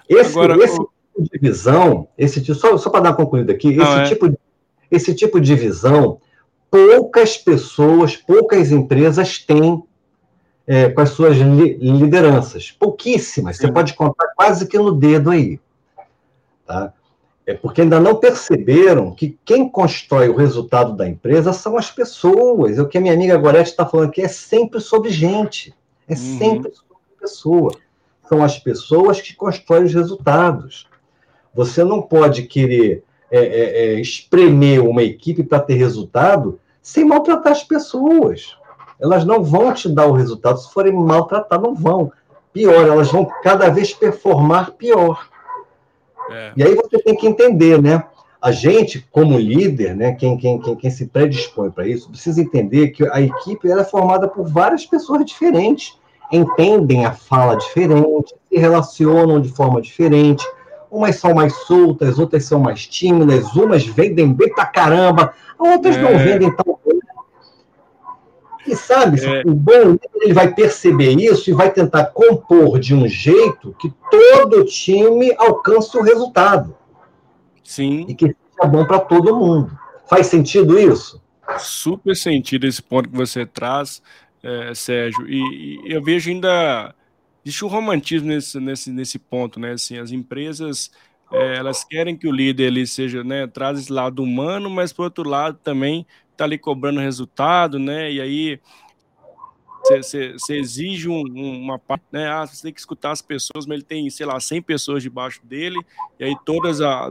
Esse, 0.08 0.38
Agora, 0.38 0.56
esse 0.62 0.76
tipo 0.76 1.22
de 1.32 1.38
visão, 1.40 2.08
esse, 2.16 2.54
só, 2.54 2.76
só 2.76 2.90
para 2.90 3.00
dar 3.00 3.14
concluído 3.14 3.50
aqui, 3.50 3.68
esse, 3.68 3.98
é. 3.98 4.04
tipo 4.04 4.28
de, 4.28 4.38
esse 4.90 5.14
tipo 5.14 5.40
de 5.40 5.54
visão, 5.54 6.18
poucas 6.70 7.36
pessoas, 7.36 8.16
poucas 8.16 8.70
empresas 8.72 9.38
têm 9.38 9.82
é, 10.66 10.88
com 10.88 11.00
as 11.00 11.10
suas 11.10 11.36
li 11.36 11.76
lideranças. 11.78 12.70
Pouquíssimas, 12.70 13.56
você 13.56 13.70
pode 13.70 13.94
contar 13.94 14.28
quase 14.34 14.66
que 14.66 14.78
no 14.78 14.92
dedo 14.92 15.30
aí. 15.30 15.60
Tá? 16.66 16.92
É 17.46 17.52
porque 17.52 17.82
ainda 17.82 18.00
não 18.00 18.16
perceberam 18.16 19.14
que 19.14 19.38
quem 19.44 19.68
constrói 19.68 20.30
o 20.30 20.36
resultado 20.36 20.96
da 20.96 21.06
empresa 21.06 21.52
são 21.52 21.76
as 21.76 21.90
pessoas. 21.90 22.78
É 22.78 22.82
o 22.82 22.88
que 22.88 22.96
a 22.96 23.00
minha 23.00 23.12
amiga 23.12 23.36
Gorete 23.36 23.70
está 23.70 23.84
falando 23.84 24.08
aqui, 24.08 24.22
é 24.22 24.28
sempre 24.28 24.80
sobre 24.80 25.10
gente. 25.10 25.74
É 26.08 26.14
uhum. 26.14 26.38
sempre 26.38 26.72
sobre 26.72 26.94
pessoa. 27.20 27.72
São 28.26 28.42
as 28.42 28.58
pessoas 28.58 29.20
que 29.20 29.34
constroem 29.34 29.84
os 29.84 29.92
resultados. 29.92 30.88
Você 31.54 31.84
não 31.84 32.00
pode 32.00 32.44
querer 32.44 33.04
é, 33.36 33.44
é, 33.44 33.94
é 33.94 34.00
espremer 34.00 34.84
uma 34.84 35.02
equipe 35.02 35.42
para 35.42 35.60
ter 35.60 35.74
resultado 35.74 36.58
sem 36.82 37.04
maltratar 37.04 37.52
as 37.52 37.62
pessoas 37.62 38.56
elas 39.00 39.24
não 39.24 39.42
vão 39.42 39.72
te 39.72 39.88
dar 39.88 40.06
o 40.06 40.12
resultado 40.12 40.58
se 40.58 40.72
forem 40.72 40.92
maltratadas, 40.92 41.62
não 41.62 41.74
vão. 41.74 42.12
Pior, 42.52 42.86
elas 42.86 43.10
vão 43.10 43.28
cada 43.42 43.68
vez 43.68 43.92
performar 43.92 44.72
pior. 44.72 45.28
É. 46.30 46.52
E 46.56 46.62
aí 46.62 46.74
você 46.74 46.98
tem 46.98 47.16
que 47.16 47.26
entender, 47.26 47.82
né? 47.82 48.04
A 48.40 48.52
gente, 48.52 49.06
como 49.10 49.38
líder, 49.38 49.96
né, 49.96 50.12
quem, 50.12 50.36
quem, 50.36 50.60
quem, 50.60 50.76
quem 50.76 50.90
se 50.90 51.06
predispõe 51.06 51.70
para 51.70 51.86
isso, 51.86 52.10
precisa 52.10 52.42
entender 52.42 52.88
que 52.88 53.06
a 53.10 53.20
equipe 53.20 53.70
é 53.70 53.84
formada 53.84 54.28
por 54.28 54.46
várias 54.46 54.84
pessoas 54.84 55.24
diferentes, 55.24 55.98
entendem 56.30 57.06
a 57.06 57.12
fala 57.12 57.56
diferente, 57.56 58.34
se 58.48 58.58
relacionam 58.58 59.40
de 59.40 59.48
forma 59.48 59.80
diferente. 59.80 60.46
Umas 60.94 61.16
são 61.16 61.34
mais 61.34 61.52
soltas, 61.52 62.20
outras 62.20 62.44
são 62.44 62.60
mais 62.60 62.86
tímidas, 62.86 63.52
umas 63.56 63.84
vendem 63.84 64.32
bem 64.32 64.54
pra 64.54 64.64
caramba, 64.64 65.34
outras 65.58 65.96
é. 65.96 66.00
não 66.00 66.16
vendem 66.16 66.54
tão 66.54 66.78
bem, 66.86 67.00
e 68.66 68.74
sabe, 68.74 69.22
é... 69.24 69.42
o 69.44 69.54
bom 69.54 69.96
ele 70.22 70.32
vai 70.32 70.54
perceber 70.54 71.10
isso 71.20 71.50
e 71.50 71.52
vai 71.52 71.70
tentar 71.70 72.06
compor 72.06 72.78
de 72.78 72.94
um 72.94 73.06
jeito 73.06 73.74
que 73.78 73.92
todo 74.10 74.64
time 74.64 75.34
alcance 75.36 75.96
o 75.96 76.02
resultado. 76.02 76.74
Sim. 77.62 78.06
E 78.08 78.14
que 78.14 78.26
seja 78.26 78.68
bom 78.68 78.86
para 78.86 79.00
todo 79.00 79.36
mundo. 79.36 79.76
Faz 80.08 80.28
sentido 80.28 80.78
isso? 80.78 81.20
Super 81.58 82.16
sentido 82.16 82.66
esse 82.66 82.82
ponto 82.82 83.08
que 83.08 83.16
você 83.16 83.44
traz, 83.44 84.00
é, 84.42 84.74
Sérgio. 84.74 85.28
E, 85.28 85.80
e, 85.84 85.92
eu 85.92 86.02
vejo 86.02 86.30
ainda 86.30 86.94
existe 87.44 87.64
um 87.64 87.68
romantismo 87.68 88.28
nesse, 88.28 88.58
nesse, 88.58 88.90
nesse 88.90 89.18
ponto, 89.18 89.60
né? 89.60 89.72
Assim, 89.72 89.98
as 89.98 90.10
empresas 90.10 90.90
é, 91.32 91.56
elas 91.56 91.84
querem 91.84 92.16
que 92.16 92.28
o 92.28 92.32
líder 92.32 92.64
ele 92.64 92.86
seja, 92.86 93.24
né, 93.24 93.46
traz 93.46 93.78
esse 93.78 93.92
lado 93.92 94.22
humano, 94.22 94.70
mas 94.70 94.92
por 94.92 95.04
outro 95.04 95.28
lado 95.28 95.58
também 95.62 96.06
tá 96.36 96.44
ali 96.44 96.58
cobrando 96.58 97.00
resultado, 97.00 97.78
né? 97.78 98.12
E 98.12 98.20
aí 98.20 98.60
você 99.84 100.34
exige 100.50 101.08
um, 101.08 101.22
uma 101.22 101.78
parte, 101.78 102.04
né? 102.10 102.28
Ah, 102.28 102.46
você 102.46 102.62
tem 102.62 102.72
que 102.72 102.80
escutar 102.80 103.10
as 103.10 103.20
pessoas, 103.20 103.66
mas 103.66 103.76
ele 103.76 103.84
tem, 103.84 104.08
sei 104.08 104.24
lá, 104.24 104.40
100 104.40 104.62
pessoas 104.62 105.02
debaixo 105.02 105.44
dele, 105.44 105.78
e 106.18 106.24
aí 106.24 106.34
todas 106.44 106.80
a 106.80 107.10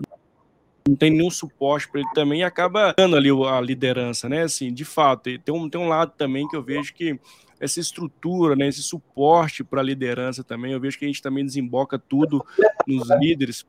não 0.87 0.97
tem 0.97 1.11
nenhum 1.11 1.29
suporte 1.29 1.87
para 1.89 2.01
ele 2.01 2.09
também 2.13 2.41
e 2.41 2.43
acaba 2.43 2.93
dando 2.97 3.15
ali 3.15 3.29
a 3.29 3.61
liderança, 3.61 4.27
né? 4.27 4.43
Assim, 4.43 4.73
de 4.73 4.83
fato, 4.83 5.29
tem 5.39 5.55
um, 5.55 5.69
tem 5.69 5.79
um 5.79 5.87
lado 5.87 6.11
também 6.17 6.47
que 6.47 6.55
eu 6.55 6.63
vejo 6.63 6.93
que 6.93 7.17
essa 7.63 7.80
estrutura, 7.80 8.56
né, 8.56 8.67
esse 8.67 8.84
suporte 8.84 9.63
para 9.63 9.82
a 9.82 9.84
liderança 9.84 10.43
também, 10.43 10.73
eu 10.73 10.80
vejo 10.80 10.97
que 10.97 11.06
a 11.06 11.08
gente 11.08 11.21
também 11.21 11.45
desemboca 11.45 11.97
tudo 11.97 12.45
nos 12.86 13.10
líderes, 13.19 13.65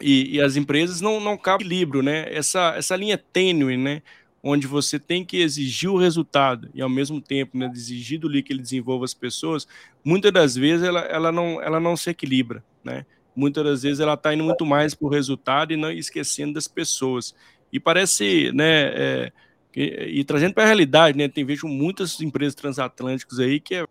e, 0.00 0.36
e, 0.36 0.40
as 0.40 0.56
empresas 0.56 1.00
não, 1.00 1.20
não 1.20 1.36
cabem 1.36 1.66
equilíbrio, 1.66 2.02
né? 2.02 2.26
Essa, 2.32 2.74
essa 2.76 2.94
linha 2.94 3.18
tênue, 3.18 3.76
né? 3.76 4.02
Onde 4.42 4.66
você 4.66 4.98
tem 4.98 5.24
que 5.24 5.38
exigir 5.38 5.90
o 5.90 5.98
resultado 5.98 6.70
e 6.72 6.80
ao 6.80 6.88
mesmo 6.88 7.20
tempo 7.20 7.58
né, 7.58 7.68
exigir 7.74 8.20
do 8.20 8.30
que 8.30 8.52
ele 8.52 8.62
desenvolva 8.62 9.04
as 9.04 9.12
pessoas, 9.12 9.66
muitas 10.04 10.30
das 10.30 10.54
vezes 10.54 10.86
ela, 10.86 11.00
ela, 11.00 11.32
não, 11.32 11.60
ela 11.60 11.80
não 11.80 11.96
se 11.96 12.10
equilibra, 12.10 12.62
né? 12.84 13.04
Muitas 13.34 13.64
das 13.64 13.82
vezes 13.82 14.00
ela 14.00 14.14
está 14.14 14.32
indo 14.32 14.44
muito 14.44 14.64
mais 14.64 14.94
para 14.94 15.06
o 15.06 15.10
resultado 15.10 15.72
e 15.72 15.76
não 15.76 15.90
esquecendo 15.90 16.54
das 16.54 16.68
pessoas. 16.68 17.34
E 17.72 17.80
parece, 17.80 18.52
né? 18.52 18.92
É, 18.94 19.32
e, 19.74 20.20
e, 20.20 20.24
trazendo 20.24 20.54
para 20.54 20.64
a 20.64 20.66
realidade, 20.66 21.16
né? 21.16 21.28
Tem 21.28 21.44
vejo 21.44 21.66
muitas 21.66 22.20
empresas 22.20 22.54
transatlânticas 22.54 23.38
aí 23.38 23.60
que 23.60 23.74
é, 23.74 23.86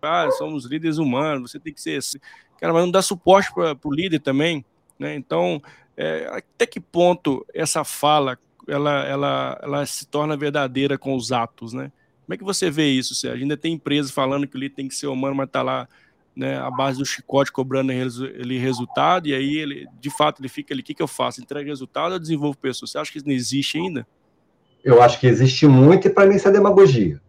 ah, 0.00 0.30
somos 0.32 0.64
líderes 0.64 0.98
humanos, 0.98 1.50
você 1.50 1.58
tem 1.58 1.72
que 1.72 1.80
ser, 1.80 2.00
cara, 2.60 2.72
mas 2.72 2.82
não 2.82 2.90
dá 2.90 3.02
suporte 3.02 3.52
para 3.52 3.76
o 3.84 3.92
líder 3.94 4.20
também 4.20 4.64
né? 5.02 5.16
Então, 5.16 5.60
é, 5.96 6.28
até 6.30 6.64
que 6.64 6.80
ponto 6.80 7.44
essa 7.52 7.84
fala 7.84 8.38
ela, 8.68 9.04
ela, 9.04 9.60
ela 9.60 9.86
se 9.86 10.06
torna 10.06 10.36
verdadeira 10.36 10.96
com 10.96 11.14
os 11.14 11.32
atos? 11.32 11.72
Né? 11.72 11.90
Como 12.24 12.34
é 12.34 12.36
que 12.36 12.44
você 12.44 12.70
vê 12.70 12.88
isso, 12.88 13.14
Sérgio? 13.14 13.42
Ainda 13.42 13.56
tem 13.56 13.74
empresas 13.74 14.12
falando 14.12 14.46
que 14.46 14.56
o 14.56 14.60
líder 14.60 14.76
tem 14.76 14.88
que 14.88 14.94
ser 14.94 15.08
humano, 15.08 15.34
mas 15.34 15.48
está 15.48 15.62
lá 15.62 15.88
né, 16.34 16.56
a 16.58 16.70
base 16.70 16.98
do 16.98 17.04
chicote 17.04 17.52
cobrando 17.52 17.92
ele 17.92 18.58
resultado, 18.58 19.26
e 19.26 19.34
aí 19.34 19.56
ele, 19.56 19.86
de 20.00 20.08
fato, 20.08 20.40
ele 20.40 20.48
fica 20.48 20.72
ali, 20.72 20.80
o 20.80 20.84
que, 20.84 20.94
que 20.94 21.02
eu 21.02 21.08
faço? 21.08 21.42
Entrega 21.42 21.68
resultado 21.68 22.12
ou 22.12 22.18
desenvolvo 22.18 22.56
pessoas? 22.56 22.90
Você 22.90 22.98
acha 22.98 23.12
que 23.12 23.18
isso 23.18 23.26
não 23.26 23.34
existe 23.34 23.76
ainda? 23.76 24.06
Eu 24.84 25.02
acho 25.02 25.20
que 25.20 25.26
existe 25.26 25.66
muito, 25.66 26.08
e 26.08 26.10
para 26.10 26.26
mim 26.26 26.36
isso 26.36 26.48
é 26.48 26.52
demagogia. 26.52 27.20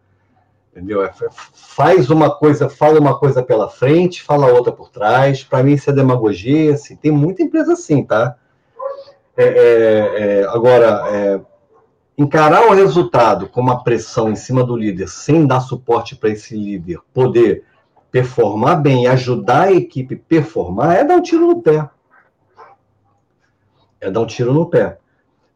Entendeu? 0.72 1.04
É, 1.04 1.14
faz 1.54 2.10
uma 2.10 2.32
coisa, 2.32 2.68
fala 2.68 3.00
uma 3.00 3.18
coisa 3.18 3.44
pela 3.44 3.70
frente, 3.70 4.24
fala 4.24 4.52
outra 4.52 4.72
por 4.72 4.90
trás. 4.90 5.44
Para 5.44 5.62
mim, 5.62 5.74
isso 5.74 5.90
é 5.92 5.94
demagogia. 5.94 6.74
Assim. 6.74 6.96
Tem 6.96 7.12
muita 7.12 7.44
empresa 7.44 7.74
assim, 7.74 8.04
tá? 8.04 8.36
É, 9.38 9.44
é, 9.44 10.40
é, 10.42 10.44
agora, 10.46 11.04
é, 11.12 11.42
encarar 12.18 12.68
o 12.68 12.74
resultado 12.74 13.48
com 13.48 13.62
uma 13.62 13.84
pressão 13.84 14.32
em 14.32 14.36
cima 14.36 14.64
do 14.64 14.76
líder, 14.76 15.08
sem 15.08 15.46
dar 15.46 15.60
suporte 15.60 16.16
para 16.16 16.30
esse 16.30 16.56
líder 16.56 17.00
poder 17.14 17.64
performar 18.12 18.82
bem, 18.82 19.08
ajudar 19.08 19.68
a 19.68 19.72
equipe 19.72 20.16
performar, 20.16 20.96
é 20.96 21.04
dar 21.04 21.18
um 21.18 21.22
tiro 21.22 21.48
no 21.48 21.62
pé. 21.62 21.88
É 24.02 24.10
dar 24.10 24.22
um 24.22 24.26
tiro 24.26 24.54
no 24.54 24.68
pé. 24.68 24.98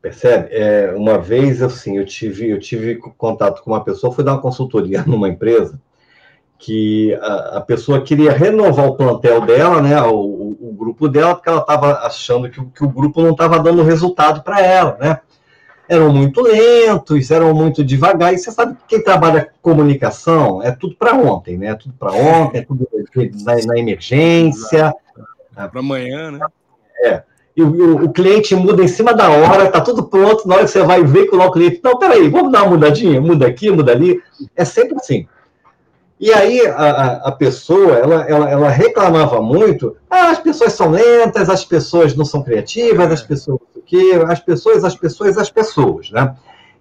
Percebe? 0.07 0.47
É, 0.51 0.93
uma 0.95 1.17
vez, 1.17 1.61
assim, 1.61 1.97
eu 1.97 2.05
tive, 2.05 2.49
eu 2.49 2.57
tive 2.59 2.95
contato 2.95 3.61
com 3.61 3.71
uma 3.71 3.83
pessoa, 3.83 4.13
fui 4.13 4.23
dar 4.23 4.31
uma 4.33 4.41
consultoria 4.41 5.03
numa 5.05 5.27
empresa, 5.27 5.81
que 6.57 7.13
a, 7.15 7.57
a 7.57 7.61
pessoa 7.61 8.01
queria 8.01 8.31
renovar 8.31 8.87
o 8.87 8.95
plantel 8.95 9.41
dela, 9.41 9.81
né, 9.81 10.01
o, 10.03 10.15
o, 10.15 10.69
o 10.69 10.73
grupo 10.73 11.09
dela, 11.09 11.35
porque 11.35 11.49
ela 11.49 11.59
estava 11.59 11.99
achando 12.05 12.49
que, 12.49 12.63
que, 12.67 12.85
o 12.85 12.89
grupo 12.89 13.21
não 13.21 13.31
estava 13.31 13.59
dando 13.59 13.83
resultado 13.83 14.41
para 14.43 14.61
ela, 14.61 14.97
né? 14.97 15.19
Eram 15.89 16.13
muito 16.13 16.41
lentos, 16.41 17.29
eram 17.29 17.53
muito 17.53 17.83
devagar, 17.83 18.33
e 18.33 18.37
você 18.37 18.49
sabe 18.49 18.75
que 18.75 18.83
quem 18.87 19.03
trabalha 19.03 19.49
comunicação 19.61 20.63
é 20.63 20.71
tudo 20.71 20.95
para 20.95 21.13
ontem, 21.15 21.57
né? 21.57 21.67
É 21.67 21.75
tudo 21.75 21.93
para 21.99 22.13
ontem, 22.13 22.59
é 22.59 22.61
tudo 22.63 22.87
na, 23.43 23.55
na 23.65 23.77
emergência. 23.77 24.93
Para 25.53 25.79
amanhã, 25.81 26.31
né? 26.31 26.39
É 27.03 27.23
e 27.57 27.63
o, 27.63 28.03
o, 28.03 28.13
cliente 28.13 28.55
muda 28.55 28.83
em 28.83 28.87
cima 28.87 29.15
da 29.15 29.31
hora, 29.31 29.71
tá 29.71 29.81
tudo 29.81 30.03
pronto, 30.03 30.47
na 30.47 30.53
hora 30.53 30.65
que 30.65 30.69
você 30.69 30.83
vai 30.83 31.03
ver 31.03 31.25
com 31.25 31.37
o 31.37 31.51
cliente, 31.51 31.81
não, 31.83 31.97
peraí, 31.97 32.29
vamos 32.29 32.51
dar 32.51 32.61
uma 32.61 32.73
mudadinha, 32.73 33.19
muda 33.19 33.47
aqui, 33.47 33.71
muda 33.71 33.91
ali. 33.91 34.21
É 34.55 34.63
sempre 34.63 34.95
assim. 34.95 35.27
E 36.19 36.31
aí 36.31 36.61
a, 36.67 37.13
a 37.25 37.31
pessoa, 37.31 37.95
ela, 37.95 38.29
ela, 38.29 38.49
ela, 38.51 38.69
reclamava 38.69 39.41
muito, 39.41 39.97
ah, 40.07 40.29
as 40.29 40.37
pessoas 40.37 40.73
são 40.73 40.91
lentas, 40.91 41.49
as 41.49 41.65
pessoas 41.65 42.15
não 42.15 42.25
são 42.25 42.43
criativas, 42.43 43.11
as 43.11 43.23
pessoas 43.23 43.59
o 43.75 43.81
quê, 43.81 44.11
as 44.27 44.39
pessoas, 44.39 44.83
as 44.83 44.95
pessoas, 44.95 45.35
as 45.35 45.49
pessoas, 45.49 46.11
né? 46.11 46.35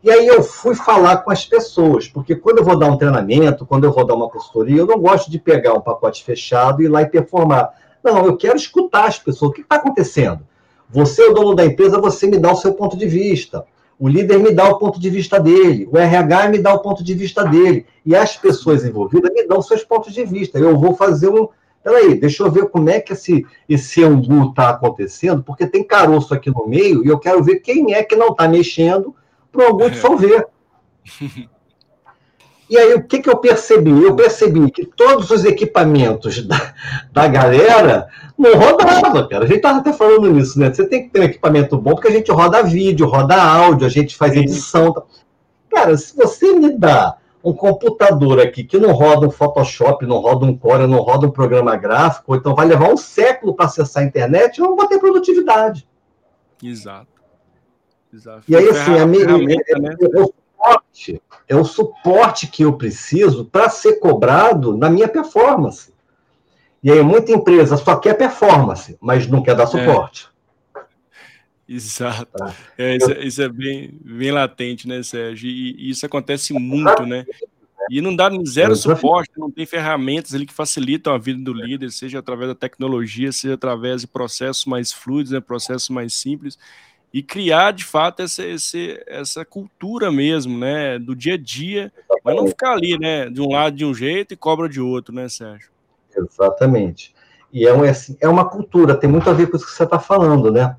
E 0.05 0.11
aí 0.11 0.27
eu 0.27 0.43
fui 0.43 0.75
falar 0.75 1.19
com 1.19 1.31
as 1.31 1.47
pessoas, 1.47 2.07
porque 2.07 2.37
quando 2.37 2.59
eu 2.59 2.65
vou 2.65 2.79
dar 2.79 2.91
um 2.91 2.99
treinamento, 2.99 3.65
quando 3.65 3.85
eu 3.85 3.93
vou 3.93 4.07
dar 4.07 4.15
uma 4.15 4.29
consultoria, 4.29 4.79
eu 4.81 4.87
não 4.87 4.99
gosto 4.99 5.31
de 5.31 5.39
pegar 5.39 5.73
um 5.73 5.81
pacote 5.81 6.23
fechado 6.23 6.83
e 6.83 6.85
ir 6.85 6.89
lá 6.89 7.01
e 7.01 7.07
performar. 7.07 7.71
Não, 8.05 8.27
eu 8.27 8.37
quero 8.37 8.57
escutar 8.57 9.07
as 9.07 9.19
pessoas. 9.19 9.51
O 9.51 9.55
que 9.55 9.63
está 9.63 9.77
acontecendo? 9.77 10.41
Você 10.91 11.23
é 11.23 11.31
o 11.31 11.35
dono 11.35 11.55
da 11.55 11.65
empresa, 11.65 12.01
você 12.01 12.27
me 12.27 12.39
dá 12.39 12.53
o 12.53 12.57
seu 12.57 12.75
ponto 12.75 12.97
de 12.97 13.07
vista. 13.07 13.65
O 13.99 14.09
líder 14.09 14.39
me 14.39 14.53
dá 14.53 14.69
o 14.69 14.79
ponto 14.79 15.01
de 15.01 15.09
vista 15.09 15.41
dele, 15.41 15.89
o 15.91 15.97
RH 15.97 16.51
me 16.51 16.59
dá 16.59 16.75
o 16.75 16.81
ponto 16.81 17.03
de 17.03 17.15
vista 17.15 17.45
dele, 17.45 17.87
e 18.05 18.15
as 18.15 18.37
pessoas 18.37 18.85
envolvidas 18.85 19.33
me 19.33 19.47
dão 19.47 19.63
seus 19.63 19.83
pontos 19.83 20.13
de 20.13 20.25
vista. 20.25 20.59
Eu 20.59 20.79
vou 20.79 20.95
fazer 20.95 21.29
um. 21.29 21.49
Peraí, 21.83 22.15
deixa 22.15 22.43
eu 22.43 22.51
ver 22.51 22.69
como 22.69 22.91
é 22.91 23.01
que 23.01 23.13
esse, 23.13 23.47
esse 23.69 24.05
angu 24.05 24.51
está 24.51 24.71
acontecendo, 24.71 25.43
porque 25.43 25.67
tem 25.67 25.85
caroço 25.85 26.35
aqui 26.35 26.51
no 26.51 26.67
meio 26.67 27.05
e 27.05 27.09
eu 27.09 27.19
quero 27.19 27.43
ver 27.43 27.61
quem 27.61 27.95
é 27.95 28.03
que 28.03 28.17
não 28.17 28.29
está 28.29 28.49
mexendo 28.49 29.15
para 29.51 29.65
o 29.65 29.75
angu 29.75 29.91
dissolver. 29.91 30.47
E 32.69 32.77
aí, 32.77 32.95
o 32.95 33.03
que, 33.05 33.21
que 33.21 33.31
eu 33.31 33.37
percebi? 33.37 33.91
Eu 33.91 34.17
percebi 34.17 34.71
que 34.71 34.85
todos 34.85 35.31
os 35.31 35.45
equipamentos 35.45 36.45
da, 36.45 36.75
da 37.13 37.29
galera 37.29 38.09
não 38.37 38.55
rodavam, 38.55 39.29
cara. 39.29 39.45
A 39.45 39.47
gente 39.47 39.59
estava 39.59 39.79
até 39.79 39.93
falando 39.93 40.33
nisso, 40.33 40.59
né? 40.59 40.73
Você 40.73 40.87
tem 40.87 41.05
que 41.05 41.11
ter 41.11 41.21
um 41.21 41.25
equipamento 41.25 41.79
bom, 41.79 41.95
porque 41.95 42.09
a 42.09 42.13
gente 42.13 42.31
roda 42.31 42.63
vídeo, 42.63 43.07
roda 43.07 43.41
áudio, 43.41 43.87
a 43.87 43.91
gente 43.91 44.17
faz 44.17 44.35
edição. 44.35 44.93
Tá? 44.93 45.03
Cara, 45.71 45.97
se 45.97 46.17
você 46.17 46.53
me 46.53 46.73
dá 46.77 47.17
um 47.43 47.53
computador 47.53 48.41
aqui 48.41 48.65
que 48.65 48.77
não 48.77 48.91
roda 48.91 49.29
um 49.29 49.31
Photoshop, 49.31 50.05
não 50.05 50.19
roda 50.19 50.45
um 50.45 50.59
Core, 50.59 50.89
não 50.89 50.99
roda 50.99 51.29
um 51.29 51.31
programa 51.31 51.77
gráfico, 51.77 52.35
então 52.35 52.57
vai 52.57 52.67
levar 52.67 52.93
um 52.93 52.97
século 52.97 53.55
para 53.55 53.67
acessar 53.67 54.03
a 54.03 54.07
internet, 54.07 54.59
eu 54.59 54.67
não 54.67 54.77
vou 54.77 54.89
ter 54.89 54.99
produtividade. 54.99 55.87
Exato. 56.61 57.07
Exato. 58.13 58.43
E 58.49 58.57
aí, 58.57 58.69
assim, 58.69 58.99
a 58.99 59.07
minha, 59.07 59.27
né? 59.27 59.95
eu, 60.01 60.35
suporte, 60.67 61.23
é 61.49 61.57
o 61.57 61.65
suporte 61.65 62.47
que 62.47 62.65
eu 62.65 62.73
preciso 62.73 63.45
para 63.45 63.69
ser 63.69 63.99
cobrado 64.01 64.77
na 64.77 64.91
minha 64.91 65.09
performance. 65.09 65.95
E 66.83 66.91
aí, 66.91 67.03
muita 67.03 67.33
empresa 67.33 67.77
só 67.77 67.97
quer 67.97 68.15
performance, 68.15 68.97
mas 69.01 69.27
não 69.27 69.43
quer 69.43 69.55
dar 69.55 69.65
é. 69.65 69.67
suporte. 69.67 70.29
É. 70.77 70.81
Exato. 71.69 72.27
Tá. 72.27 72.55
É, 72.79 72.97
isso, 72.97 73.11
é, 73.11 73.25
isso, 73.25 73.43
é 73.43 73.49
bem, 73.49 73.99
bem 74.05 74.31
latente, 74.31 74.87
né, 74.87 75.03
Sérgio? 75.03 75.49
E, 75.49 75.75
e 75.77 75.91
isso 75.91 76.07
acontece 76.07 76.53
muito, 76.53 77.05
né? 77.05 77.25
E 77.91 78.01
não 78.01 78.15
dá 78.15 78.31
zero 78.47 78.75
suporte, 78.75 79.31
não 79.37 79.51
tem 79.51 79.65
ferramentas 79.65 80.35
ali 80.35 80.45
que 80.45 80.53
facilitam 80.53 81.15
a 81.15 81.19
vida 81.19 81.41
do 81.41 81.53
líder, 81.53 81.91
seja 81.93 82.19
através 82.19 82.49
da 82.49 82.55
tecnologia, 82.55 83.31
seja 83.31 83.55
através 83.55 84.01
de 84.01 84.09
processos 84.09 84.65
mais 84.65 84.93
fluidos, 84.93 85.31
né, 85.31 85.41
processos 85.41 85.89
mais 85.89 86.13
simples 86.15 86.59
e 87.13 87.23
criar 87.23 87.73
de 87.73 87.85
fato 87.85 88.23
essa, 88.23 88.45
essa, 88.45 88.79
essa 89.07 89.45
cultura 89.45 90.11
mesmo, 90.11 90.59
né, 90.59 90.99
do 90.99 91.15
dia 91.15 91.35
a 91.35 91.39
dia, 91.39 91.93
mas 92.25 92.37
não 92.37 92.47
ficar 92.47 92.73
ali, 92.73 92.99
né, 92.99 93.31
de 93.31 93.41
um 93.41 93.51
lado 93.51 93.77
de 93.77 93.85
um 93.85 93.95
jeito 93.95 94.35
e 94.35 94.37
cobra 94.37 94.69
de 94.69 94.81
outro, 94.81 95.15
né, 95.15 95.29
Sérgio? 95.29 95.71
Exatamente. 96.17 97.15
E 97.53 97.67
é, 97.67 97.73
um, 97.73 97.85
é, 97.85 97.91
assim, 97.91 98.17
é 98.21 98.29
uma 98.29 98.45
cultura, 98.45 98.95
tem 98.95 99.09
muito 99.09 99.31
a 99.31 99.33
ver 99.33 99.49
com 99.49 99.57
isso 99.57 99.67
que 99.67 99.73
você 99.73 99.85
está 99.85 99.99
falando, 99.99 100.51
né? 100.51 100.77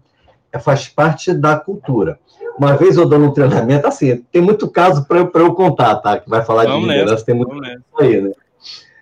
É, 0.52 0.60
faz 0.60 0.88
parte 0.88 1.34
da 1.34 1.58
cultura. 1.58 2.20
Uma 2.58 2.76
vez 2.76 2.98
eu 2.98 3.08
dando 3.08 3.26
um 3.26 3.34
treinamento, 3.34 3.88
assim, 3.88 4.24
tem 4.32 4.42
muito 4.42 4.70
caso 4.70 5.06
para 5.08 5.20
eu, 5.20 5.32
eu 5.34 5.54
contar, 5.54 5.96
tá? 5.98 6.20
Que 6.20 6.30
vai 6.30 6.44
falar 6.44 6.66
vamos 6.66 6.82
de 6.82 6.88
liderança, 6.88 7.26
tem 7.26 7.36
muito 7.36 7.52
aí, 8.00 8.22
né? 8.22 8.32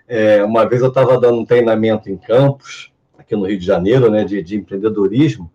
É, 0.07 0.43
uma 0.43 0.67
vez 0.67 0.81
eu 0.81 0.89
estava 0.89 1.19
dando 1.19 1.39
um 1.39 1.45
treinamento 1.45 2.09
em 2.09 2.17
Campos, 2.17 2.91
aqui 3.17 3.35
no 3.35 3.47
Rio 3.47 3.57
de 3.57 3.65
Janeiro, 3.65 4.09
né, 4.11 4.23
de, 4.23 4.41
de 4.43 4.55
empreendedorismo, 4.55 5.51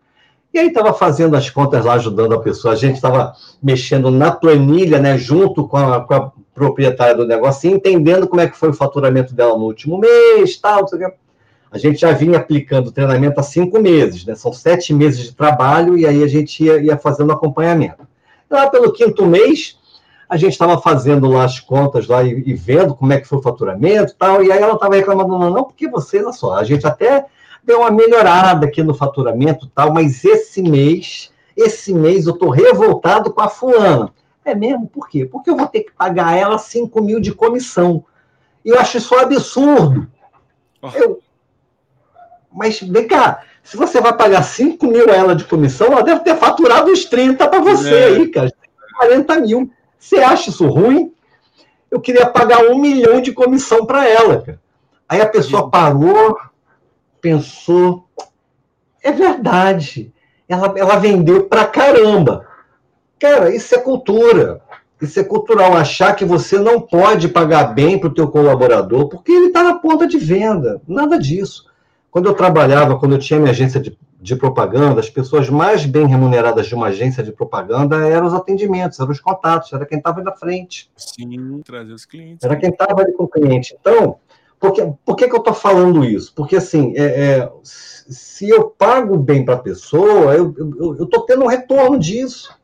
e 0.53 0.59
aí 0.59 0.67
estava 0.67 0.93
fazendo 0.93 1.37
as 1.37 1.49
contas 1.49 1.85
lá, 1.85 1.95
ajudando 1.95 2.35
a 2.35 2.41
pessoa. 2.41 2.75
A 2.75 2.77
gente 2.77 2.97
estava 2.97 3.35
mexendo 3.63 4.11
na 4.11 4.33
planilha, 4.33 4.99
né, 4.99 5.17
junto 5.17 5.67
com 5.69 5.77
a, 5.77 6.01
com 6.01 6.15
a 6.15 6.33
proprietária 6.53 7.15
do 7.15 7.27
negócio, 7.27 7.71
entendendo 7.71 8.27
como 8.27 8.41
é 8.41 8.49
que 8.49 8.57
foi 8.57 8.71
o 8.71 8.75
faturamento 8.75 9.35
dela 9.35 9.57
no 9.57 9.65
último 9.65 9.97
mês, 9.97 10.57
tal, 10.57 10.85
A 11.71 11.79
gente 11.79 12.01
já 12.01 12.13
vinha 12.13 12.39
aplicando 12.39 12.91
treinamento 12.91 13.39
há 13.39 13.43
cinco 13.43 13.81
meses, 13.81 14.27
né? 14.27 14.35
São 14.35 14.53
sete 14.53 14.93
meses 14.93 15.25
de 15.25 15.35
trabalho 15.35 15.97
e 15.97 16.05
aí 16.05 16.23
a 16.23 16.27
gente 16.27 16.65
ia, 16.65 16.79
ia 16.83 16.99
fazendo 16.99 17.33
acompanhamento. 17.33 18.07
Lá 18.51 18.69
pelo 18.69 18.93
quinto 18.93 19.25
mês, 19.25 19.79
a 20.29 20.37
gente 20.37 20.53
estava 20.53 20.81
fazendo 20.81 21.29
lá 21.29 21.45
as 21.45 21.61
contas 21.61 22.09
lá 22.09 22.25
e, 22.25 22.43
e, 22.45 22.55
vendo 22.55 22.95
como 22.95 23.13
é 23.13 23.21
que 23.21 23.27
foi 23.27 23.39
o 23.39 23.43
faturamento 23.43 24.15
tal, 24.19 24.43
e 24.43 24.51
aí 24.51 24.61
ela 24.61 24.75
estava 24.75 24.97
reclamando, 24.97 25.39
não, 25.39 25.51
não, 25.51 25.65
porque 25.65 25.89
você, 25.89 26.23
olha 26.23 26.33
só, 26.33 26.57
a 26.57 26.65
gente 26.65 26.87
até 26.87 27.27
deu 27.63 27.81
uma 27.81 27.91
melhorada 27.91 28.67
aqui 28.67 28.83
no 28.83 28.95
faturamento 28.95 29.71
tal, 29.75 29.93
mas 29.93 30.25
esse 30.25 30.63
mês, 30.63 31.31
esse 31.57 31.93
mês 31.93 32.27
eu 32.27 32.35
estou 32.35 32.51
revoltado 32.51 33.33
com 33.33 33.41
a 33.41 33.49
fulana. 33.49 34.13
É 34.45 34.55
mesmo? 34.55 34.87
Por 34.87 35.09
quê? 35.09 35.25
Porque 35.25 35.51
eu 35.51 35.57
vou 35.57 35.67
ter 35.67 35.81
que 35.81 35.93
pagar 35.93 36.37
ela 36.37 36.59
5 36.59 37.03
mil 37.03 37.21
de 37.21 37.33
comissão. 37.33 38.05
E 38.65 38.71
eu 38.71 38.79
acho 38.79 38.99
isso 38.99 39.15
um 39.15 39.19
absurdo. 39.19 40.09
Oh. 40.83 40.89
Eu... 40.95 41.21
Mas 42.53 42.81
vem 42.81 43.07
cá, 43.07 43.43
se 43.63 43.77
você 43.77 44.01
vai 44.01 44.17
pagar 44.17 44.43
5 44.43 44.85
mil 44.87 45.09
a 45.09 45.15
ela 45.15 45.37
de 45.37 45.45
comissão, 45.45 45.89
ela 45.89 46.03
deve 46.03 46.21
ter 46.21 46.37
faturado 46.37 46.91
uns 46.91 47.05
30 47.05 47.47
para 47.47 47.61
você 47.61 47.95
é. 47.95 48.05
aí, 48.07 48.29
cara. 48.29 48.53
40 48.97 49.41
mil. 49.41 49.71
Você 49.99 50.17
acha 50.17 50.51
isso 50.51 50.67
ruim? 50.67 51.13
Eu 51.91 52.01
queria 52.01 52.27
pagar 52.27 52.65
um 52.65 52.79
milhão 52.79 53.21
de 53.21 53.33
comissão 53.33 53.85
para 53.85 54.09
ela, 54.09 54.43
cara. 54.43 54.61
Aí 55.09 55.21
a 55.21 55.29
pessoa 55.29 55.69
parou, 55.69 56.39
pensou, 57.21 58.07
é 59.03 59.13
verdade, 59.13 60.13
ela, 60.49 60.73
ela 60.77 60.97
vendeu 60.97 61.45
pra 61.45 61.65
caramba. 61.65 62.47
Cara, 63.19 63.55
isso 63.55 63.75
é 63.75 63.79
cultura. 63.79 64.61
Isso 65.01 65.19
é 65.19 65.25
cultural, 65.25 65.75
achar 65.75 66.15
que 66.15 66.27
você 66.27 66.59
não 66.59 66.79
pode 66.81 67.29
pagar 67.29 67.73
bem 67.73 67.99
para 67.99 68.09
o 68.09 68.15
teu 68.15 68.29
colaborador 68.29 69.09
porque 69.09 69.33
ele 69.33 69.47
está 69.47 69.63
na 69.63 69.77
ponta 69.77 70.07
de 70.07 70.19
venda. 70.19 70.81
Nada 70.87 71.19
disso. 71.19 71.71
Quando 72.11 72.29
eu 72.29 72.35
trabalhava, 72.35 72.99
quando 72.99 73.13
eu 73.13 73.19
tinha 73.19 73.39
minha 73.39 73.51
agência 73.51 73.81
de, 73.81 73.97
de 74.21 74.37
propaganda, 74.37 75.01
as 75.01 75.09
pessoas 75.09 75.49
mais 75.49 75.87
bem 75.87 76.07
remuneradas 76.07 76.67
de 76.67 76.75
uma 76.75 76.89
agência 76.89 77.23
de 77.23 77.33
propaganda 77.33 77.97
eram 78.07 78.27
os 78.27 78.35
atendimentos, 78.35 79.01
eram 79.01 79.11
os 79.11 79.21
contatos, 79.21 79.73
era 79.73 79.87
quem 79.87 79.97
estava 79.97 80.23
na 80.23 80.33
frente. 80.33 80.91
Sim, 80.97 81.63
trazer 81.65 81.95
os 81.95 82.05
clientes. 82.05 82.45
Era 82.45 82.57
quem 82.57 82.69
estava 82.69 83.01
ali 83.01 83.13
com 83.13 83.25
o 83.25 83.29
cliente. 83.29 83.75
Então, 83.81 84.19
por 84.61 84.73
que, 84.73 84.93
por 85.07 85.17
que, 85.17 85.27
que 85.27 85.35
eu 85.35 85.39
estou 85.39 85.55
falando 85.55 86.05
isso? 86.05 86.35
Porque, 86.35 86.57
assim, 86.57 86.93
é, 86.95 87.05
é, 87.05 87.53
se 87.65 88.47
eu 88.47 88.69
pago 88.69 89.17
bem 89.17 89.43
para 89.43 89.55
a 89.55 89.59
pessoa, 89.59 90.35
eu 90.35 90.55
estou 91.03 91.23
tendo 91.23 91.45
um 91.45 91.49
retorno 91.49 91.99
disso. 91.99 92.55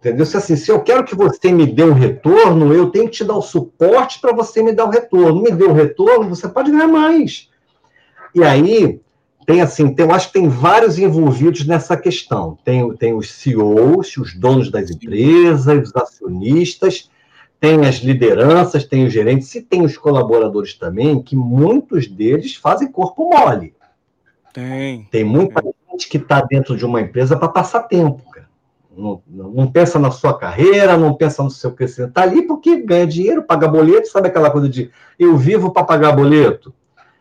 Entendeu? 0.00 0.24
Se, 0.24 0.36
assim, 0.38 0.56
se 0.56 0.70
eu 0.70 0.80
quero 0.80 1.04
que 1.04 1.14
você 1.14 1.52
me 1.52 1.66
dê 1.66 1.84
um 1.84 1.92
retorno, 1.92 2.72
eu 2.72 2.88
tenho 2.88 3.04
que 3.04 3.18
te 3.18 3.24
dar 3.24 3.36
o 3.36 3.42
suporte 3.42 4.18
para 4.18 4.32
você 4.32 4.62
me 4.62 4.72
dar 4.72 4.86
o 4.86 4.90
retorno. 4.90 5.42
Me 5.42 5.50
deu 5.50 5.70
o 5.70 5.74
retorno, 5.74 6.34
você 6.34 6.48
pode 6.48 6.70
ganhar 6.70 6.88
mais. 6.88 7.50
E 8.34 8.42
aí, 8.42 9.02
tem 9.44 9.60
assim, 9.60 9.92
tem, 9.92 10.06
eu 10.06 10.12
acho 10.12 10.28
que 10.28 10.34
tem 10.34 10.48
vários 10.48 10.98
envolvidos 10.98 11.66
nessa 11.66 11.98
questão. 11.98 12.56
Tem, 12.64 12.94
tem 12.96 13.12
os 13.12 13.30
CEOs, 13.30 14.16
os 14.16 14.34
donos 14.34 14.70
das 14.70 14.90
empresas, 14.90 15.88
os 15.88 15.96
acionistas, 15.96 17.10
tem 17.60 17.86
as 17.86 17.96
lideranças, 17.96 18.84
tem 18.84 19.04
os 19.04 19.12
gerentes 19.12 19.52
e 19.54 19.62
tem 19.62 19.82
os 19.82 19.96
colaboradores 19.96 20.74
também, 20.74 21.20
que 21.20 21.34
muitos 21.34 22.06
deles 22.06 22.54
fazem 22.54 22.90
corpo 22.90 23.28
mole. 23.28 23.74
Tem. 24.52 25.08
Tem 25.10 25.24
muita 25.24 25.62
tem. 25.62 25.74
gente 25.90 26.08
que 26.08 26.18
está 26.18 26.40
dentro 26.40 26.76
de 26.76 26.84
uma 26.84 27.00
empresa 27.00 27.36
para 27.36 27.48
passar 27.48 27.82
tempo, 27.82 28.22
cara. 28.30 28.48
Não, 28.96 29.22
não, 29.28 29.70
pensa 29.70 29.96
na 29.96 30.10
sua 30.10 30.36
carreira, 30.36 30.96
não 30.96 31.14
pensa 31.14 31.42
no 31.42 31.50
seu 31.50 31.70
crescimento. 31.72 32.10
Está 32.10 32.22
ali 32.22 32.42
porque 32.42 32.82
ganha 32.82 33.06
dinheiro, 33.06 33.44
paga 33.44 33.68
boleto, 33.68 34.08
sabe 34.08 34.26
aquela 34.26 34.50
coisa 34.50 34.68
de 34.68 34.90
eu 35.16 35.36
vivo 35.36 35.70
para 35.70 35.84
pagar 35.84 36.12
boleto? 36.12 36.74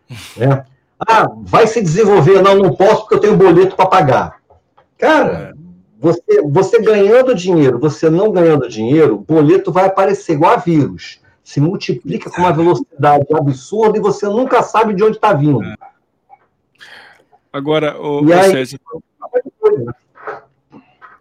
né? 0.36 0.66
Ah, 1.00 1.28
vai 1.44 1.68
se 1.68 1.82
desenvolver. 1.82 2.42
Não, 2.42 2.56
não 2.56 2.74
posso 2.74 3.02
porque 3.02 3.16
eu 3.16 3.20
tenho 3.20 3.38
boleto 3.38 3.76
para 3.76 3.86
pagar. 3.86 4.38
Cara. 4.98 5.57
Você, 6.00 6.42
você 6.44 6.82
ganhando 6.82 7.34
dinheiro, 7.34 7.80
você 7.80 8.10
não 8.10 8.32
ganhando 8.32 8.70
dinheiro, 8.70 9.16
o 9.16 9.20
boleto 9.20 9.72
vai 9.72 9.86
aparecer 9.86 10.34
igual 10.34 10.54
a 10.54 10.58
vírus. 10.58 11.20
Se 11.44 11.60
multiplica 11.60 12.30
com 12.30 12.42
uma 12.42 12.54
velocidade 12.54 13.26
absurda 13.34 13.98
e 13.98 14.02
você 14.02 14.28
nunca 14.28 14.62
sabe 14.62 14.94
de 14.94 15.04
onde 15.04 15.16
está 15.16 15.34
vindo. 15.34 15.62
Agora, 17.52 18.00
o, 18.00 18.24
e 18.28 18.34
aí, 18.34 18.52
César, 18.52 18.80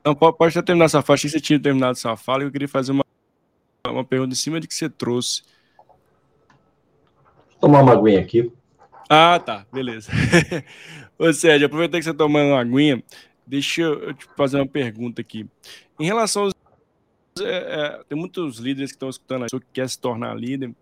não, 0.05 0.15
pode, 0.15 0.37
pode 0.37 0.63
terminar 0.63 0.85
essa 0.85 1.01
faixa, 1.01 1.29
você 1.29 1.41
tinha 1.41 1.59
terminado 1.59 1.93
essa 1.93 2.17
fala, 2.17 2.43
eu 2.43 2.51
queria 2.51 2.69
fazer 2.69 2.93
uma, 2.93 3.05
uma 3.89 4.05
pergunta 4.05 4.33
em 4.33 4.37
cima 4.37 4.61
de 4.61 4.69
que 4.69 4.75
você 4.75 4.89
trouxe. 4.89 5.43
Vou 7.53 7.61
tomar 7.61 7.83
uma 7.83 7.93
aguinha 7.93 8.21
aqui. 8.21 8.53
Ah, 9.09 9.41
tá, 9.45 9.65
beleza. 9.73 10.11
Ô 11.19 11.33
Sérgio, 11.33 11.67
aproveitando 11.67 12.01
que 12.01 12.05
você 12.05 12.11
está 12.11 12.25
tomando 12.25 12.51
uma 12.51 12.61
aguinha, 12.61 13.03
deixa 13.47 13.83
eu 13.83 14.15
te 14.15 14.27
fazer 14.37 14.57
uma 14.57 14.67
pergunta 14.67 15.21
aqui. 15.21 15.47
Em 15.99 16.05
relação 16.05 16.45
aos. 16.45 16.55
É, 17.39 17.45
é, 17.45 18.05
tem 18.09 18.19
muitos 18.19 18.57
líderes 18.59 18.91
que 18.91 18.97
estão 18.97 19.11
escutando 19.11 19.45
a 19.45 19.47
que 19.47 19.61
quer 19.73 19.89
se 19.89 19.99
tornar 19.99 20.35
líder. 20.35 20.75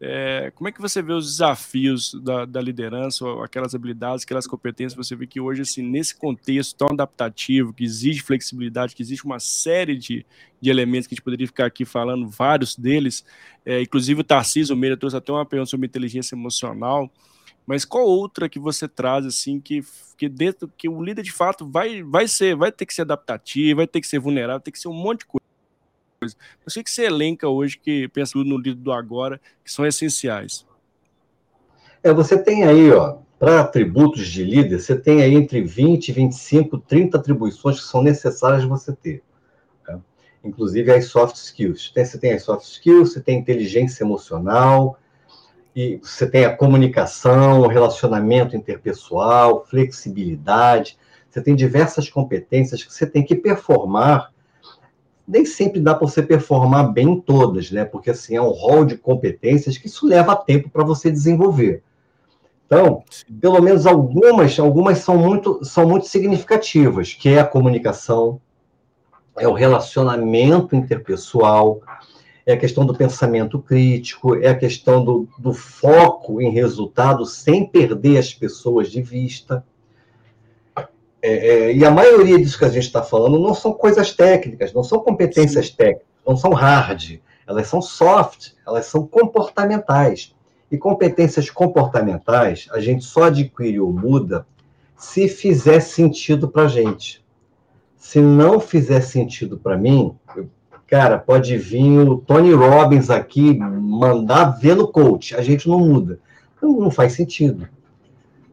É, 0.00 0.52
como 0.54 0.68
é 0.68 0.72
que 0.72 0.80
você 0.80 1.00
vê 1.00 1.14
os 1.14 1.24
desafios 1.24 2.12
da, 2.22 2.44
da, 2.44 2.60
liderança, 2.60 3.24
aquelas 3.42 3.74
habilidades, 3.74 4.24
aquelas 4.24 4.46
competências? 4.46 4.94
Você 4.94 5.16
vê 5.16 5.26
que 5.26 5.40
hoje, 5.40 5.62
assim, 5.62 5.82
nesse 5.82 6.14
contexto 6.14 6.76
tão 6.76 6.88
adaptativo, 6.88 7.72
que 7.72 7.84
exige 7.84 8.20
flexibilidade, 8.20 8.94
que 8.94 9.02
existe 9.02 9.24
uma 9.24 9.38
série 9.38 9.96
de, 9.96 10.26
de 10.60 10.68
elementos 10.68 11.06
que 11.06 11.14
a 11.14 11.16
gente 11.16 11.24
poderia 11.24 11.46
ficar 11.46 11.64
aqui 11.64 11.86
falando, 11.86 12.28
vários 12.28 12.76
deles, 12.76 13.24
é, 13.64 13.80
inclusive 13.80 14.20
o 14.20 14.24
Tarcísio 14.24 14.76
Meira 14.76 14.96
trouxe 14.96 15.16
até 15.16 15.32
uma 15.32 15.46
pergunta 15.46 15.70
sobre 15.70 15.86
inteligência 15.86 16.34
emocional. 16.34 17.10
Mas 17.66 17.84
qual 17.84 18.06
outra 18.06 18.48
que 18.48 18.58
você 18.58 18.86
traz 18.86 19.24
assim 19.24 19.58
que, 19.58 19.82
que 20.18 20.28
dentro 20.28 20.70
que 20.76 20.88
o 20.88 21.02
líder 21.02 21.22
de 21.22 21.32
fato 21.32 21.68
vai 21.68 22.02
vai 22.02 22.28
ser, 22.28 22.54
vai 22.54 22.70
ter 22.70 22.84
que 22.84 22.94
ser 22.94 23.02
adaptativo, 23.02 23.78
vai 23.78 23.86
ter 23.86 24.00
que 24.00 24.06
ser 24.06 24.18
vulnerável, 24.18 24.60
tem 24.60 24.72
que 24.72 24.78
ser 24.78 24.88
um 24.88 24.92
monte 24.92 25.20
de 25.20 25.26
coisa. 25.26 26.36
Mas 26.64 26.76
o 26.76 26.82
que 26.82 26.90
você 26.90 27.06
elenca 27.06 27.48
hoje 27.48 27.78
que 27.78 28.08
pensa 28.08 28.38
no 28.38 28.58
líder 28.58 28.74
do 28.74 28.92
agora 28.92 29.40
que 29.64 29.72
são 29.72 29.86
essenciais? 29.86 30.66
É, 32.02 32.12
você 32.12 32.36
tem 32.38 32.64
aí, 32.64 32.90
ó, 32.92 33.18
para 33.38 33.60
atributos 33.60 34.26
de 34.28 34.44
líder, 34.44 34.78
você 34.80 34.98
tem 34.98 35.22
aí 35.22 35.34
entre 35.34 35.62
20, 35.62 36.12
25, 36.12 36.78
30 36.78 37.18
atribuições 37.18 37.80
que 37.80 37.86
são 37.86 38.02
necessárias 38.02 38.64
você 38.64 38.92
ter. 38.92 39.22
Tá? 39.86 39.98
Inclusive 40.42 40.90
as 40.90 41.06
soft 41.06 41.36
skills. 41.36 41.92
Você 41.94 42.18
tem 42.18 42.32
as 42.32 42.42
soft 42.42 42.66
skills, 42.66 43.12
você 43.12 43.20
tem 43.20 43.38
inteligência 43.38 44.04
emocional, 44.04 44.98
e 45.74 45.98
você 46.02 46.28
tem 46.28 46.44
a 46.44 46.56
comunicação, 46.56 47.60
o 47.60 47.66
relacionamento 47.66 48.56
interpessoal, 48.56 49.64
flexibilidade, 49.66 50.96
você 51.28 51.42
tem 51.42 51.56
diversas 51.56 52.08
competências 52.08 52.84
que 52.84 52.92
você 52.92 53.04
tem 53.06 53.24
que 53.24 53.34
performar. 53.34 54.32
Nem 55.26 55.44
sempre 55.44 55.80
dá 55.80 55.94
para 55.94 56.06
você 56.06 56.22
performar 56.22 56.92
bem 56.92 57.20
todas, 57.20 57.72
né? 57.72 57.84
Porque 57.84 58.10
assim 58.10 58.36
é 58.36 58.40
um 58.40 58.50
rol 58.50 58.84
de 58.84 58.96
competências 58.96 59.76
que 59.76 59.88
isso 59.88 60.06
leva 60.06 60.36
tempo 60.36 60.70
para 60.70 60.84
você 60.84 61.10
desenvolver. 61.10 61.82
Então, 62.66 63.02
pelo 63.40 63.60
menos 63.60 63.86
algumas, 63.86 64.58
algumas 64.58 64.98
são 64.98 65.18
muito, 65.18 65.64
são 65.64 65.88
muito 65.88 66.06
significativas, 66.06 67.12
que 67.12 67.28
é 67.28 67.40
a 67.40 67.46
comunicação, 67.46 68.40
é 69.36 69.48
o 69.48 69.52
relacionamento 69.52 70.76
interpessoal, 70.76 71.80
é 72.46 72.52
a 72.52 72.58
questão 72.58 72.84
do 72.84 72.94
pensamento 72.94 73.58
crítico, 73.58 74.36
é 74.36 74.48
a 74.48 74.54
questão 74.54 75.04
do, 75.04 75.28
do 75.38 75.52
foco 75.54 76.40
em 76.40 76.50
resultado 76.50 77.24
sem 77.24 77.66
perder 77.66 78.18
as 78.18 78.34
pessoas 78.34 78.90
de 78.90 79.00
vista. 79.00 79.64
É, 80.76 80.88
é, 81.22 81.74
e 81.74 81.84
a 81.84 81.90
maioria 81.90 82.38
disso 82.38 82.58
que 82.58 82.66
a 82.66 82.70
gente 82.70 82.84
está 82.84 83.02
falando 83.02 83.38
não 83.38 83.54
são 83.54 83.72
coisas 83.72 84.12
técnicas, 84.12 84.74
não 84.74 84.84
são 84.84 85.00
competências 85.00 85.68
Sim. 85.68 85.76
técnicas, 85.76 86.06
não 86.26 86.36
são 86.36 86.52
hard, 86.52 87.18
elas 87.46 87.66
são 87.66 87.80
soft, 87.80 88.52
elas 88.66 88.86
são 88.86 89.06
comportamentais. 89.06 90.34
E 90.70 90.76
competências 90.76 91.48
comportamentais 91.48 92.68
a 92.72 92.80
gente 92.80 93.04
só 93.04 93.24
adquire 93.24 93.80
ou 93.80 93.92
muda 93.92 94.46
se 94.96 95.28
fizer 95.28 95.80
sentido 95.80 96.48
para 96.48 96.64
a 96.64 96.68
gente. 96.68 97.24
Se 97.96 98.20
não 98.20 98.60
fizer 98.60 99.00
sentido 99.00 99.56
para 99.56 99.78
mim, 99.78 100.14
eu 100.36 100.48
Cara, 100.86 101.18
pode 101.18 101.56
vir 101.56 102.00
o 102.00 102.18
Tony 102.18 102.52
Robbins 102.52 103.10
aqui 103.10 103.58
mandar 103.58 104.58
ver 104.58 104.76
no 104.76 104.86
coach, 104.86 105.34
a 105.34 105.42
gente 105.42 105.68
não 105.68 105.78
muda. 105.78 106.20
Não, 106.60 106.72
não 106.80 106.90
faz 106.90 107.12
sentido. 107.14 107.68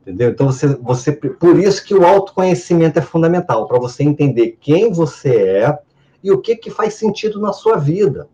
Entendeu? 0.02 0.32
Então, 0.32 0.48
você, 0.48 0.68
você, 0.76 1.12
por 1.12 1.60
isso 1.60 1.86
que 1.86 1.94
o 1.94 2.06
autoconhecimento 2.06 2.98
é 2.98 3.02
fundamental, 3.02 3.68
para 3.68 3.80
você 3.80 4.04
entender 4.04 4.58
quem 4.60 4.92
você 4.92 5.36
é 5.36 5.80
e 6.24 6.32
o 6.32 6.40
que, 6.40 6.56
que 6.56 6.72
faz 6.72 6.96
sentido 6.96 7.40
na 7.40 7.54
sua 7.54 7.78
vida. 7.78 8.28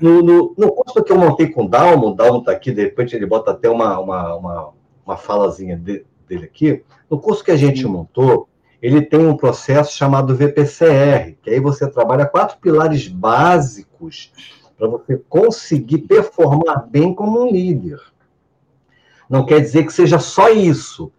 No, 0.00 0.22
no, 0.22 0.54
no 0.56 0.72
curso 0.72 1.02
que 1.02 1.12
eu 1.12 1.18
montei 1.18 1.48
com 1.48 1.64
o 1.64 1.68
Dalmo, 1.68 2.08
o 2.08 2.14
Dalmo 2.14 2.38
está 2.40 2.52
aqui, 2.52 2.72
de 2.72 2.82
repente 2.82 3.14
ele 3.14 3.26
bota 3.26 3.50
até 3.50 3.68
uma, 3.68 3.98
uma, 3.98 4.34
uma, 4.34 4.70
uma 5.04 5.16
falazinha 5.16 5.76
de, 5.76 6.04
dele 6.26 6.44
aqui. 6.44 6.82
No 7.10 7.18
curso 7.18 7.44
que 7.44 7.50
a 7.50 7.56
gente 7.56 7.86
montou, 7.86 8.48
ele 8.82 9.00
tem 9.00 9.24
um 9.24 9.36
processo 9.36 9.96
chamado 9.96 10.34
VPCR, 10.34 11.36
que 11.40 11.50
aí 11.50 11.60
você 11.60 11.88
trabalha 11.88 12.26
quatro 12.26 12.58
pilares 12.58 13.06
básicos 13.06 14.32
para 14.76 14.88
você 14.88 15.16
conseguir 15.28 15.98
performar 15.98 16.88
bem 16.90 17.14
como 17.14 17.44
um 17.44 17.48
líder. 17.48 18.00
Não 19.30 19.46
quer 19.46 19.60
dizer 19.60 19.86
que 19.86 19.92
seja 19.92 20.18
só 20.18 20.48
isso, 20.50 21.12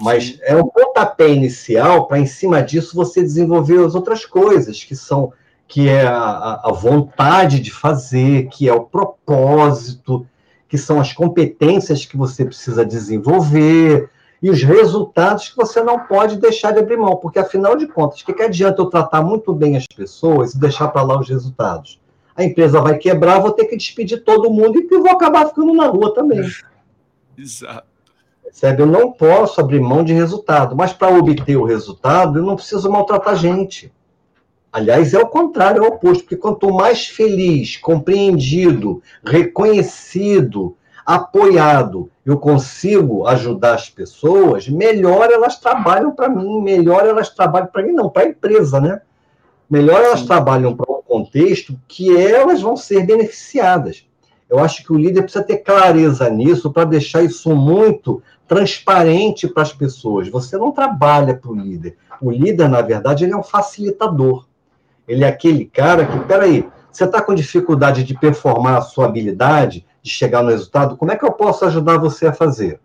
mas 0.00 0.38
é 0.42 0.54
um 0.56 0.68
pontapé 0.68 1.28
inicial 1.28 2.06
para, 2.06 2.20
em 2.20 2.26
cima 2.26 2.62
disso, 2.62 2.94
você 2.94 3.20
desenvolver 3.20 3.84
as 3.84 3.96
outras 3.96 4.24
coisas, 4.24 4.84
que 4.84 4.94
são 4.94 5.32
que 5.66 5.88
é 5.88 6.04
a, 6.04 6.62
a 6.64 6.72
vontade 6.72 7.60
de 7.60 7.70
fazer, 7.70 8.48
que 8.48 8.68
é 8.68 8.72
o 8.72 8.86
propósito, 8.86 10.26
que 10.68 10.76
são 10.76 11.00
as 11.00 11.12
competências 11.12 12.04
que 12.04 12.16
você 12.16 12.44
precisa 12.44 12.84
desenvolver, 12.84 14.10
e 14.42 14.48
os 14.48 14.62
resultados 14.62 15.48
que 15.48 15.56
você 15.56 15.82
não 15.82 16.00
pode 16.00 16.36
deixar 16.36 16.72
de 16.72 16.78
abrir 16.78 16.96
mão, 16.96 17.16
porque 17.16 17.38
afinal 17.38 17.76
de 17.76 17.86
contas, 17.86 18.20
o 18.20 18.26
que, 18.26 18.32
que 18.32 18.42
adianta 18.42 18.80
eu 18.80 18.86
tratar 18.86 19.22
muito 19.22 19.52
bem 19.52 19.76
as 19.76 19.86
pessoas 19.86 20.54
e 20.54 20.58
deixar 20.58 20.88
para 20.88 21.02
lá 21.02 21.20
os 21.20 21.28
resultados? 21.28 22.00
A 22.34 22.44
empresa 22.44 22.80
vai 22.80 22.96
quebrar, 22.96 23.40
vou 23.40 23.52
ter 23.52 23.66
que 23.66 23.76
despedir 23.76 24.24
todo 24.24 24.50
mundo 24.50 24.78
e 24.78 24.88
vou 24.88 25.10
acabar 25.10 25.48
ficando 25.48 25.74
na 25.74 25.86
rua 25.86 26.14
também. 26.14 26.40
Exato. 27.36 27.90
Percebe? 28.42 28.82
Eu 28.82 28.86
não 28.86 29.12
posso 29.12 29.60
abrir 29.60 29.80
mão 29.80 30.02
de 30.02 30.12
resultado, 30.12 30.74
mas 30.74 30.92
para 30.92 31.16
obter 31.16 31.56
o 31.56 31.64
resultado, 31.64 32.38
eu 32.38 32.42
não 32.42 32.56
preciso 32.56 32.90
maltratar 32.90 33.36
gente. 33.36 33.92
Aliás, 34.72 35.14
é 35.14 35.18
o 35.18 35.26
contrário, 35.26 35.84
é 35.84 35.86
o 35.86 35.90
oposto, 35.90 36.24
porque 36.24 36.36
quanto 36.36 36.72
mais 36.72 37.06
feliz, 37.06 37.76
compreendido, 37.76 39.02
reconhecido, 39.24 40.76
apoiado, 41.14 42.08
eu 42.24 42.38
consigo 42.38 43.26
ajudar 43.26 43.74
as 43.74 43.90
pessoas, 43.90 44.68
melhor 44.68 45.28
elas 45.30 45.58
trabalham 45.58 46.12
para 46.12 46.28
mim, 46.28 46.62
melhor 46.62 47.04
elas 47.04 47.30
trabalham 47.30 47.66
para 47.66 47.82
mim, 47.82 47.92
não, 47.92 48.08
para 48.08 48.22
a 48.22 48.28
empresa, 48.28 48.80
né? 48.80 49.00
Melhor 49.68 50.02
elas 50.02 50.22
trabalham 50.22 50.76
para 50.76 50.90
um 50.90 51.02
contexto 51.02 51.76
que 51.88 52.16
elas 52.16 52.62
vão 52.62 52.76
ser 52.76 53.04
beneficiadas. 53.04 54.06
Eu 54.48 54.60
acho 54.60 54.84
que 54.84 54.92
o 54.92 54.98
líder 54.98 55.22
precisa 55.22 55.44
ter 55.44 55.58
clareza 55.58 56.30
nisso 56.30 56.72
para 56.72 56.84
deixar 56.84 57.22
isso 57.22 57.54
muito 57.56 58.22
transparente 58.46 59.48
para 59.48 59.62
as 59.62 59.72
pessoas. 59.72 60.28
Você 60.28 60.56
não 60.56 60.70
trabalha 60.70 61.34
para 61.34 61.50
o 61.50 61.56
líder. 61.56 61.96
O 62.20 62.30
líder, 62.30 62.68
na 62.68 62.82
verdade, 62.82 63.24
ele 63.24 63.32
é 63.32 63.36
um 63.36 63.42
facilitador. 63.42 64.46
Ele 65.08 65.24
é 65.24 65.28
aquele 65.28 65.64
cara 65.64 66.06
que, 66.06 66.18
peraí, 66.20 66.68
você 66.90 67.04
está 67.04 67.20
com 67.20 67.34
dificuldade 67.34 68.04
de 68.04 68.18
performar 68.18 68.78
a 68.78 68.82
sua 68.82 69.06
habilidade, 69.06 69.86
de 70.02 70.10
chegar 70.10 70.42
no 70.42 70.50
resultado, 70.50 70.96
como 70.96 71.12
é 71.12 71.16
que 71.16 71.24
eu 71.24 71.32
posso 71.32 71.64
ajudar 71.64 71.98
você 71.98 72.26
a 72.26 72.32
fazer? 72.32 72.80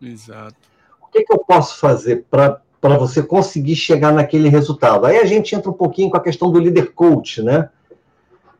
Exato. 0.00 0.54
O 1.02 1.06
que, 1.06 1.24
que 1.24 1.32
eu 1.32 1.38
posso 1.38 1.78
fazer 1.78 2.26
para 2.28 2.60
você 2.98 3.22
conseguir 3.22 3.76
chegar 3.76 4.12
naquele 4.12 4.48
resultado? 4.48 5.06
Aí 5.06 5.18
a 5.18 5.24
gente 5.24 5.54
entra 5.54 5.70
um 5.70 5.74
pouquinho 5.74 6.10
com 6.10 6.16
a 6.16 6.22
questão 6.22 6.50
do 6.50 6.58
líder 6.58 6.92
coach, 6.92 7.42
né? 7.42 7.70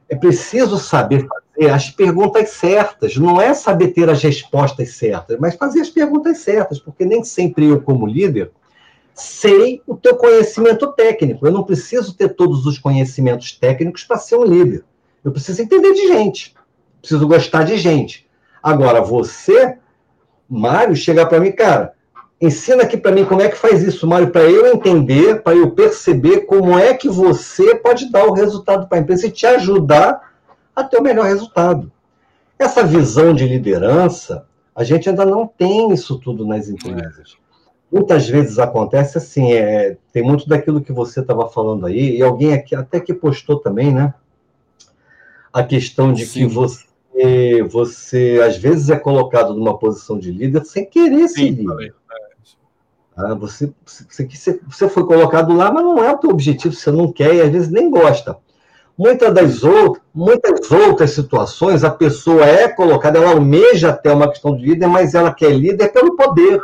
É 0.08 0.16
preciso 0.16 0.78
saber 0.78 1.26
fazer 1.28 1.70
as 1.70 1.90
perguntas 1.90 2.50
certas, 2.50 3.16
não 3.16 3.40
é 3.40 3.52
saber 3.52 3.88
ter 3.88 4.08
as 4.08 4.22
respostas 4.22 4.94
certas, 4.94 5.38
mas 5.38 5.56
fazer 5.56 5.80
as 5.80 5.90
perguntas 5.90 6.38
certas, 6.38 6.78
porque 6.78 7.04
nem 7.04 7.22
sempre 7.22 7.66
eu, 7.66 7.82
como 7.82 8.06
líder, 8.06 8.50
sei 9.14 9.82
o 9.86 9.96
teu 9.96 10.16
conhecimento 10.16 10.92
técnico. 10.92 11.46
Eu 11.46 11.52
não 11.52 11.64
preciso 11.64 12.14
ter 12.14 12.30
todos 12.30 12.64
os 12.64 12.78
conhecimentos 12.78 13.52
técnicos 13.52 14.04
para 14.04 14.16
ser 14.16 14.36
um 14.36 14.44
líder. 14.44 14.84
Eu 15.24 15.32
preciso 15.32 15.60
entender 15.60 15.92
de 15.92 16.06
gente. 16.06 16.54
Preciso 17.00 17.26
gostar 17.26 17.64
de 17.64 17.76
gente. 17.76 18.28
Agora, 18.62 19.00
você, 19.00 19.78
Mário, 20.48 20.96
chegar 20.96 21.26
para 21.26 21.40
mim, 21.40 21.52
cara, 21.52 21.94
ensina 22.40 22.82
aqui 22.82 22.96
para 22.96 23.12
mim 23.12 23.24
como 23.24 23.42
é 23.42 23.48
que 23.48 23.56
faz 23.56 23.82
isso, 23.82 24.06
Mário, 24.06 24.30
para 24.30 24.44
eu 24.44 24.66
entender, 24.66 25.42
para 25.42 25.56
eu 25.56 25.70
perceber 25.70 26.40
como 26.40 26.78
é 26.78 26.94
que 26.94 27.08
você 27.08 27.74
pode 27.74 28.10
dar 28.10 28.26
o 28.26 28.32
resultado 28.32 28.88
para 28.88 28.98
a 28.98 29.00
empresa 29.00 29.26
e 29.26 29.30
te 29.30 29.46
ajudar 29.46 30.32
a 30.74 30.84
ter 30.84 30.98
o 30.98 31.02
melhor 31.02 31.26
resultado. 31.26 31.90
Essa 32.58 32.84
visão 32.84 33.32
de 33.32 33.46
liderança, 33.46 34.46
a 34.74 34.84
gente 34.84 35.08
ainda 35.08 35.24
não 35.24 35.46
tem 35.46 35.92
isso 35.92 36.18
tudo 36.18 36.46
nas 36.46 36.68
empresas. 36.68 37.36
Muitas 37.90 38.28
vezes 38.28 38.58
acontece 38.58 39.18
assim, 39.18 39.52
é, 39.52 39.96
tem 40.12 40.22
muito 40.22 40.48
daquilo 40.48 40.80
que 40.80 40.92
você 40.92 41.20
estava 41.20 41.48
falando 41.48 41.86
aí, 41.86 42.16
e 42.16 42.22
alguém 42.22 42.52
aqui 42.52 42.74
até 42.74 43.00
que 43.00 43.14
postou 43.14 43.58
também, 43.58 43.92
né? 43.92 44.12
A 45.52 45.62
questão 45.62 46.12
de 46.12 46.26
Sim. 46.26 46.40
que 46.40 46.54
você, 46.54 46.84
você 47.68 48.40
às 48.44 48.56
vezes 48.56 48.90
é 48.90 48.96
colocado 48.96 49.54
numa 49.54 49.78
posição 49.78 50.18
de 50.18 50.30
líder 50.30 50.64
sem 50.64 50.84
querer 50.84 51.28
ser 51.28 51.50
líder. 51.50 51.94
Ah, 53.16 53.34
você, 53.34 53.72
você, 53.84 54.60
você 54.68 54.88
foi 54.88 55.04
colocado 55.04 55.52
lá, 55.52 55.72
mas 55.72 55.82
não 55.82 56.02
é 56.02 56.12
o 56.12 56.18
teu 56.18 56.30
objetivo, 56.30 56.72
você 56.72 56.92
não 56.92 57.10
quer 57.12 57.34
e 57.34 57.40
às 57.40 57.50
vezes 57.50 57.68
nem 57.68 57.90
gosta. 57.90 58.38
Muitas 58.96 59.34
das 59.34 59.64
outras, 59.64 60.02
muitas 60.14 60.70
outras 60.70 61.10
situações, 61.10 61.82
a 61.82 61.90
pessoa 61.90 62.44
é 62.44 62.68
colocada, 62.68 63.18
ela 63.18 63.30
almeja 63.30 63.90
até 63.90 64.12
uma 64.12 64.28
questão 64.28 64.56
de 64.56 64.64
líder, 64.64 64.86
mas 64.86 65.14
ela 65.14 65.32
quer 65.32 65.50
líder 65.50 65.92
pelo 65.92 66.16
poder. 66.16 66.60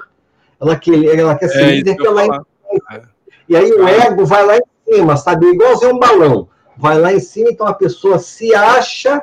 Ela 0.60 0.76
quer, 0.76 1.18
ela 1.18 1.36
quer 1.36 1.48
ser 1.48 1.62
é, 1.62 1.70
líder 1.76 1.96
pela 1.96 2.24
é. 2.24 3.02
E 3.48 3.56
aí 3.56 3.70
o 3.72 3.86
ego 3.86 4.24
vai 4.24 4.44
lá 4.46 4.56
em 4.56 4.94
cima, 4.94 5.16
sabe? 5.16 5.46
Igualzinho 5.46 5.94
um 5.94 5.98
balão. 5.98 6.48
Vai 6.76 6.98
lá 6.98 7.12
em 7.12 7.20
cima, 7.20 7.50
então 7.50 7.66
a 7.66 7.74
pessoa 7.74 8.18
se 8.18 8.54
acha 8.54 9.22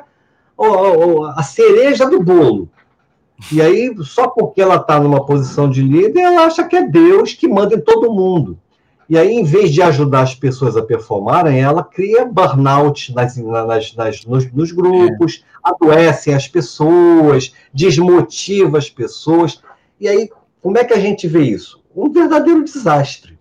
a 1.36 1.42
cereja 1.42 2.08
do 2.08 2.22
bolo. 2.22 2.68
E 3.50 3.60
aí, 3.60 3.94
só 4.02 4.28
porque 4.28 4.60
ela 4.60 4.76
está 4.76 5.00
numa 5.00 5.24
posição 5.24 5.68
de 5.68 5.82
líder, 5.82 6.20
ela 6.20 6.44
acha 6.44 6.64
que 6.64 6.76
é 6.76 6.86
Deus 6.86 7.32
que 7.32 7.48
manda 7.48 7.74
em 7.74 7.80
todo 7.80 8.12
mundo. 8.12 8.58
E 9.08 9.18
aí, 9.18 9.34
em 9.34 9.44
vez 9.44 9.70
de 9.70 9.82
ajudar 9.82 10.22
as 10.22 10.34
pessoas 10.34 10.76
a 10.76 10.82
performarem, 10.82 11.60
ela 11.60 11.82
cria 11.82 12.24
burnout 12.24 13.12
nas, 13.14 13.36
nas, 13.36 13.94
nas 13.94 14.24
nos, 14.24 14.50
nos, 14.52 14.72
grupos, 14.72 15.44
é. 15.44 15.58
adoecem 15.62 16.34
as 16.34 16.46
pessoas, 16.46 17.52
desmotiva 17.74 18.78
as 18.78 18.88
pessoas. 18.88 19.60
E 20.00 20.08
aí, 20.08 20.30
como 20.62 20.78
é 20.78 20.84
que 20.84 20.94
a 20.94 20.98
gente 20.98 21.26
vê 21.26 21.42
isso? 21.42 21.82
Um 21.94 22.10
verdadeiro 22.10 22.64
desastre. 22.64 23.38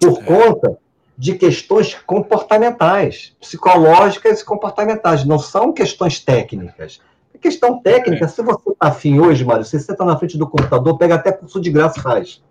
Por 0.00 0.18
é. 0.18 0.22
conta 0.22 0.78
de 1.20 1.34
questões 1.34 1.94
comportamentais, 2.06 3.36
psicológicas 3.38 4.40
e 4.40 4.44
comportamentais, 4.44 5.24
não 5.24 5.38
são 5.38 5.72
questões 5.72 6.18
técnicas. 6.18 7.00
A 7.34 7.38
questão 7.38 7.80
técnica, 7.82 8.24
é. 8.24 8.28
se 8.28 8.42
você 8.42 8.70
está 8.70 8.88
afim 8.88 9.20
hoje, 9.20 9.44
Mário, 9.44 9.64
você 9.64 9.78
senta 9.78 10.04
na 10.04 10.16
frente 10.16 10.38
do 10.38 10.48
computador, 10.48 10.96
pega 10.96 11.16
até 11.16 11.30
curso 11.30 11.60
de 11.60 11.70
graça 11.70 12.00
e 12.00 12.02
faz. 12.02 12.42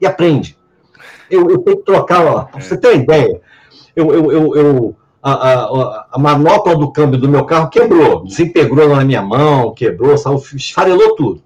E 0.00 0.06
aprende 0.06 0.56
eu, 1.30 1.50
eu 1.50 1.58
tenho 1.58 1.78
que 1.78 1.84
trocar, 1.84 2.24
ó, 2.24 2.44
pra 2.44 2.60
você 2.60 2.76
ter 2.76 2.88
uma 2.88 3.02
ideia, 3.02 3.40
eu, 3.94 4.12
eu, 4.12 4.32
eu, 4.32 4.56
eu 4.56 4.96
a, 5.22 5.32
a, 5.32 6.06
a, 6.12 6.18
manopla 6.18 6.76
do 6.76 6.92
câmbio 6.92 7.18
do 7.18 7.28
meu 7.28 7.44
carro 7.44 7.70
quebrou, 7.70 8.24
desintegrou 8.24 8.88
na 8.94 9.04
minha 9.04 9.22
mão, 9.22 9.72
quebrou, 9.72 10.18
saiu, 10.18 10.42
esfarelou 10.54 11.16
tudo. 11.16 11.42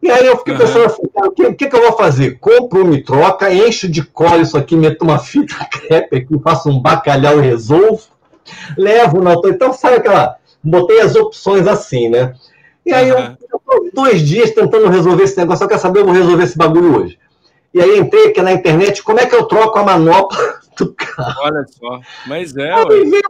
E 0.00 0.10
aí 0.10 0.26
eu 0.26 0.36
fiquei 0.38 0.54
uhum. 0.54 0.60
pensando 0.60 0.84
assim, 0.84 1.02
o 1.14 1.30
que, 1.32 1.52
que, 1.54 1.68
que, 1.68 1.76
eu 1.76 1.82
vou 1.82 1.92
fazer? 1.92 2.38
Compro 2.38 2.84
uma 2.84 3.02
troca, 3.02 3.52
encho 3.52 3.88
de 3.88 4.02
cola 4.02 4.38
isso 4.38 4.56
aqui, 4.56 4.76
meto 4.76 5.02
uma 5.02 5.18
fita 5.18 5.56
crepe 5.70 6.18
aqui, 6.18 6.38
faço 6.42 6.70
um 6.70 6.80
bacalhau 6.80 7.38
e 7.38 7.46
resolvo, 7.46 8.02
levo 8.76 9.20
na 9.20 9.34
Então 9.46 9.72
sabe 9.72 9.96
aquela. 9.96 10.36
Botei 10.62 11.00
as 11.00 11.14
opções 11.14 11.66
assim, 11.66 12.08
né? 12.08 12.34
E 12.84 12.92
aí 12.92 13.10
uhum. 13.10 13.36
eu, 13.52 13.60
eu 13.72 13.90
dois 13.92 14.20
dias 14.20 14.50
tentando 14.50 14.88
resolver 14.88 15.24
esse 15.24 15.36
negócio, 15.36 15.64
eu 15.64 15.68
quero 15.68 15.80
saber, 15.80 16.00
eu 16.00 16.04
vou 16.04 16.14
resolver 16.14 16.44
esse 16.44 16.56
bagulho 16.56 16.96
hoje. 16.96 17.18
E 17.74 17.80
aí 17.80 17.98
entrei 17.98 18.28
aqui 18.28 18.40
na 18.40 18.52
internet, 18.52 19.02
como 19.02 19.20
é 19.20 19.26
que 19.26 19.34
eu 19.34 19.44
troco 19.44 19.78
a 19.78 19.84
manopla 19.84 20.60
do 20.76 20.94
carro? 20.94 21.40
Olha 21.42 21.64
só, 21.68 22.00
mas 22.26 22.56
é. 22.56 22.72
Aí 22.72 23.04
vi 23.04 23.20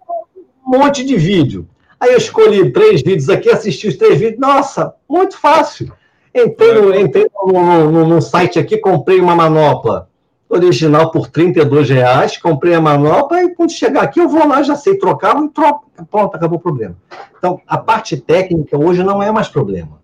um 0.67 0.79
monte 0.79 1.05
de 1.05 1.17
vídeo. 1.17 1.67
Aí 1.99 2.13
eu 2.13 2.19
escolhi 2.19 2.71
três 2.71 3.03
vídeos 3.03 3.29
aqui, 3.29 3.51
assisti 3.51 3.89
os 3.89 3.97
três 3.97 4.21
vídeos. 4.21 4.39
Nossa, 4.39 4.95
muito 5.09 5.37
fácil. 5.37 5.93
Entrei, 6.35 6.73
no, 6.75 6.95
entrei 6.95 7.27
no, 7.35 7.91
no, 7.91 8.07
no 8.07 8.23
site 8.23 8.59
aqui, 8.59 8.79
comprei 8.79 9.21
uma 9.21 9.35
manopla 9.35 10.09
original 10.49 11.11
por 11.11 11.29
32 11.29 11.91
reais, 11.91 12.39
comprei 12.39 12.75
a 12.75 12.81
manopla 12.81 13.43
e 13.43 13.55
quando 13.55 13.71
chegar 13.71 14.03
aqui 14.03 14.21
eu 14.21 14.29
vou 14.29 14.47
lá, 14.47 14.63
já 14.63 14.75
sei 14.75 14.97
trocar, 14.97 15.43
e 15.43 15.49
troco. 15.49 15.91
Pronto, 16.11 16.35
acabou 16.35 16.59
o 16.59 16.63
problema. 16.63 16.97
Então, 17.37 17.61
a 17.67 17.77
parte 17.77 18.17
técnica 18.17 18.79
hoje 18.79 19.03
não 19.03 19.23
é 19.23 19.31
mais 19.31 19.49
problema. 19.49 19.99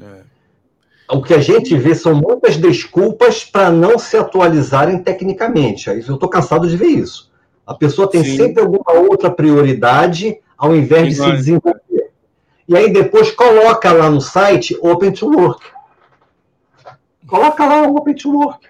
É 0.00 0.22
o 1.12 1.20
que 1.20 1.34
a 1.34 1.38
gente 1.38 1.76
vê 1.76 1.94
são 1.94 2.14
muitas 2.14 2.56
desculpas 2.56 3.44
para 3.44 3.70
não 3.70 3.98
se 3.98 4.16
atualizarem 4.16 4.98
tecnicamente. 4.98 5.90
Eu 5.90 5.98
estou 5.98 6.28
cansado 6.28 6.66
de 6.66 6.76
ver 6.76 6.86
isso. 6.86 7.30
A 7.66 7.74
pessoa 7.74 8.08
tem 8.08 8.24
Sim. 8.24 8.36
sempre 8.36 8.62
alguma 8.62 8.92
outra 8.92 9.30
prioridade 9.30 10.38
ao 10.56 10.74
invés 10.74 11.08
de 11.08 11.14
se 11.16 11.32
desenvolver. 11.32 11.80
E 12.72 12.76
aí 12.76 12.92
depois 12.92 13.30
coloca 13.30 13.92
lá 13.92 14.10
no 14.10 14.20
site 14.20 14.76
Open 14.80 15.12
to 15.12 15.26
Work. 15.26 15.64
Coloca 17.26 17.64
lá 17.64 17.82
Open 17.82 18.14
to 18.14 18.30
Work. 18.32 18.66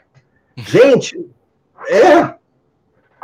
Gente, 0.56 1.26
é. 1.88 2.34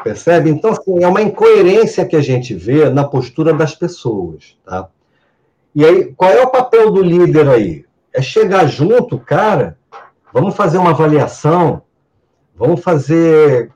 Percebe? 0.03 0.49
Então, 0.49 0.71
assim, 0.71 1.03
é 1.03 1.09
uma 1.09 1.21
incoerência 1.21 2.07
que 2.07 2.17
a 2.17 2.21
gente 2.21 2.55
vê 2.55 2.89
na 2.89 3.05
postura 3.05 3.53
das 3.53 3.75
pessoas. 3.75 4.57
Tá? 4.65 4.89
E 5.75 5.85
aí, 5.85 6.15
qual 6.15 6.31
é 6.31 6.43
o 6.43 6.51
papel 6.51 6.91
do 6.91 7.03
líder 7.03 7.49
aí? 7.49 7.89
é 8.13 8.23
chegar 8.23 8.67
junto, 8.67 9.19
cara, 9.19 9.79
vamos 10.33 10.57
fazer 10.57 10.79
uma 10.79 10.91
avaliação, 10.91 11.83
vamos 12.55 12.83
fazer. 12.83 13.71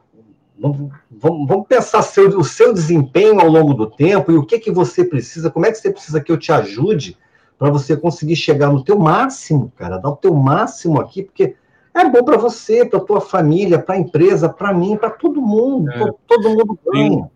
Vamos, 0.58 0.92
vamos, 1.22 1.66
pensar 1.68 2.02
seu, 2.02 2.36
o 2.36 2.42
seu 2.42 2.74
desempenho 2.74 3.40
ao 3.40 3.48
longo 3.48 3.74
do 3.74 3.86
tempo 3.86 4.32
e 4.32 4.36
o 4.36 4.44
que, 4.44 4.58
que 4.58 4.72
você 4.72 5.04
precisa, 5.04 5.50
como 5.50 5.64
é 5.64 5.70
que 5.70 5.78
você 5.78 5.92
precisa 5.92 6.20
que 6.20 6.32
eu 6.32 6.36
te 6.36 6.50
ajude 6.50 7.16
para 7.56 7.70
você 7.70 7.96
conseguir 7.96 8.34
chegar 8.34 8.72
no 8.72 8.82
teu 8.82 8.98
máximo, 8.98 9.72
cara, 9.76 9.98
dar 9.98 10.08
o 10.08 10.16
teu 10.16 10.34
máximo 10.34 11.00
aqui, 11.00 11.22
porque 11.22 11.54
é 11.94 12.08
bom 12.08 12.24
para 12.24 12.36
você, 12.36 12.84
para 12.84 12.98
tua 12.98 13.20
família, 13.20 13.78
para 13.78 13.94
a 13.94 13.98
empresa, 13.98 14.48
para 14.48 14.74
mim, 14.74 14.96
para 14.96 15.10
todo 15.10 15.40
mundo, 15.40 15.90
é. 15.92 15.98
todo, 15.98 16.18
todo, 16.26 16.48
mundo 16.50 16.78
ganha. 16.84 17.30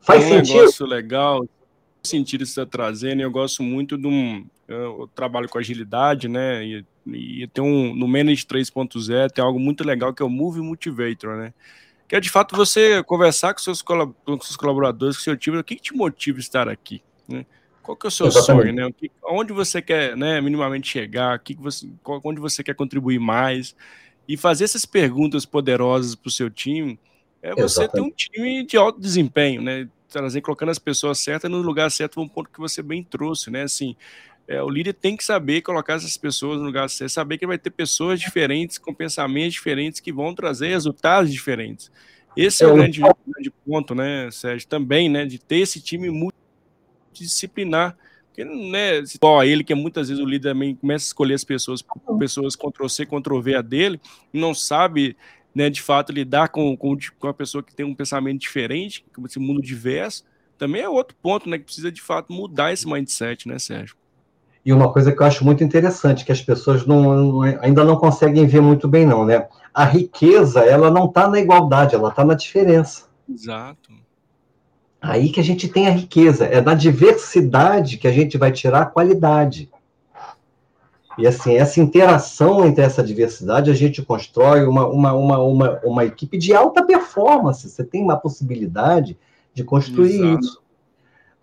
Faz 0.00 0.24
um 0.24 0.28
sentido? 0.28 0.56
negócio 0.56 0.86
legal, 0.86 1.46
sentido 2.02 2.40
que 2.40 2.46
você 2.46 2.62
está 2.62 2.66
trazendo, 2.66 3.22
eu 3.22 3.30
gosto 3.30 3.62
muito 3.62 3.96
de 3.96 4.08
um, 4.08 4.44
eu 4.66 5.08
trabalho 5.14 5.48
com 5.48 5.58
agilidade, 5.58 6.26
né? 6.26 6.64
E, 6.64 6.84
e 7.06 7.46
tem 7.46 7.62
um 7.62 7.94
no 7.94 8.08
Manage 8.08 8.44
3.0 8.44 9.30
tem 9.30 9.44
algo 9.44 9.60
muito 9.60 9.84
legal 9.84 10.12
que 10.12 10.22
é 10.22 10.26
o 10.26 10.30
Move 10.30 10.60
Motivator, 10.60 11.36
né? 11.36 11.52
Que 12.10 12.16
é 12.16 12.20
de 12.20 12.28
fato 12.28 12.56
você 12.56 13.04
conversar 13.04 13.54
com 13.54 13.60
seus, 13.60 13.80
com 13.82 14.40
seus 14.40 14.56
colaboradores, 14.56 15.16
com 15.16 15.22
seu 15.22 15.36
time, 15.36 15.58
o 15.58 15.62
que, 15.62 15.76
que 15.76 15.82
te 15.82 15.94
motiva 15.94 16.38
a 16.38 16.40
estar 16.40 16.68
aqui, 16.68 17.00
né? 17.28 17.46
Qual 17.84 17.96
que 17.96 18.04
é 18.04 18.08
o 18.08 18.10
seu 18.10 18.26
Exatamente. 18.26 18.66
sonho, 18.66 18.74
né? 18.74 18.92
Que, 18.98 19.08
onde 19.24 19.52
você 19.52 19.80
quer, 19.80 20.16
né, 20.16 20.40
minimamente 20.40 20.88
chegar? 20.88 21.38
Que 21.38 21.54
que 21.54 21.62
você, 21.62 21.88
onde 22.24 22.40
você 22.40 22.64
quer 22.64 22.74
contribuir 22.74 23.20
mais? 23.20 23.76
E 24.26 24.36
fazer 24.36 24.64
essas 24.64 24.84
perguntas 24.84 25.46
poderosas 25.46 26.16
para 26.16 26.26
o 26.26 26.32
seu 26.32 26.50
time 26.50 26.98
é 27.40 27.54
você 27.54 27.84
Exatamente. 27.84 27.92
ter 27.92 28.00
um 28.00 28.10
time 28.10 28.66
de 28.66 28.76
alto 28.76 29.00
desempenho, 29.00 29.62
né? 29.62 29.88
Trazer, 30.08 30.40
colocando 30.40 30.70
as 30.70 30.80
pessoas 30.80 31.20
certas 31.20 31.48
no 31.48 31.58
lugar 31.58 31.88
certo, 31.92 32.20
um 32.20 32.26
ponto 32.26 32.50
que 32.50 32.58
você 32.58 32.82
bem 32.82 33.04
trouxe, 33.04 33.52
né? 33.52 33.62
Assim, 33.62 33.94
é, 34.50 34.60
o 34.60 34.68
líder 34.68 34.94
tem 34.94 35.16
que 35.16 35.24
saber 35.24 35.62
colocar 35.62 35.94
essas 35.94 36.16
pessoas 36.16 36.58
no 36.58 36.66
lugar 36.66 36.90
certo, 36.90 37.12
saber 37.12 37.38
que 37.38 37.46
vai 37.46 37.56
ter 37.56 37.70
pessoas 37.70 38.18
diferentes, 38.18 38.78
com 38.78 38.92
pensamentos 38.92 39.52
diferentes, 39.52 40.00
que 40.00 40.12
vão 40.12 40.34
trazer 40.34 40.66
resultados 40.66 41.30
diferentes. 41.30 41.88
Esse 42.36 42.64
é, 42.64 42.66
é 42.66 42.72
o 42.72 42.74
grande, 42.74 43.00
grande, 43.00 43.50
ponto, 43.64 43.94
né, 43.94 44.28
Sérgio? 44.32 44.66
Também, 44.66 45.08
né, 45.08 45.24
de 45.24 45.38
ter 45.38 45.58
esse 45.58 45.80
time 45.80 46.10
multidisciplinar. 46.10 47.96
Porque 48.26 48.44
não 48.44 48.74
é 48.74 49.04
só 49.06 49.44
ele, 49.44 49.62
que 49.62 49.72
muitas 49.72 50.08
vezes 50.08 50.20
o 50.20 50.26
líder 50.26 50.48
também 50.48 50.74
começa 50.74 51.04
a 51.04 51.06
escolher 51.06 51.34
as 51.34 51.44
pessoas, 51.44 51.84
pessoas 52.18 52.56
Ctrl-C, 52.56 53.06
Ctrl-V 53.06 53.54
a 53.54 53.62
dele, 53.62 54.00
não 54.32 54.52
sabe, 54.52 55.16
né, 55.54 55.70
de 55.70 55.80
fato, 55.80 56.10
lidar 56.10 56.48
com, 56.48 56.76
com, 56.76 56.96
com 57.20 57.28
a 57.28 57.34
pessoa 57.34 57.62
que 57.62 57.72
tem 57.72 57.86
um 57.86 57.94
pensamento 57.94 58.40
diferente, 58.40 59.04
com 59.14 59.24
esse 59.24 59.38
mundo 59.38 59.62
diverso. 59.62 60.24
Também 60.58 60.82
é 60.82 60.88
outro 60.88 61.16
ponto, 61.22 61.48
né, 61.48 61.56
que 61.56 61.66
precisa, 61.66 61.92
de 61.92 62.02
fato, 62.02 62.32
mudar 62.32 62.72
esse 62.72 62.84
mindset, 62.88 63.46
né, 63.46 63.56
Sérgio? 63.56 63.99
E 64.64 64.72
uma 64.72 64.92
coisa 64.92 65.10
que 65.12 65.22
eu 65.22 65.26
acho 65.26 65.44
muito 65.44 65.64
interessante, 65.64 66.24
que 66.24 66.32
as 66.32 66.42
pessoas 66.42 66.86
não, 66.86 67.42
ainda 67.60 67.82
não 67.82 67.96
conseguem 67.96 68.46
ver 68.46 68.60
muito 68.60 68.86
bem, 68.86 69.06
não, 69.06 69.24
né? 69.24 69.48
A 69.72 69.84
riqueza, 69.84 70.60
ela 70.60 70.90
não 70.90 71.06
está 71.06 71.28
na 71.28 71.40
igualdade, 71.40 71.94
ela 71.94 72.10
está 72.10 72.24
na 72.24 72.34
diferença. 72.34 73.04
Exato. 73.28 73.90
Aí 75.00 75.30
que 75.30 75.40
a 75.40 75.44
gente 75.44 75.66
tem 75.66 75.88
a 75.88 75.92
riqueza, 75.92 76.44
é 76.44 76.60
na 76.60 76.74
diversidade 76.74 77.96
que 77.96 78.06
a 78.06 78.12
gente 78.12 78.36
vai 78.36 78.52
tirar 78.52 78.82
a 78.82 78.86
qualidade. 78.86 79.70
E 81.16 81.26
assim, 81.26 81.54
essa 81.54 81.80
interação 81.80 82.64
entre 82.66 82.84
essa 82.84 83.02
diversidade, 83.02 83.70
a 83.70 83.74
gente 83.74 84.02
constrói 84.02 84.64
uma, 84.64 84.86
uma, 84.86 85.12
uma, 85.12 85.38
uma, 85.38 85.80
uma 85.84 86.04
equipe 86.04 86.36
de 86.38 86.54
alta 86.54 86.84
performance. 86.84 87.68
Você 87.68 87.82
tem 87.82 88.02
uma 88.02 88.16
possibilidade 88.16 89.18
de 89.54 89.64
construir 89.64 90.20
Exato. 90.20 90.40
isso. 90.40 90.62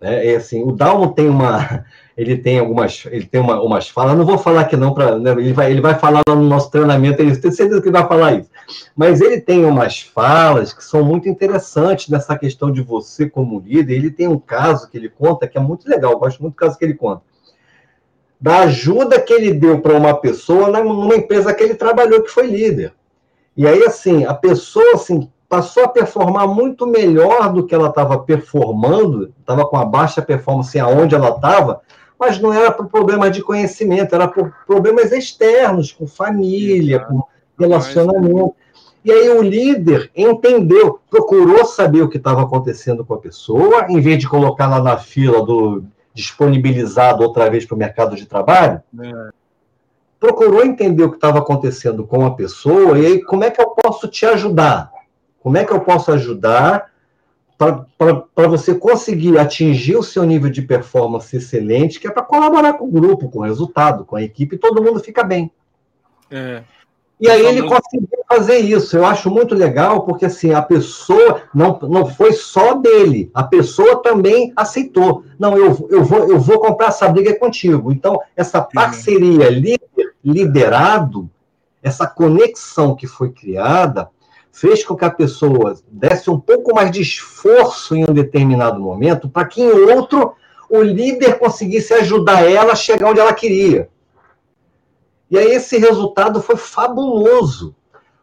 É, 0.00 0.36
assim, 0.36 0.62
o 0.62 0.70
Dalmo 0.70 1.12
tem 1.12 1.28
uma, 1.28 1.84
ele 2.16 2.36
tem 2.36 2.58
algumas, 2.58 3.04
ele 3.06 3.26
tem 3.26 3.40
uma, 3.40 3.60
umas 3.60 3.88
falas. 3.88 4.16
Não 4.16 4.24
vou 4.24 4.38
falar 4.38 4.62
aqui 4.62 4.76
não 4.76 4.94
para, 4.94 5.18
né, 5.18 5.32
ele 5.32 5.52
vai, 5.52 5.70
ele 5.70 5.80
vai 5.80 5.94
falar 5.94 6.22
lá 6.28 6.34
no 6.34 6.44
nosso 6.44 6.70
treinamento. 6.70 7.20
Ele 7.20 7.36
tem 7.36 7.50
certeza 7.50 7.82
que 7.82 7.90
vai 7.90 8.06
falar 8.06 8.34
isso. 8.34 8.50
Mas 8.94 9.20
ele 9.20 9.40
tem 9.40 9.64
umas 9.64 10.00
falas 10.00 10.72
que 10.72 10.84
são 10.84 11.02
muito 11.02 11.28
interessantes 11.28 12.08
nessa 12.08 12.38
questão 12.38 12.70
de 12.70 12.82
você 12.82 13.28
como 13.28 13.60
líder. 13.60 13.94
Ele 13.94 14.10
tem 14.10 14.28
um 14.28 14.38
caso 14.38 14.88
que 14.88 14.96
ele 14.96 15.08
conta 15.08 15.48
que 15.48 15.58
é 15.58 15.60
muito 15.60 15.88
legal. 15.88 16.12
Eu 16.12 16.18
gosto 16.18 16.40
muito 16.40 16.54
do 16.54 16.58
caso 16.58 16.78
que 16.78 16.84
ele 16.84 16.94
conta 16.94 17.22
da 18.40 18.60
ajuda 18.60 19.20
que 19.20 19.32
ele 19.32 19.52
deu 19.52 19.80
para 19.80 19.96
uma 19.96 20.14
pessoa 20.14 20.68
numa 20.68 21.16
empresa 21.16 21.52
que 21.52 21.62
ele 21.62 21.74
trabalhou 21.74 22.22
que 22.22 22.30
foi 22.30 22.46
líder. 22.46 22.92
E 23.56 23.66
aí 23.66 23.82
assim, 23.84 24.24
a 24.24 24.32
pessoa 24.32 24.94
assim 24.94 25.28
passou 25.48 25.84
a 25.84 25.88
performar 25.88 26.46
muito 26.46 26.86
melhor 26.86 27.52
do 27.52 27.64
que 27.64 27.74
ela 27.74 27.88
estava 27.88 28.18
performando, 28.18 29.32
estava 29.40 29.66
com 29.66 29.76
a 29.76 29.84
baixa 29.84 30.20
performance 30.20 30.78
aonde 30.78 31.14
ela 31.14 31.30
estava, 31.30 31.80
mas 32.18 32.38
não 32.38 32.52
era 32.52 32.70
por 32.70 32.86
problemas 32.86 33.34
de 33.34 33.42
conhecimento, 33.42 34.14
era 34.14 34.28
por 34.28 34.52
problemas 34.66 35.12
externos, 35.12 35.92
com 35.92 36.06
família, 36.06 37.00
com 37.00 37.22
relacionamento. 37.58 38.54
E 39.04 39.12
aí 39.12 39.30
o 39.30 39.40
líder 39.40 40.10
entendeu, 40.14 41.00
procurou 41.08 41.64
saber 41.64 42.02
o 42.02 42.08
que 42.08 42.18
estava 42.18 42.42
acontecendo 42.42 43.04
com 43.04 43.14
a 43.14 43.18
pessoa, 43.18 43.86
em 43.88 44.00
vez 44.00 44.18
de 44.18 44.28
colocar 44.28 44.66
lá 44.66 44.82
na 44.82 44.98
fila 44.98 45.44
do 45.44 45.84
disponibilizado 46.12 47.22
outra 47.22 47.48
vez 47.48 47.64
para 47.64 47.76
o 47.76 47.78
mercado 47.78 48.16
de 48.16 48.26
trabalho, 48.26 48.82
é. 49.00 49.30
procurou 50.18 50.64
entender 50.64 51.04
o 51.04 51.10
que 51.10 51.16
estava 51.16 51.38
acontecendo 51.38 52.04
com 52.04 52.26
a 52.26 52.32
pessoa 52.32 52.98
e 52.98 53.06
aí 53.06 53.22
como 53.22 53.44
é 53.44 53.50
que 53.50 53.60
eu 53.60 53.70
posso 53.70 54.08
te 54.08 54.26
ajudar? 54.26 54.90
Como 55.40 55.56
é 55.56 55.64
que 55.64 55.72
eu 55.72 55.80
posso 55.80 56.12
ajudar 56.12 56.90
para 57.58 58.46
você 58.46 58.74
conseguir 58.74 59.36
atingir 59.36 59.96
o 59.96 60.02
seu 60.02 60.22
nível 60.24 60.48
de 60.48 60.62
performance 60.62 61.36
excelente, 61.36 61.98
que 61.98 62.06
é 62.06 62.10
para 62.10 62.22
colaborar 62.22 62.74
com 62.74 62.84
o 62.84 62.90
grupo, 62.90 63.28
com 63.28 63.40
o 63.40 63.42
resultado, 63.42 64.04
com 64.04 64.14
a 64.14 64.22
equipe, 64.22 64.56
todo 64.56 64.82
mundo 64.82 65.00
fica 65.00 65.24
bem. 65.24 65.50
É. 66.30 66.62
E 67.20 67.28
aí 67.28 67.44
ele 67.44 67.62
conseguiu 67.62 68.08
fazer 68.28 68.58
isso. 68.58 68.96
Eu 68.96 69.04
acho 69.04 69.28
muito 69.28 69.54
legal, 69.56 70.02
porque 70.02 70.26
assim, 70.26 70.52
a 70.52 70.62
pessoa 70.62 71.42
não, 71.52 71.76
não 71.82 72.06
foi 72.06 72.32
só 72.32 72.74
dele, 72.74 73.28
a 73.34 73.42
pessoa 73.42 74.00
também 74.00 74.52
aceitou. 74.54 75.24
Não, 75.36 75.56
eu, 75.56 75.88
eu, 75.90 76.04
vou, 76.04 76.30
eu 76.30 76.38
vou 76.38 76.60
comprar 76.60 76.88
essa 76.88 77.08
briga 77.08 77.36
contigo. 77.36 77.90
Então, 77.90 78.20
essa 78.36 78.60
parceria 78.62 79.50
líder, 79.50 80.14
liderado, 80.24 81.28
essa 81.82 82.06
conexão 82.06 82.94
que 82.94 83.08
foi 83.08 83.30
criada, 83.30 84.08
fez 84.52 84.84
com 84.84 84.96
que 84.96 85.04
a 85.04 85.10
pessoa 85.10 85.74
desse 85.90 86.30
um 86.30 86.38
pouco 86.38 86.74
mais 86.74 86.90
de 86.90 87.00
esforço 87.00 87.94
em 87.94 88.04
um 88.04 88.12
determinado 88.12 88.80
momento, 88.80 89.28
para 89.28 89.46
que 89.46 89.62
em 89.62 89.70
outro 89.70 90.34
o 90.68 90.82
líder 90.82 91.38
conseguisse 91.38 91.94
ajudar 91.94 92.48
ela 92.48 92.72
a 92.72 92.76
chegar 92.76 93.10
onde 93.10 93.20
ela 93.20 93.32
queria. 93.32 93.88
E 95.30 95.38
aí 95.38 95.52
esse 95.52 95.78
resultado 95.78 96.42
foi 96.42 96.56
fabuloso. 96.56 97.74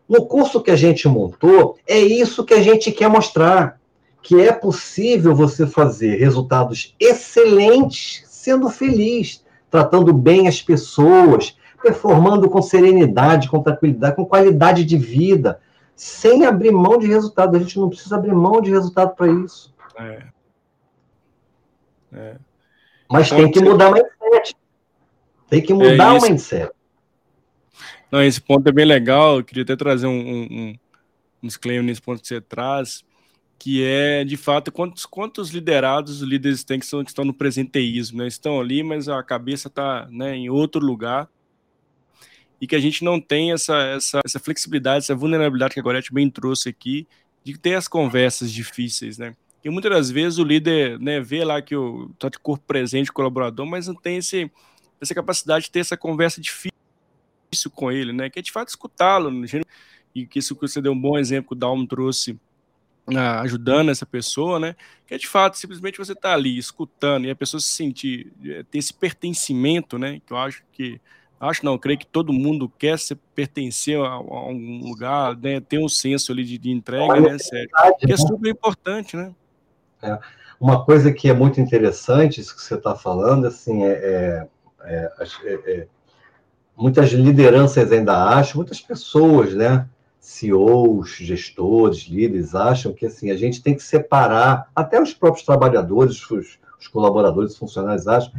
No 0.07 0.25
curso 0.25 0.61
que 0.61 0.69
a 0.69 0.75
gente 0.75 1.07
montou, 1.07 1.77
é 1.87 1.97
isso 1.99 2.43
que 2.43 2.53
a 2.53 2.61
gente 2.61 2.91
quer 2.91 3.09
mostrar, 3.09 3.79
que 4.21 4.39
é 4.39 4.51
possível 4.51 5.35
você 5.35 5.65
fazer 5.65 6.17
resultados 6.17 6.95
excelentes 6.99 8.23
sendo 8.27 8.69
feliz, 8.69 9.43
tratando 9.69 10.13
bem 10.13 10.47
as 10.47 10.61
pessoas, 10.61 11.57
performando 11.81 12.49
com 12.49 12.61
serenidade, 12.61 13.49
com 13.49 13.61
tranquilidade, 13.61 14.15
com 14.15 14.25
qualidade 14.25 14.83
de 14.85 14.97
vida, 14.97 15.59
sem 15.95 16.45
abrir 16.45 16.71
mão 16.71 16.97
de 16.97 17.07
resultado. 17.07 17.55
A 17.55 17.59
gente 17.59 17.79
não 17.79 17.89
precisa 17.89 18.15
abrir 18.15 18.33
mão 18.33 18.61
de 18.61 18.69
resultado 18.69 19.15
para 19.15 19.27
isso. 19.31 19.73
É. 19.97 20.23
É. 22.13 22.35
Mas 23.09 23.29
tem 23.29 23.51
que 23.51 23.59
mudar 23.59 23.89
o 23.89 23.93
mindset. 23.93 24.55
Tem 25.49 25.61
que 25.61 25.73
mudar 25.73 26.15
é 26.15 26.17
o 26.17 26.21
mindset. 26.21 26.71
Não, 28.11 28.21
esse 28.21 28.41
ponto 28.41 28.67
é 28.67 28.71
bem 28.71 28.85
legal. 28.85 29.37
Eu 29.37 29.43
queria 29.43 29.63
até 29.63 29.75
trazer 29.75 30.07
um, 30.07 30.11
um, 30.11 30.75
um 31.43 31.47
disclaimer 31.47 31.83
nesse 31.83 32.01
ponto 32.01 32.21
que 32.21 32.27
você 32.27 32.41
traz, 32.41 33.03
que 33.57 33.83
é, 33.83 34.23
de 34.23 34.37
fato, 34.37 34.71
quantos, 34.71 35.05
quantos 35.05 35.49
liderados 35.49 36.21
os 36.21 36.27
líderes 36.27 36.63
têm 36.63 36.79
que, 36.79 36.85
são, 36.85 37.03
que 37.03 37.09
estão 37.09 37.25
no 37.25 37.33
presenteísmo, 37.33 38.19
né? 38.19 38.27
Estão 38.27 38.59
ali, 38.59 38.83
mas 38.83 39.07
a 39.07 39.21
cabeça 39.23 39.67
está 39.67 40.07
né, 40.09 40.35
em 40.35 40.49
outro 40.49 40.85
lugar 40.85 41.29
e 42.65 42.67
que 42.67 42.75
a 42.75 42.79
gente 42.79 43.03
não 43.03 43.21
tem 43.21 43.51
essa, 43.51 43.77
essa, 43.77 44.21
essa 44.25 44.39
flexibilidade, 44.39 45.03
essa 45.03 45.13
vulnerabilidade 45.13 45.75
que 45.75 45.79
a 45.79 45.83
Gorete 45.83 46.11
bem 46.11 46.27
trouxe 46.31 46.67
aqui, 46.67 47.07
de 47.43 47.55
ter 47.59 47.75
as 47.75 47.87
conversas 47.87 48.51
difíceis, 48.51 49.19
né? 49.19 49.35
E 49.63 49.69
muitas 49.69 49.91
das 49.91 50.09
vezes 50.09 50.39
o 50.39 50.43
líder 50.43 50.99
né, 50.99 51.21
vê 51.21 51.45
lá 51.45 51.61
que 51.61 51.75
o 51.75 52.09
tá 52.17 52.27
de 52.27 52.39
corpo 52.39 52.65
presente, 52.65 53.11
colaborador, 53.11 53.67
mas 53.67 53.85
não 53.85 53.93
tem 53.93 54.17
esse, 54.17 54.51
essa 54.99 55.13
capacidade 55.13 55.65
de 55.65 55.71
ter 55.71 55.81
essa 55.81 55.95
conversa 55.95 56.41
difícil 56.41 56.71
com 57.71 57.91
ele, 57.91 58.11
né? 58.11 58.31
Que 58.31 58.39
é 58.39 58.41
de 58.41 58.51
fato 58.51 58.69
escutá-lo, 58.69 59.31
e 60.15 60.25
que 60.25 60.39
isso 60.39 60.55
que 60.55 60.67
você 60.67 60.81
deu 60.81 60.93
um 60.93 60.99
bom 60.99 61.19
exemplo 61.19 61.49
que 61.49 61.53
o 61.53 61.59
Dalmo 61.59 61.85
trouxe, 61.85 62.35
ah, 63.15 63.41
ajudando 63.41 63.91
essa 63.91 64.07
pessoa, 64.07 64.59
né? 64.59 64.75
Que 65.05 65.13
é 65.13 65.17
de 65.19 65.27
fato 65.27 65.55
simplesmente 65.55 65.99
você 65.99 66.15
tá 66.15 66.33
ali 66.33 66.57
escutando 66.57 67.27
e 67.27 67.29
a 67.29 67.35
pessoa 67.35 67.61
se 67.61 67.67
sentir, 67.67 68.33
eh, 68.43 68.63
ter 68.63 68.79
esse 68.79 68.91
pertencimento, 68.91 69.99
né? 69.99 70.19
Que 70.25 70.33
eu 70.33 70.37
acho 70.37 70.63
que 70.71 70.99
Acho 71.47 71.65
não, 71.65 71.77
creio 71.77 71.99
que 71.99 72.05
todo 72.05 72.33
mundo 72.33 72.71
quer 72.77 72.97
se 72.99 73.15
pertencer 73.33 73.99
a, 73.99 74.13
a 74.13 74.47
um 74.49 74.81
lugar, 74.83 75.37
né, 75.37 75.59
ter 75.59 75.79
um 75.79 75.89
senso 75.89 76.31
ali 76.31 76.43
de, 76.43 76.57
de 76.57 76.71
entrega, 76.71 77.19
né, 77.19 77.37
sério. 77.37 77.69
Que 77.99 78.07
é 78.07 78.09
né? 78.09 78.17
super 78.17 78.49
importante, 78.49 79.15
né? 79.15 79.33
É. 80.01 80.19
Uma 80.59 80.85
coisa 80.85 81.11
que 81.11 81.29
é 81.29 81.33
muito 81.33 81.59
interessante, 81.59 82.39
isso 82.39 82.55
que 82.55 82.61
você 82.61 82.75
está 82.75 82.95
falando, 82.95 83.45
assim, 83.45 83.83
é, 83.83 84.47
é, 84.83 85.11
é, 85.43 85.53
é, 85.65 85.87
muitas 86.77 87.11
lideranças 87.11 87.91
ainda 87.91 88.15
acham, 88.29 88.57
muitas 88.57 88.79
pessoas, 88.79 89.53
né, 89.53 89.87
CEOs, 90.19 91.17
gestores, 91.17 92.07
líderes, 92.07 92.55
acham 92.55 92.93
que 92.93 93.05
assim, 93.05 93.31
a 93.31 93.37
gente 93.37 93.61
tem 93.61 93.75
que 93.75 93.83
separar, 93.83 94.69
até 94.75 94.99
os 95.01 95.13
próprios 95.13 95.45
trabalhadores, 95.45 96.29
os, 96.31 96.57
os 96.79 96.87
colaboradores, 96.87 97.51
os 97.51 97.57
funcionários 97.57 98.07
acham 98.07 98.31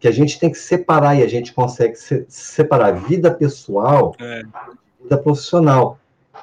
que 0.00 0.08
a 0.08 0.10
gente 0.10 0.40
tem 0.40 0.50
que 0.50 0.58
separar 0.58 1.14
e 1.14 1.22
a 1.22 1.28
gente 1.28 1.52
consegue 1.52 1.94
se, 1.94 2.24
separar 2.26 2.92
vida 2.92 3.30
pessoal 3.30 4.16
é. 4.18 4.42
vida 5.02 5.18
profissional. 5.18 5.98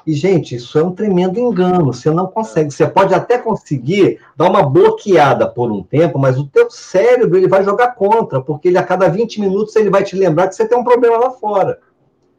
E, 0.06 0.14
gente, 0.14 0.54
isso 0.54 0.78
é 0.78 0.82
um 0.82 0.92
tremendo 0.92 1.40
engano. 1.40 1.92
Você 1.92 2.10
não 2.10 2.28
consegue. 2.28 2.70
Você 2.70 2.86
pode 2.86 3.12
até 3.12 3.36
conseguir 3.36 4.20
dar 4.36 4.48
uma 4.48 4.62
bloqueada 4.62 5.46
por 5.46 5.72
um 5.72 5.82
tempo, 5.82 6.18
mas 6.18 6.38
o 6.38 6.46
teu 6.46 6.70
cérebro 6.70 7.36
ele 7.36 7.48
vai 7.48 7.64
jogar 7.64 7.88
contra, 7.88 8.40
porque 8.40 8.68
ele 8.68 8.78
a 8.78 8.82
cada 8.82 9.08
20 9.08 9.40
minutos 9.40 9.74
ele 9.74 9.90
vai 9.90 10.04
te 10.04 10.16
lembrar 10.16 10.48
que 10.48 10.54
você 10.54 10.66
tem 10.66 10.78
um 10.78 10.84
problema 10.84 11.18
lá 11.18 11.30
fora. 11.32 11.80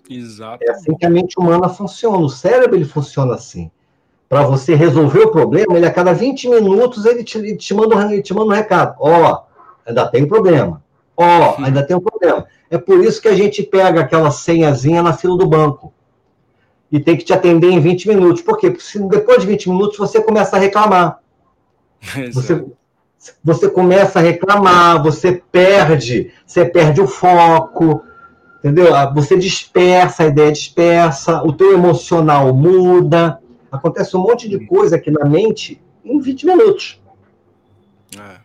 Exato. 0.10 0.64
É 0.64 0.72
assim 0.72 0.96
que 0.96 1.06
a 1.06 1.10
mente 1.10 1.38
humana 1.38 1.68
funciona. 1.68 2.18
O 2.18 2.30
cérebro 2.30 2.76
ele 2.78 2.86
funciona 2.86 3.36
assim. 3.36 3.70
Para 4.28 4.44
você 4.44 4.74
resolver 4.74 5.20
o 5.20 5.32
problema, 5.32 5.76
ele 5.76 5.86
a 5.86 5.92
cada 5.92 6.14
20 6.14 6.50
minutos 6.50 7.06
ele 7.06 7.24
te, 7.24 7.38
ele 7.38 7.58
te, 7.58 7.74
manda, 7.74 8.12
ele 8.12 8.22
te 8.22 8.34
manda 8.34 8.46
um 8.46 8.56
recado. 8.56 8.96
Ó, 9.00 9.34
oh, 9.34 9.44
ainda 9.86 10.08
tem 10.08 10.26
problema. 10.28 10.82
Ó, 11.22 11.58
oh, 11.58 11.66
ainda 11.66 11.86
tem 11.86 11.98
um 11.98 12.00
problema. 12.00 12.48
É 12.70 12.78
por 12.78 13.04
isso 13.04 13.22
que 13.22 13.28
a 13.28 13.36
gente 13.36 13.62
pega 13.62 14.00
aquela 14.00 14.32
senhazinha 14.32 15.04
na 15.04 15.12
fila 15.12 15.38
do 15.38 15.46
banco. 15.46 15.94
E 16.90 16.98
tem 16.98 17.18
que 17.18 17.26
te 17.26 17.34
atender 17.34 17.70
em 17.70 17.82
20 17.82 18.08
minutos. 18.08 18.42
Por 18.42 18.58
quê? 18.58 18.70
Porque 18.70 18.86
se 18.86 18.98
depois 19.06 19.42
de 19.42 19.48
20 19.48 19.70
minutos 19.70 19.98
você 19.98 20.24
começa 20.24 20.56
a 20.56 20.60
reclamar. 20.60 21.20
Você, 22.32 22.66
você 23.44 23.70
começa 23.70 24.20
a 24.20 24.22
reclamar, 24.22 25.04
você 25.04 25.44
perde, 25.52 26.32
você 26.46 26.64
perde 26.64 27.02
o 27.02 27.08
foco, 27.08 28.02
entendeu? 28.60 28.96
Ah, 28.96 29.12
você 29.14 29.38
dispersa, 29.38 30.24
a 30.24 30.28
ideia 30.28 30.54
dispersa, 30.54 31.44
o 31.44 31.52
teu 31.52 31.74
emocional 31.74 32.54
muda. 32.54 33.38
Acontece 33.70 34.16
um 34.16 34.22
monte 34.22 34.48
de 34.48 34.66
coisa 34.66 34.96
aqui 34.96 35.12
na 35.12 35.26
mente 35.26 35.82
em 36.06 36.18
20 36.18 36.46
minutos. 36.46 37.02
É. 38.18 38.39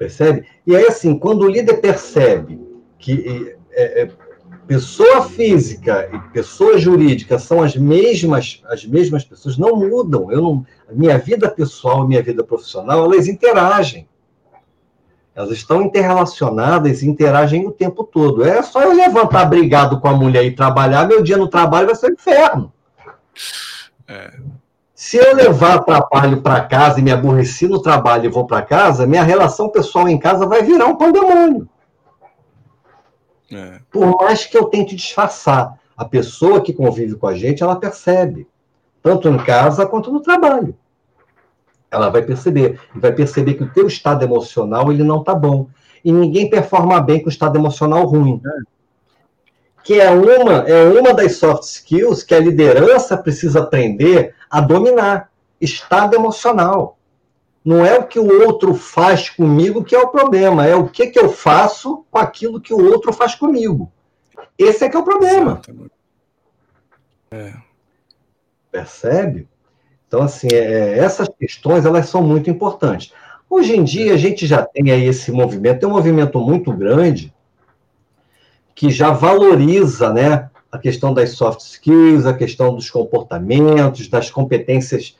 Percebe? 0.00 0.46
E 0.66 0.74
aí, 0.74 0.86
assim, 0.86 1.18
quando 1.18 1.42
o 1.42 1.46
líder 1.46 1.74
percebe 1.74 2.58
que 2.98 3.54
é, 3.70 4.00
é, 4.00 4.10
pessoa 4.66 5.28
física 5.28 6.08
e 6.10 6.18
pessoa 6.32 6.78
jurídica 6.78 7.38
são 7.38 7.62
as 7.62 7.76
mesmas, 7.76 8.62
as 8.64 8.82
mesmas 8.86 9.24
pessoas, 9.24 9.58
não 9.58 9.76
mudam. 9.76 10.32
Eu 10.32 10.40
não, 10.40 10.66
a 10.88 10.94
minha 10.94 11.18
vida 11.18 11.50
pessoal 11.50 12.02
e 12.02 12.08
minha 12.08 12.22
vida 12.22 12.42
profissional, 12.42 13.04
elas 13.04 13.28
interagem. 13.28 14.08
Elas 15.34 15.50
estão 15.50 15.82
interrelacionadas 15.82 17.02
e 17.02 17.06
interagem 17.06 17.66
o 17.66 17.70
tempo 17.70 18.02
todo. 18.02 18.42
É 18.42 18.62
só 18.62 18.82
eu 18.82 18.94
levantar 18.94 19.44
brigado 19.44 20.00
com 20.00 20.08
a 20.08 20.14
mulher 20.14 20.46
e 20.46 20.56
trabalhar, 20.56 21.06
meu 21.06 21.22
dia 21.22 21.36
no 21.36 21.46
trabalho 21.46 21.88
vai 21.88 21.94
ser 21.94 22.10
um 22.10 22.14
inferno. 22.14 22.72
É. 24.08 24.32
Se 25.00 25.16
eu 25.16 25.34
levar 25.34 25.78
trabalho 25.78 26.42
para 26.42 26.62
casa 26.66 27.00
e 27.00 27.02
me 27.02 27.10
aborreci 27.10 27.66
no 27.66 27.80
trabalho 27.80 28.26
e 28.26 28.28
vou 28.28 28.46
para 28.46 28.60
casa, 28.60 29.06
minha 29.06 29.22
relação 29.22 29.70
pessoal 29.70 30.06
em 30.06 30.18
casa 30.18 30.44
vai 30.44 30.62
virar 30.62 30.88
um 30.88 30.96
pandemônio. 30.96 31.66
É. 33.50 33.80
Por 33.90 34.14
mais 34.18 34.44
que 34.44 34.58
eu 34.58 34.66
tente 34.66 34.94
disfarçar, 34.94 35.80
a 35.96 36.04
pessoa 36.04 36.60
que 36.60 36.74
convive 36.74 37.14
com 37.14 37.26
a 37.26 37.34
gente, 37.34 37.62
ela 37.62 37.76
percebe, 37.76 38.46
tanto 39.02 39.26
em 39.26 39.38
casa 39.38 39.86
quanto 39.86 40.12
no 40.12 40.20
trabalho. 40.20 40.76
Ela 41.90 42.10
vai 42.10 42.20
perceber, 42.20 42.78
e 42.94 42.98
vai 42.98 43.12
perceber 43.12 43.54
que 43.54 43.64
o 43.64 43.72
teu 43.72 43.86
estado 43.86 44.22
emocional 44.22 44.92
ele 44.92 45.02
não 45.02 45.20
está 45.20 45.34
bom. 45.34 45.66
E 46.04 46.12
ninguém 46.12 46.50
performa 46.50 47.00
bem 47.00 47.20
com 47.20 47.26
o 47.26 47.32
estado 47.32 47.56
emocional 47.56 48.04
ruim. 48.04 48.38
É 48.44 48.79
que 49.82 50.00
é 50.00 50.10
uma, 50.10 50.68
é 50.68 50.84
uma 50.84 51.14
das 51.14 51.36
soft 51.36 51.62
skills 51.64 52.22
que 52.22 52.34
a 52.34 52.40
liderança 52.40 53.16
precisa 53.16 53.60
aprender 53.60 54.34
a 54.50 54.60
dominar. 54.60 55.30
Estado 55.60 56.14
emocional. 56.14 56.98
Não 57.64 57.84
é 57.84 57.98
o 57.98 58.06
que 58.06 58.18
o 58.18 58.46
outro 58.46 58.74
faz 58.74 59.28
comigo 59.28 59.84
que 59.84 59.94
é 59.94 59.98
o 59.98 60.08
problema, 60.08 60.66
é 60.66 60.74
o 60.74 60.88
que, 60.88 61.08
que 61.08 61.18
eu 61.18 61.28
faço 61.28 62.04
com 62.10 62.18
aquilo 62.18 62.60
que 62.60 62.72
o 62.72 62.82
outro 62.82 63.12
faz 63.12 63.34
comigo. 63.34 63.92
Esse 64.58 64.84
é 64.84 64.88
que 64.88 64.96
é 64.96 65.00
o 65.00 65.04
problema. 65.04 65.60
É. 67.30 67.52
Percebe? 68.70 69.48
Então, 70.08 70.22
assim, 70.22 70.48
é, 70.52 70.98
essas 70.98 71.28
questões 71.28 71.84
elas 71.84 72.08
são 72.08 72.22
muito 72.22 72.48
importantes. 72.48 73.12
Hoje 73.48 73.76
em 73.76 73.84
dia, 73.84 74.14
a 74.14 74.16
gente 74.16 74.46
já 74.46 74.64
tem 74.64 74.90
aí 74.90 75.04
esse 75.04 75.30
movimento, 75.30 75.80
tem 75.80 75.88
um 75.88 75.92
movimento 75.92 76.40
muito 76.40 76.72
grande 76.72 77.34
que 78.80 78.90
já 78.90 79.10
valoriza 79.10 80.10
né, 80.10 80.48
a 80.72 80.78
questão 80.78 81.12
das 81.12 81.32
soft 81.32 81.60
skills, 81.60 82.24
a 82.24 82.32
questão 82.32 82.74
dos 82.74 82.88
comportamentos, 82.88 84.08
das 84.08 84.30
competências, 84.30 85.18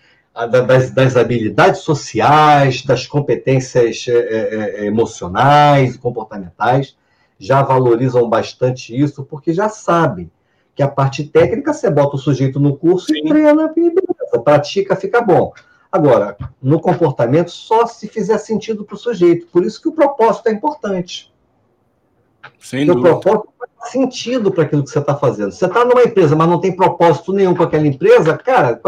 das, 0.67 0.91
das 0.93 1.15
habilidades 1.15 1.83
sociais, 1.83 2.83
das 2.83 3.07
competências 3.07 4.07
é, 4.09 4.13
é, 4.13 4.81
é, 4.81 4.87
emocionais 4.87 5.95
e 5.95 5.99
comportamentais, 5.99 6.97
já 7.39 7.61
valorizam 7.61 8.31
bastante 8.31 8.99
isso, 8.99 9.25
porque 9.25 9.53
já 9.53 9.69
sabem 9.69 10.31
que 10.75 10.83
a 10.83 10.89
parte 10.89 11.25
técnica 11.25 11.75
você 11.75 11.91
bota 11.91 12.17
o 12.17 12.19
sujeito 12.19 12.59
no 12.59 12.79
curso 12.79 13.09
Sim. 13.09 13.19
e 13.19 13.29
treina, 13.29 13.71
e 13.77 13.91
beleza, 13.91 14.43
pratica, 14.43 14.97
fica 14.97 15.21
bom. 15.21 15.53
Agora, 15.93 16.35
no 16.63 16.81
comportamento, 16.81 17.51
só 17.51 17.87
se 17.87 18.09
fizer 18.09 18.39
sentido 18.39 18.87
para 18.87 18.95
o 18.95 18.99
sujeito. 18.99 19.49
Por 19.49 19.67
isso 19.67 19.83
que 19.83 19.89
o 19.89 19.93
propósito 19.93 20.49
é 20.49 20.53
importante. 20.53 21.31
Sem 22.59 22.85
Seu 22.85 22.95
dúvida. 22.95 23.17
propósito 23.17 23.53
faz 23.59 23.91
sentido 23.91 24.53
para 24.53 24.65
aquilo 24.65 24.85
que 24.85 24.91
você 24.91 24.99
está 24.99 25.15
fazendo. 25.15 25.53
Você 25.53 25.67
está 25.67 25.85
numa 25.85 26.03
empresa, 26.03 26.37
mas 26.37 26.49
não 26.49 26.61
tem 26.61 26.75
propósito 26.75 27.33
nenhum 27.33 27.55
com 27.55 27.63
aquela 27.63 27.87
empresa, 27.87 28.37
cara, 28.37 28.81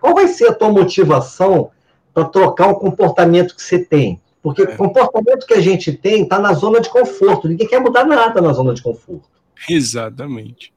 qual 0.00 0.14
vai 0.14 0.28
ser 0.28 0.48
a 0.48 0.54
tua 0.54 0.70
motivação 0.70 1.70
para 2.12 2.24
trocar 2.24 2.68
o 2.68 2.76
comportamento 2.76 3.54
que 3.54 3.62
você 3.62 3.78
tem? 3.78 4.20
Porque 4.42 4.62
é. 4.62 4.64
o 4.64 4.76
comportamento 4.76 5.46
que 5.46 5.54
a 5.54 5.60
gente 5.60 5.92
tem 5.92 6.22
está 6.22 6.38
na 6.38 6.52
zona 6.52 6.80
de 6.80 6.90
conforto. 6.90 7.48
Ninguém 7.48 7.68
quer 7.68 7.80
mudar 7.80 8.04
nada 8.04 8.40
na 8.40 8.52
zona 8.52 8.74
de 8.74 8.82
conforto. 8.82 9.28
Exatamente. 9.68 10.72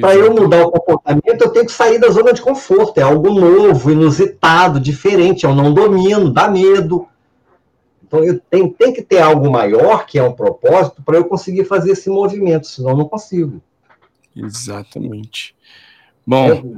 Para 0.00 0.14
eu 0.14 0.34
mudar 0.34 0.66
o 0.66 0.70
comportamento, 0.70 1.40
eu 1.40 1.50
tenho 1.50 1.64
que 1.64 1.72
sair 1.72 1.98
da 1.98 2.10
zona 2.10 2.34
de 2.34 2.42
conforto. 2.42 2.98
É 2.98 3.02
algo 3.02 3.32
novo, 3.32 3.90
inusitado, 3.90 4.78
diferente. 4.78 5.44
Eu 5.44 5.54
não 5.54 5.72
domino, 5.72 6.30
dá 6.30 6.48
medo. 6.48 7.08
Então, 8.06 8.22
eu 8.22 8.38
tenho, 8.50 8.70
tem 8.70 8.92
que 8.92 9.02
ter 9.02 9.18
algo 9.18 9.50
maior, 9.50 10.06
que 10.06 10.18
é 10.18 10.22
um 10.22 10.32
propósito, 10.32 11.02
para 11.02 11.16
eu 11.16 11.24
conseguir 11.24 11.64
fazer 11.64 11.92
esse 11.92 12.08
movimento, 12.08 12.66
senão 12.66 12.90
eu 12.90 12.96
não 12.96 13.08
consigo. 13.08 13.60
Exatamente. 14.34 15.56
Bom. 16.24 16.76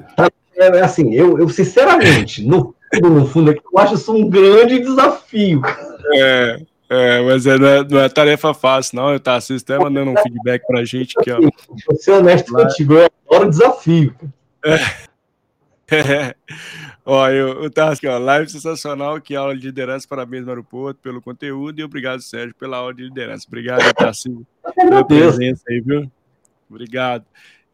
É, 0.57 0.79
é 0.79 0.81
assim, 0.81 1.13
eu, 1.13 1.39
eu 1.39 1.49
sinceramente, 1.49 2.43
no 2.47 2.75
fundo, 2.95 3.11
no 3.11 3.27
fundo, 3.27 3.53
eu 3.53 3.79
acho 3.79 3.95
isso 3.95 4.15
um 4.15 4.29
grande 4.29 4.79
desafio. 4.79 5.61
É, 6.15 6.63
é 6.89 7.21
mas 7.21 7.47
é, 7.47 7.59
não, 7.59 7.69
é, 7.69 7.85
não 7.85 8.01
é 8.01 8.09
tarefa 8.09 8.55
fácil, 8.55 8.97
não. 8.97 9.13
Eu 9.13 9.21
tá 9.21 9.37
até 9.37 9.79
mandando 9.79 10.13
um 10.13 10.17
feedback 10.17 10.67
para 10.67 10.81
a 10.81 10.85
gente 10.85 11.15
aqui, 11.19 11.31
ó. 11.31 11.41
Vou 11.41 11.97
ser 11.99 12.13
honesto 12.13 12.53
Mas... 12.53 12.65
contigo, 12.65 12.95
eu 12.95 13.11
adoro 13.29 13.51
desafio. 13.51 14.15
É. 14.65 14.79
É. 15.91 16.35
Ó, 17.11 17.27
eu, 17.31 17.63
eu 17.63 17.71
tava 17.71 17.95
aqui, 17.95 18.07
ó, 18.07 18.19
live 18.19 18.51
sensacional, 18.51 19.19
que 19.19 19.35
aula 19.35 19.57
de 19.57 19.65
liderança, 19.65 20.07
parabéns 20.07 20.45
no 20.45 20.51
aeroporto 20.51 21.01
pelo 21.01 21.23
conteúdo 21.23 21.81
e 21.81 21.83
obrigado, 21.83 22.21
Sérgio, 22.21 22.55
pela 22.55 22.77
aula 22.77 22.93
de 22.93 23.05
liderança. 23.05 23.47
Obrigado, 23.49 23.81
Tarcísio, 23.95 24.47
pela 24.77 25.03
presença 25.03 25.63
aí, 25.71 25.81
viu? 25.81 26.13
Obrigado. 26.69 27.25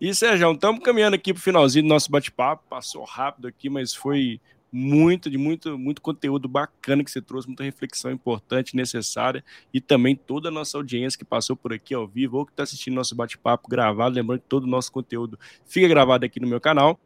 E, 0.01 0.15
Sérgio, 0.15 0.53
estamos 0.53 0.85
caminhando 0.85 1.15
aqui 1.15 1.35
para 1.35 1.41
o 1.41 1.43
finalzinho 1.43 1.85
do 1.85 1.89
nosso 1.89 2.13
bate-papo, 2.13 2.63
passou 2.71 3.03
rápido 3.03 3.49
aqui, 3.49 3.69
mas 3.69 3.93
foi 3.93 4.41
muito, 4.71 5.29
de 5.29 5.37
muito, 5.37 5.77
muito 5.77 6.01
conteúdo 6.01 6.47
bacana 6.47 7.03
que 7.03 7.11
você 7.11 7.21
trouxe, 7.21 7.49
muita 7.49 7.65
reflexão 7.65 8.13
importante, 8.13 8.77
necessária, 8.77 9.45
e 9.73 9.81
também 9.81 10.15
toda 10.15 10.49
a 10.49 10.53
nossa 10.53 10.79
audiência 10.79 11.19
que 11.19 11.25
passou 11.25 11.57
por 11.57 11.73
aqui 11.73 11.93
ao 11.93 12.07
vivo, 12.07 12.39
ou 12.39 12.47
que 12.47 12.53
está 12.53 12.63
assistindo 12.63 12.95
nosso 12.95 13.17
bate-papo 13.17 13.69
gravado, 13.69 14.15
lembrando 14.15 14.43
que 14.43 14.49
todo 14.49 14.63
o 14.63 14.69
nosso 14.69 14.93
conteúdo 14.93 15.37
fica 15.67 15.89
gravado 15.89 16.25
aqui 16.25 16.39
no 16.39 16.47
meu 16.47 16.61
canal. 16.61 17.01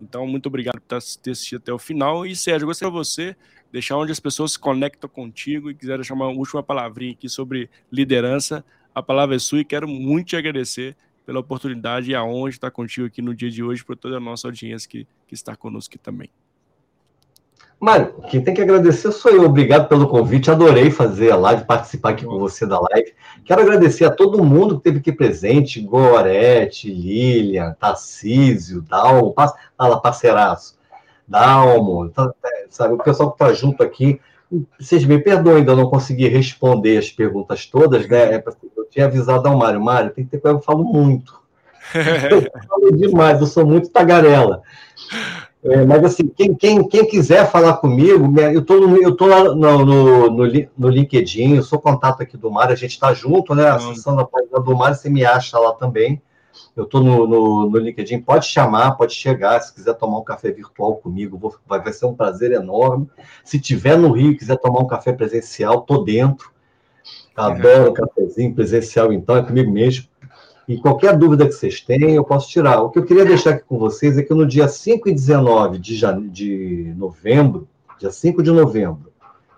Então, 0.00 0.26
muito 0.26 0.46
obrigado 0.46 0.80
por 0.80 0.98
ter 1.18 1.30
assistido 1.30 1.58
até 1.58 1.72
o 1.72 1.78
final. 1.78 2.26
E, 2.26 2.34
Sérgio, 2.36 2.66
gostaria 2.66 2.90
de 2.90 2.96
você 2.96 3.36
deixar 3.72 3.96
onde 3.96 4.12
as 4.12 4.20
pessoas 4.20 4.52
se 4.52 4.58
conectam 4.58 5.08
contigo 5.08 5.70
e 5.70 5.74
quiser 5.74 5.96
deixar 5.96 6.14
uma 6.14 6.28
última 6.28 6.62
palavrinha 6.62 7.12
aqui 7.12 7.28
sobre 7.28 7.68
liderança. 7.90 8.64
A 8.94 9.02
palavra 9.02 9.36
é 9.36 9.38
sua 9.38 9.60
e 9.60 9.64
quero 9.64 9.86
muito 9.86 10.28
te 10.28 10.36
agradecer 10.36 10.96
pela 11.26 11.40
oportunidade 11.40 12.10
e 12.10 12.14
a 12.14 12.24
honra 12.24 12.50
de 12.50 12.56
estar 12.56 12.70
contigo 12.70 13.06
aqui 13.06 13.20
no 13.20 13.34
dia 13.34 13.50
de 13.50 13.62
hoje, 13.62 13.84
por 13.84 13.96
toda 13.96 14.16
a 14.16 14.20
nossa 14.20 14.48
audiência 14.48 14.88
que, 14.88 15.06
que 15.26 15.34
está 15.34 15.54
conosco 15.54 15.92
aqui 15.92 15.98
também. 15.98 16.30
Mário, 17.80 18.12
quem 18.28 18.42
tem 18.42 18.52
que 18.52 18.60
agradecer 18.60 19.12
sou 19.12 19.30
eu. 19.30 19.44
Obrigado 19.44 19.88
pelo 19.88 20.08
convite. 20.08 20.50
Adorei 20.50 20.90
fazer 20.90 21.30
a 21.30 21.36
live, 21.36 21.64
participar 21.64 22.10
aqui 22.10 22.24
com 22.24 22.36
você 22.36 22.66
da 22.66 22.80
live. 22.80 23.14
Quero 23.44 23.62
agradecer 23.62 24.04
a 24.04 24.10
todo 24.10 24.42
mundo 24.42 24.74
que 24.74 24.88
esteve 24.88 24.98
aqui 24.98 25.12
presente: 25.12 25.80
Gorete, 25.80 26.92
Lilian, 26.92 27.76
Tarcísio, 27.78 28.82
Dalmo, 28.82 29.32
fala 29.76 30.00
parceiraço, 30.00 30.76
Dalmo, 31.26 32.08
tá, 32.08 32.32
é, 32.44 32.66
sabe, 32.68 32.94
o 32.94 32.98
pessoal 32.98 33.30
que 33.30 33.42
está 33.42 33.54
junto 33.54 33.82
aqui. 33.82 34.20
Vocês 34.80 35.04
me 35.04 35.18
perdoem, 35.18 35.58
ainda 35.58 35.76
não 35.76 35.90
consegui 35.90 36.26
responder 36.26 36.98
as 36.98 37.10
perguntas 37.10 37.66
todas, 37.66 38.08
né? 38.08 38.34
É 38.34 38.44
eu 38.76 38.86
tinha 38.90 39.04
avisado 39.04 39.46
ao 39.46 39.56
Mário, 39.56 39.80
Mário, 39.80 40.10
tem 40.10 40.24
que 40.24 40.36
ter 40.36 40.48
eu 40.48 40.60
falo 40.60 40.82
muito. 40.82 41.38
Eu 41.94 42.42
falo 42.68 42.92
demais, 42.94 43.40
eu 43.40 43.46
sou 43.46 43.64
muito 43.64 43.88
tagarela. 43.88 44.60
É, 45.70 45.84
mas 45.84 46.04
assim, 46.04 46.28
quem, 46.28 46.54
quem, 46.54 46.88
quem 46.88 47.06
quiser 47.06 47.50
falar 47.50 47.74
comigo, 47.78 48.40
eu 48.40 48.60
estou 48.60 48.96
eu 48.96 49.14
tô 49.14 49.26
lá 49.26 49.44
no, 49.44 49.84
no, 49.84 50.30
no, 50.30 50.68
no, 50.78 50.88
LinkedIn, 50.88 51.56
eu 51.56 51.62
sou 51.62 51.78
contato 51.78 52.22
aqui 52.22 52.36
do 52.36 52.50
Mário, 52.50 52.72
a 52.72 52.76
gente 52.76 52.92
está 52.92 53.12
junto, 53.12 53.54
né? 53.54 53.68
Acessando 53.68 54.20
a 54.20 54.26
página 54.26 54.60
do 54.60 54.76
Mário, 54.76 54.96
você 54.96 55.10
me 55.10 55.24
acha 55.24 55.58
lá 55.58 55.74
também. 55.74 56.22
Eu 56.74 56.84
estou 56.84 57.02
no, 57.02 57.26
no, 57.26 57.70
no, 57.70 57.78
LinkedIn, 57.78 58.20
pode 58.20 58.46
chamar, 58.46 58.92
pode 58.92 59.12
chegar, 59.12 59.60
se 59.60 59.74
quiser 59.74 59.94
tomar 59.94 60.18
um 60.18 60.24
café 60.24 60.50
virtual 60.50 60.96
comigo, 60.96 61.36
vou, 61.36 61.54
vai, 61.66 61.82
vai 61.82 61.92
ser 61.92 62.06
um 62.06 62.14
prazer 62.14 62.52
enorme. 62.52 63.08
Se 63.44 63.60
tiver 63.60 63.98
no 63.98 64.12
Rio 64.12 64.36
quiser 64.36 64.56
tomar 64.56 64.80
um 64.80 64.86
café 64.86 65.12
presencial, 65.12 65.82
tô 65.82 65.98
dentro. 65.98 66.50
Adoro 67.36 67.90
um 67.90 67.94
cafezinho 67.94 68.54
presencial, 68.54 69.12
então, 69.12 69.36
é 69.36 69.42
comigo 69.42 69.70
mesmo. 69.70 70.06
E 70.68 70.76
qualquer 70.76 71.16
dúvida 71.16 71.46
que 71.46 71.52
vocês 71.52 71.80
tenham, 71.80 72.10
eu 72.10 72.22
posso 72.22 72.50
tirar. 72.50 72.82
O 72.82 72.90
que 72.90 72.98
eu 72.98 73.04
queria 73.04 73.24
deixar 73.24 73.50
aqui 73.50 73.64
com 73.64 73.78
vocês 73.78 74.18
é 74.18 74.22
que 74.22 74.34
no 74.34 74.46
dia 74.46 74.68
5 74.68 75.08
e 75.08 75.14
19 75.14 75.78
de, 75.78 75.96
jane... 75.96 76.28
de 76.28 76.92
novembro, 76.94 77.66
dia 77.98 78.10
5 78.10 78.42
de 78.42 78.50
novembro, 78.50 79.10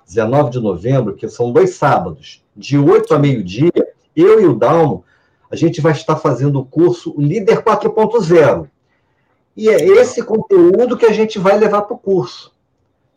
19 0.06 0.50
de 0.50 0.60
novembro, 0.60 1.16
que 1.16 1.28
são 1.28 1.50
dois 1.50 1.70
sábados, 1.70 2.44
de 2.56 2.78
8 2.78 3.12
a 3.12 3.18
meio-dia, 3.18 3.72
eu 4.14 4.40
e 4.40 4.46
o 4.46 4.54
Dalmo, 4.54 5.04
a 5.50 5.56
gente 5.56 5.80
vai 5.80 5.90
estar 5.90 6.14
fazendo 6.14 6.60
o 6.60 6.64
curso 6.64 7.12
Líder 7.18 7.64
4.0. 7.64 8.68
E 9.56 9.68
é 9.68 9.84
esse 9.84 10.22
conteúdo 10.22 10.96
que 10.96 11.06
a 11.06 11.12
gente 11.12 11.40
vai 11.40 11.58
levar 11.58 11.82
para 11.82 11.96
o 11.96 11.98
curso 11.98 12.52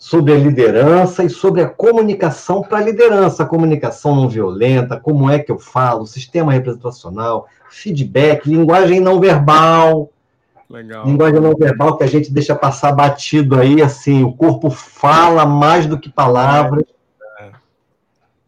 sobre 0.04 0.34
a 0.34 0.38
liderança 0.38 1.24
e 1.24 1.30
sobre 1.30 1.62
a 1.62 1.70
comunicação 1.70 2.62
para 2.62 2.80
a 2.80 2.82
liderança, 2.82 3.46
comunicação 3.46 4.14
não 4.14 4.28
violenta, 4.28 5.00
como 5.00 5.30
é 5.30 5.40
que 5.40 5.50
eu 5.50 5.58
falo, 5.58 6.06
sistema 6.06 6.52
representacional, 6.52 7.48
feedback, 7.70 8.46
linguagem 8.46 9.00
não 9.00 9.18
verbal. 9.18 10.12
Legal. 10.70 11.06
Linguagem 11.06 11.40
não 11.40 11.56
verbal 11.56 11.96
que 11.96 12.04
a 12.04 12.08
gente 12.08 12.34
deixa 12.34 12.54
passar 12.54 12.92
batido 12.92 13.58
aí, 13.58 13.82
assim, 13.82 14.26
o 14.26 14.34
corpo 14.34 14.70
fala 14.70 15.46
mais 15.46 15.86
do 15.86 15.98
que 15.98 16.10
palavras. 16.10 16.84
É. 17.40 17.52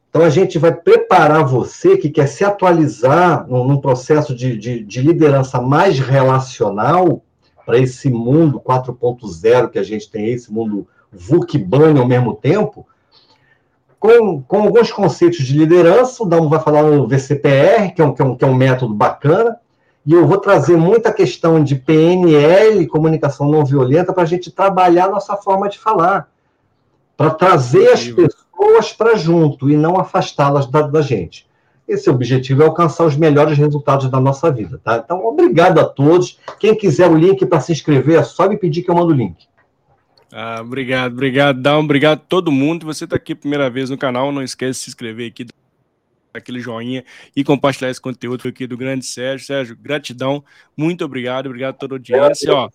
Então 0.10 0.24
a 0.24 0.30
gente 0.30 0.60
vai 0.60 0.74
preparar 0.74 1.46
você 1.46 1.96
que 1.96 2.10
quer 2.10 2.28
se 2.28 2.44
atualizar 2.44 3.48
num, 3.48 3.78
processo 3.78 4.36
de, 4.36 4.58
de, 4.58 4.84
de 4.84 5.02
liderança 5.02 5.62
mais 5.62 6.00
relacional 6.00 7.24
para 7.66 7.80
esse 7.80 8.10
mundo 8.10 8.60
4.0 8.60 9.70
que 9.70 9.80
a 9.80 9.84
gente 9.84 10.12
tem, 10.12 10.28
esse 10.28 10.52
mundo 10.52 10.86
VUC 11.18 11.58
Bunny 11.58 12.00
ao 12.00 12.08
mesmo 12.08 12.36
tempo, 12.36 12.86
com, 14.00 14.42
com 14.42 14.62
alguns 14.62 14.92
conceitos 14.92 15.40
de 15.40 15.58
liderança. 15.58 16.24
O 16.24 16.26
Dalmo 16.26 16.50
vai 16.50 16.60
falar 16.60 16.84
no 16.84 17.08
VCPR, 17.08 17.94
que 17.96 18.02
é, 18.02 18.06
um, 18.06 18.14
que, 18.14 18.22
é 18.22 18.26
um, 18.26 18.36
que 18.36 18.44
é 18.44 18.48
um 18.48 18.56
método 18.56 18.94
bacana, 18.94 19.58
e 20.06 20.14
eu 20.14 20.28
vou 20.28 20.38
trazer 20.38 20.78
muita 20.78 21.12
questão 21.12 21.64
de 21.64 21.76
PNL, 21.76 22.86
comunicação 22.88 23.50
não 23.50 23.66
violenta, 23.66 24.14
para 24.14 24.24
a 24.24 24.28
gente 24.28 24.52
trabalhar 24.52 25.10
nossa 25.10 25.36
forma 25.36 25.68
de 25.68 25.80
falar, 25.80 26.30
para 27.18 27.32
trazer 27.32 27.92
as 27.92 28.08
pessoas 28.08 28.94
para 28.94 29.16
junto 29.16 29.70
e 29.70 29.76
não 29.76 30.00
afastá-las 30.00 30.68
da, 30.68 30.82
da 30.82 31.02
gente. 31.02 31.48
esse 31.88 32.10
objetivo 32.10 32.62
é 32.62 32.66
alcançar 32.66 33.06
os 33.06 33.16
melhores 33.16 33.58
resultados 33.58 34.10
da 34.10 34.20
nossa 34.20 34.52
vida, 34.52 34.80
tá? 34.84 35.02
Então, 35.04 35.26
obrigado 35.26 35.80
a 35.80 35.86
todos. 35.86 36.40
Quem 36.60 36.76
quiser 36.76 37.10
o 37.10 37.18
link 37.18 37.44
para 37.46 37.60
se 37.60 37.72
inscrever, 37.72 38.20
é 38.20 38.24
só 38.24 38.48
me 38.48 38.58
pedir 38.58 38.84
que 38.84 38.92
eu 38.92 38.96
mando 38.96 39.12
o 39.12 39.16
link. 39.16 39.48
Ah, 40.32 40.60
obrigado, 40.62 41.14
obrigado, 41.14 41.68
um 41.68 41.80
obrigado 41.80 42.20
a 42.20 42.22
todo 42.22 42.52
mundo. 42.52 42.86
Você 42.86 43.06
está 43.06 43.16
aqui 43.16 43.34
a 43.34 43.36
primeira 43.36 43.70
vez 43.70 43.90
no 43.90 43.98
canal, 43.98 44.32
não 44.32 44.44
esquece 44.44 44.80
de 44.80 44.84
se 44.86 44.90
inscrever 44.90 45.30
aqui, 45.32 45.46
aquele 46.34 46.60
joinha 46.60 47.06
e 47.36 47.44
compartilhar 47.44 47.90
esse 47.90 48.02
conteúdo 48.02 48.48
aqui 48.48 48.68
do 48.68 48.78
grande 48.78 49.06
Sérgio. 49.06 49.46
Sérgio, 49.46 49.78
gratidão, 49.80 50.44
muito 50.76 51.06
obrigado, 51.06 51.48
obrigado 51.48 51.76
a 51.76 51.78
toda 51.78 51.96
a 51.96 51.98
audiência, 51.98 52.54
ó. 52.54 52.70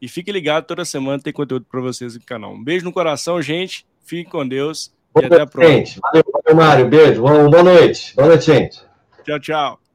E 0.00 0.08
fique 0.08 0.30
ligado, 0.30 0.64
toda 0.64 0.84
semana 0.84 1.20
tem 1.20 1.32
conteúdo 1.32 1.66
para 1.68 1.80
vocês 1.80 2.14
no 2.14 2.20
canal. 2.22 2.52
Um 2.52 2.62
beijo 2.62 2.84
no 2.84 2.92
coração, 2.92 3.40
gente. 3.42 3.84
Fique 4.04 4.30
com 4.30 4.46
Deus 4.46 4.92
e 5.20 5.24
até 5.24 5.42
a 5.42 5.46
próxima. 5.46 6.00
Valeu, 6.02 6.24
valeu, 6.32 6.56
Mário. 6.56 6.88
Beijo. 6.88 7.22
Boa 7.22 7.62
noite. 7.62 8.14
Boa 8.14 8.28
noite, 8.28 8.46
gente. 8.46 8.80
Tchau, 9.24 9.40
tchau. 9.40 9.87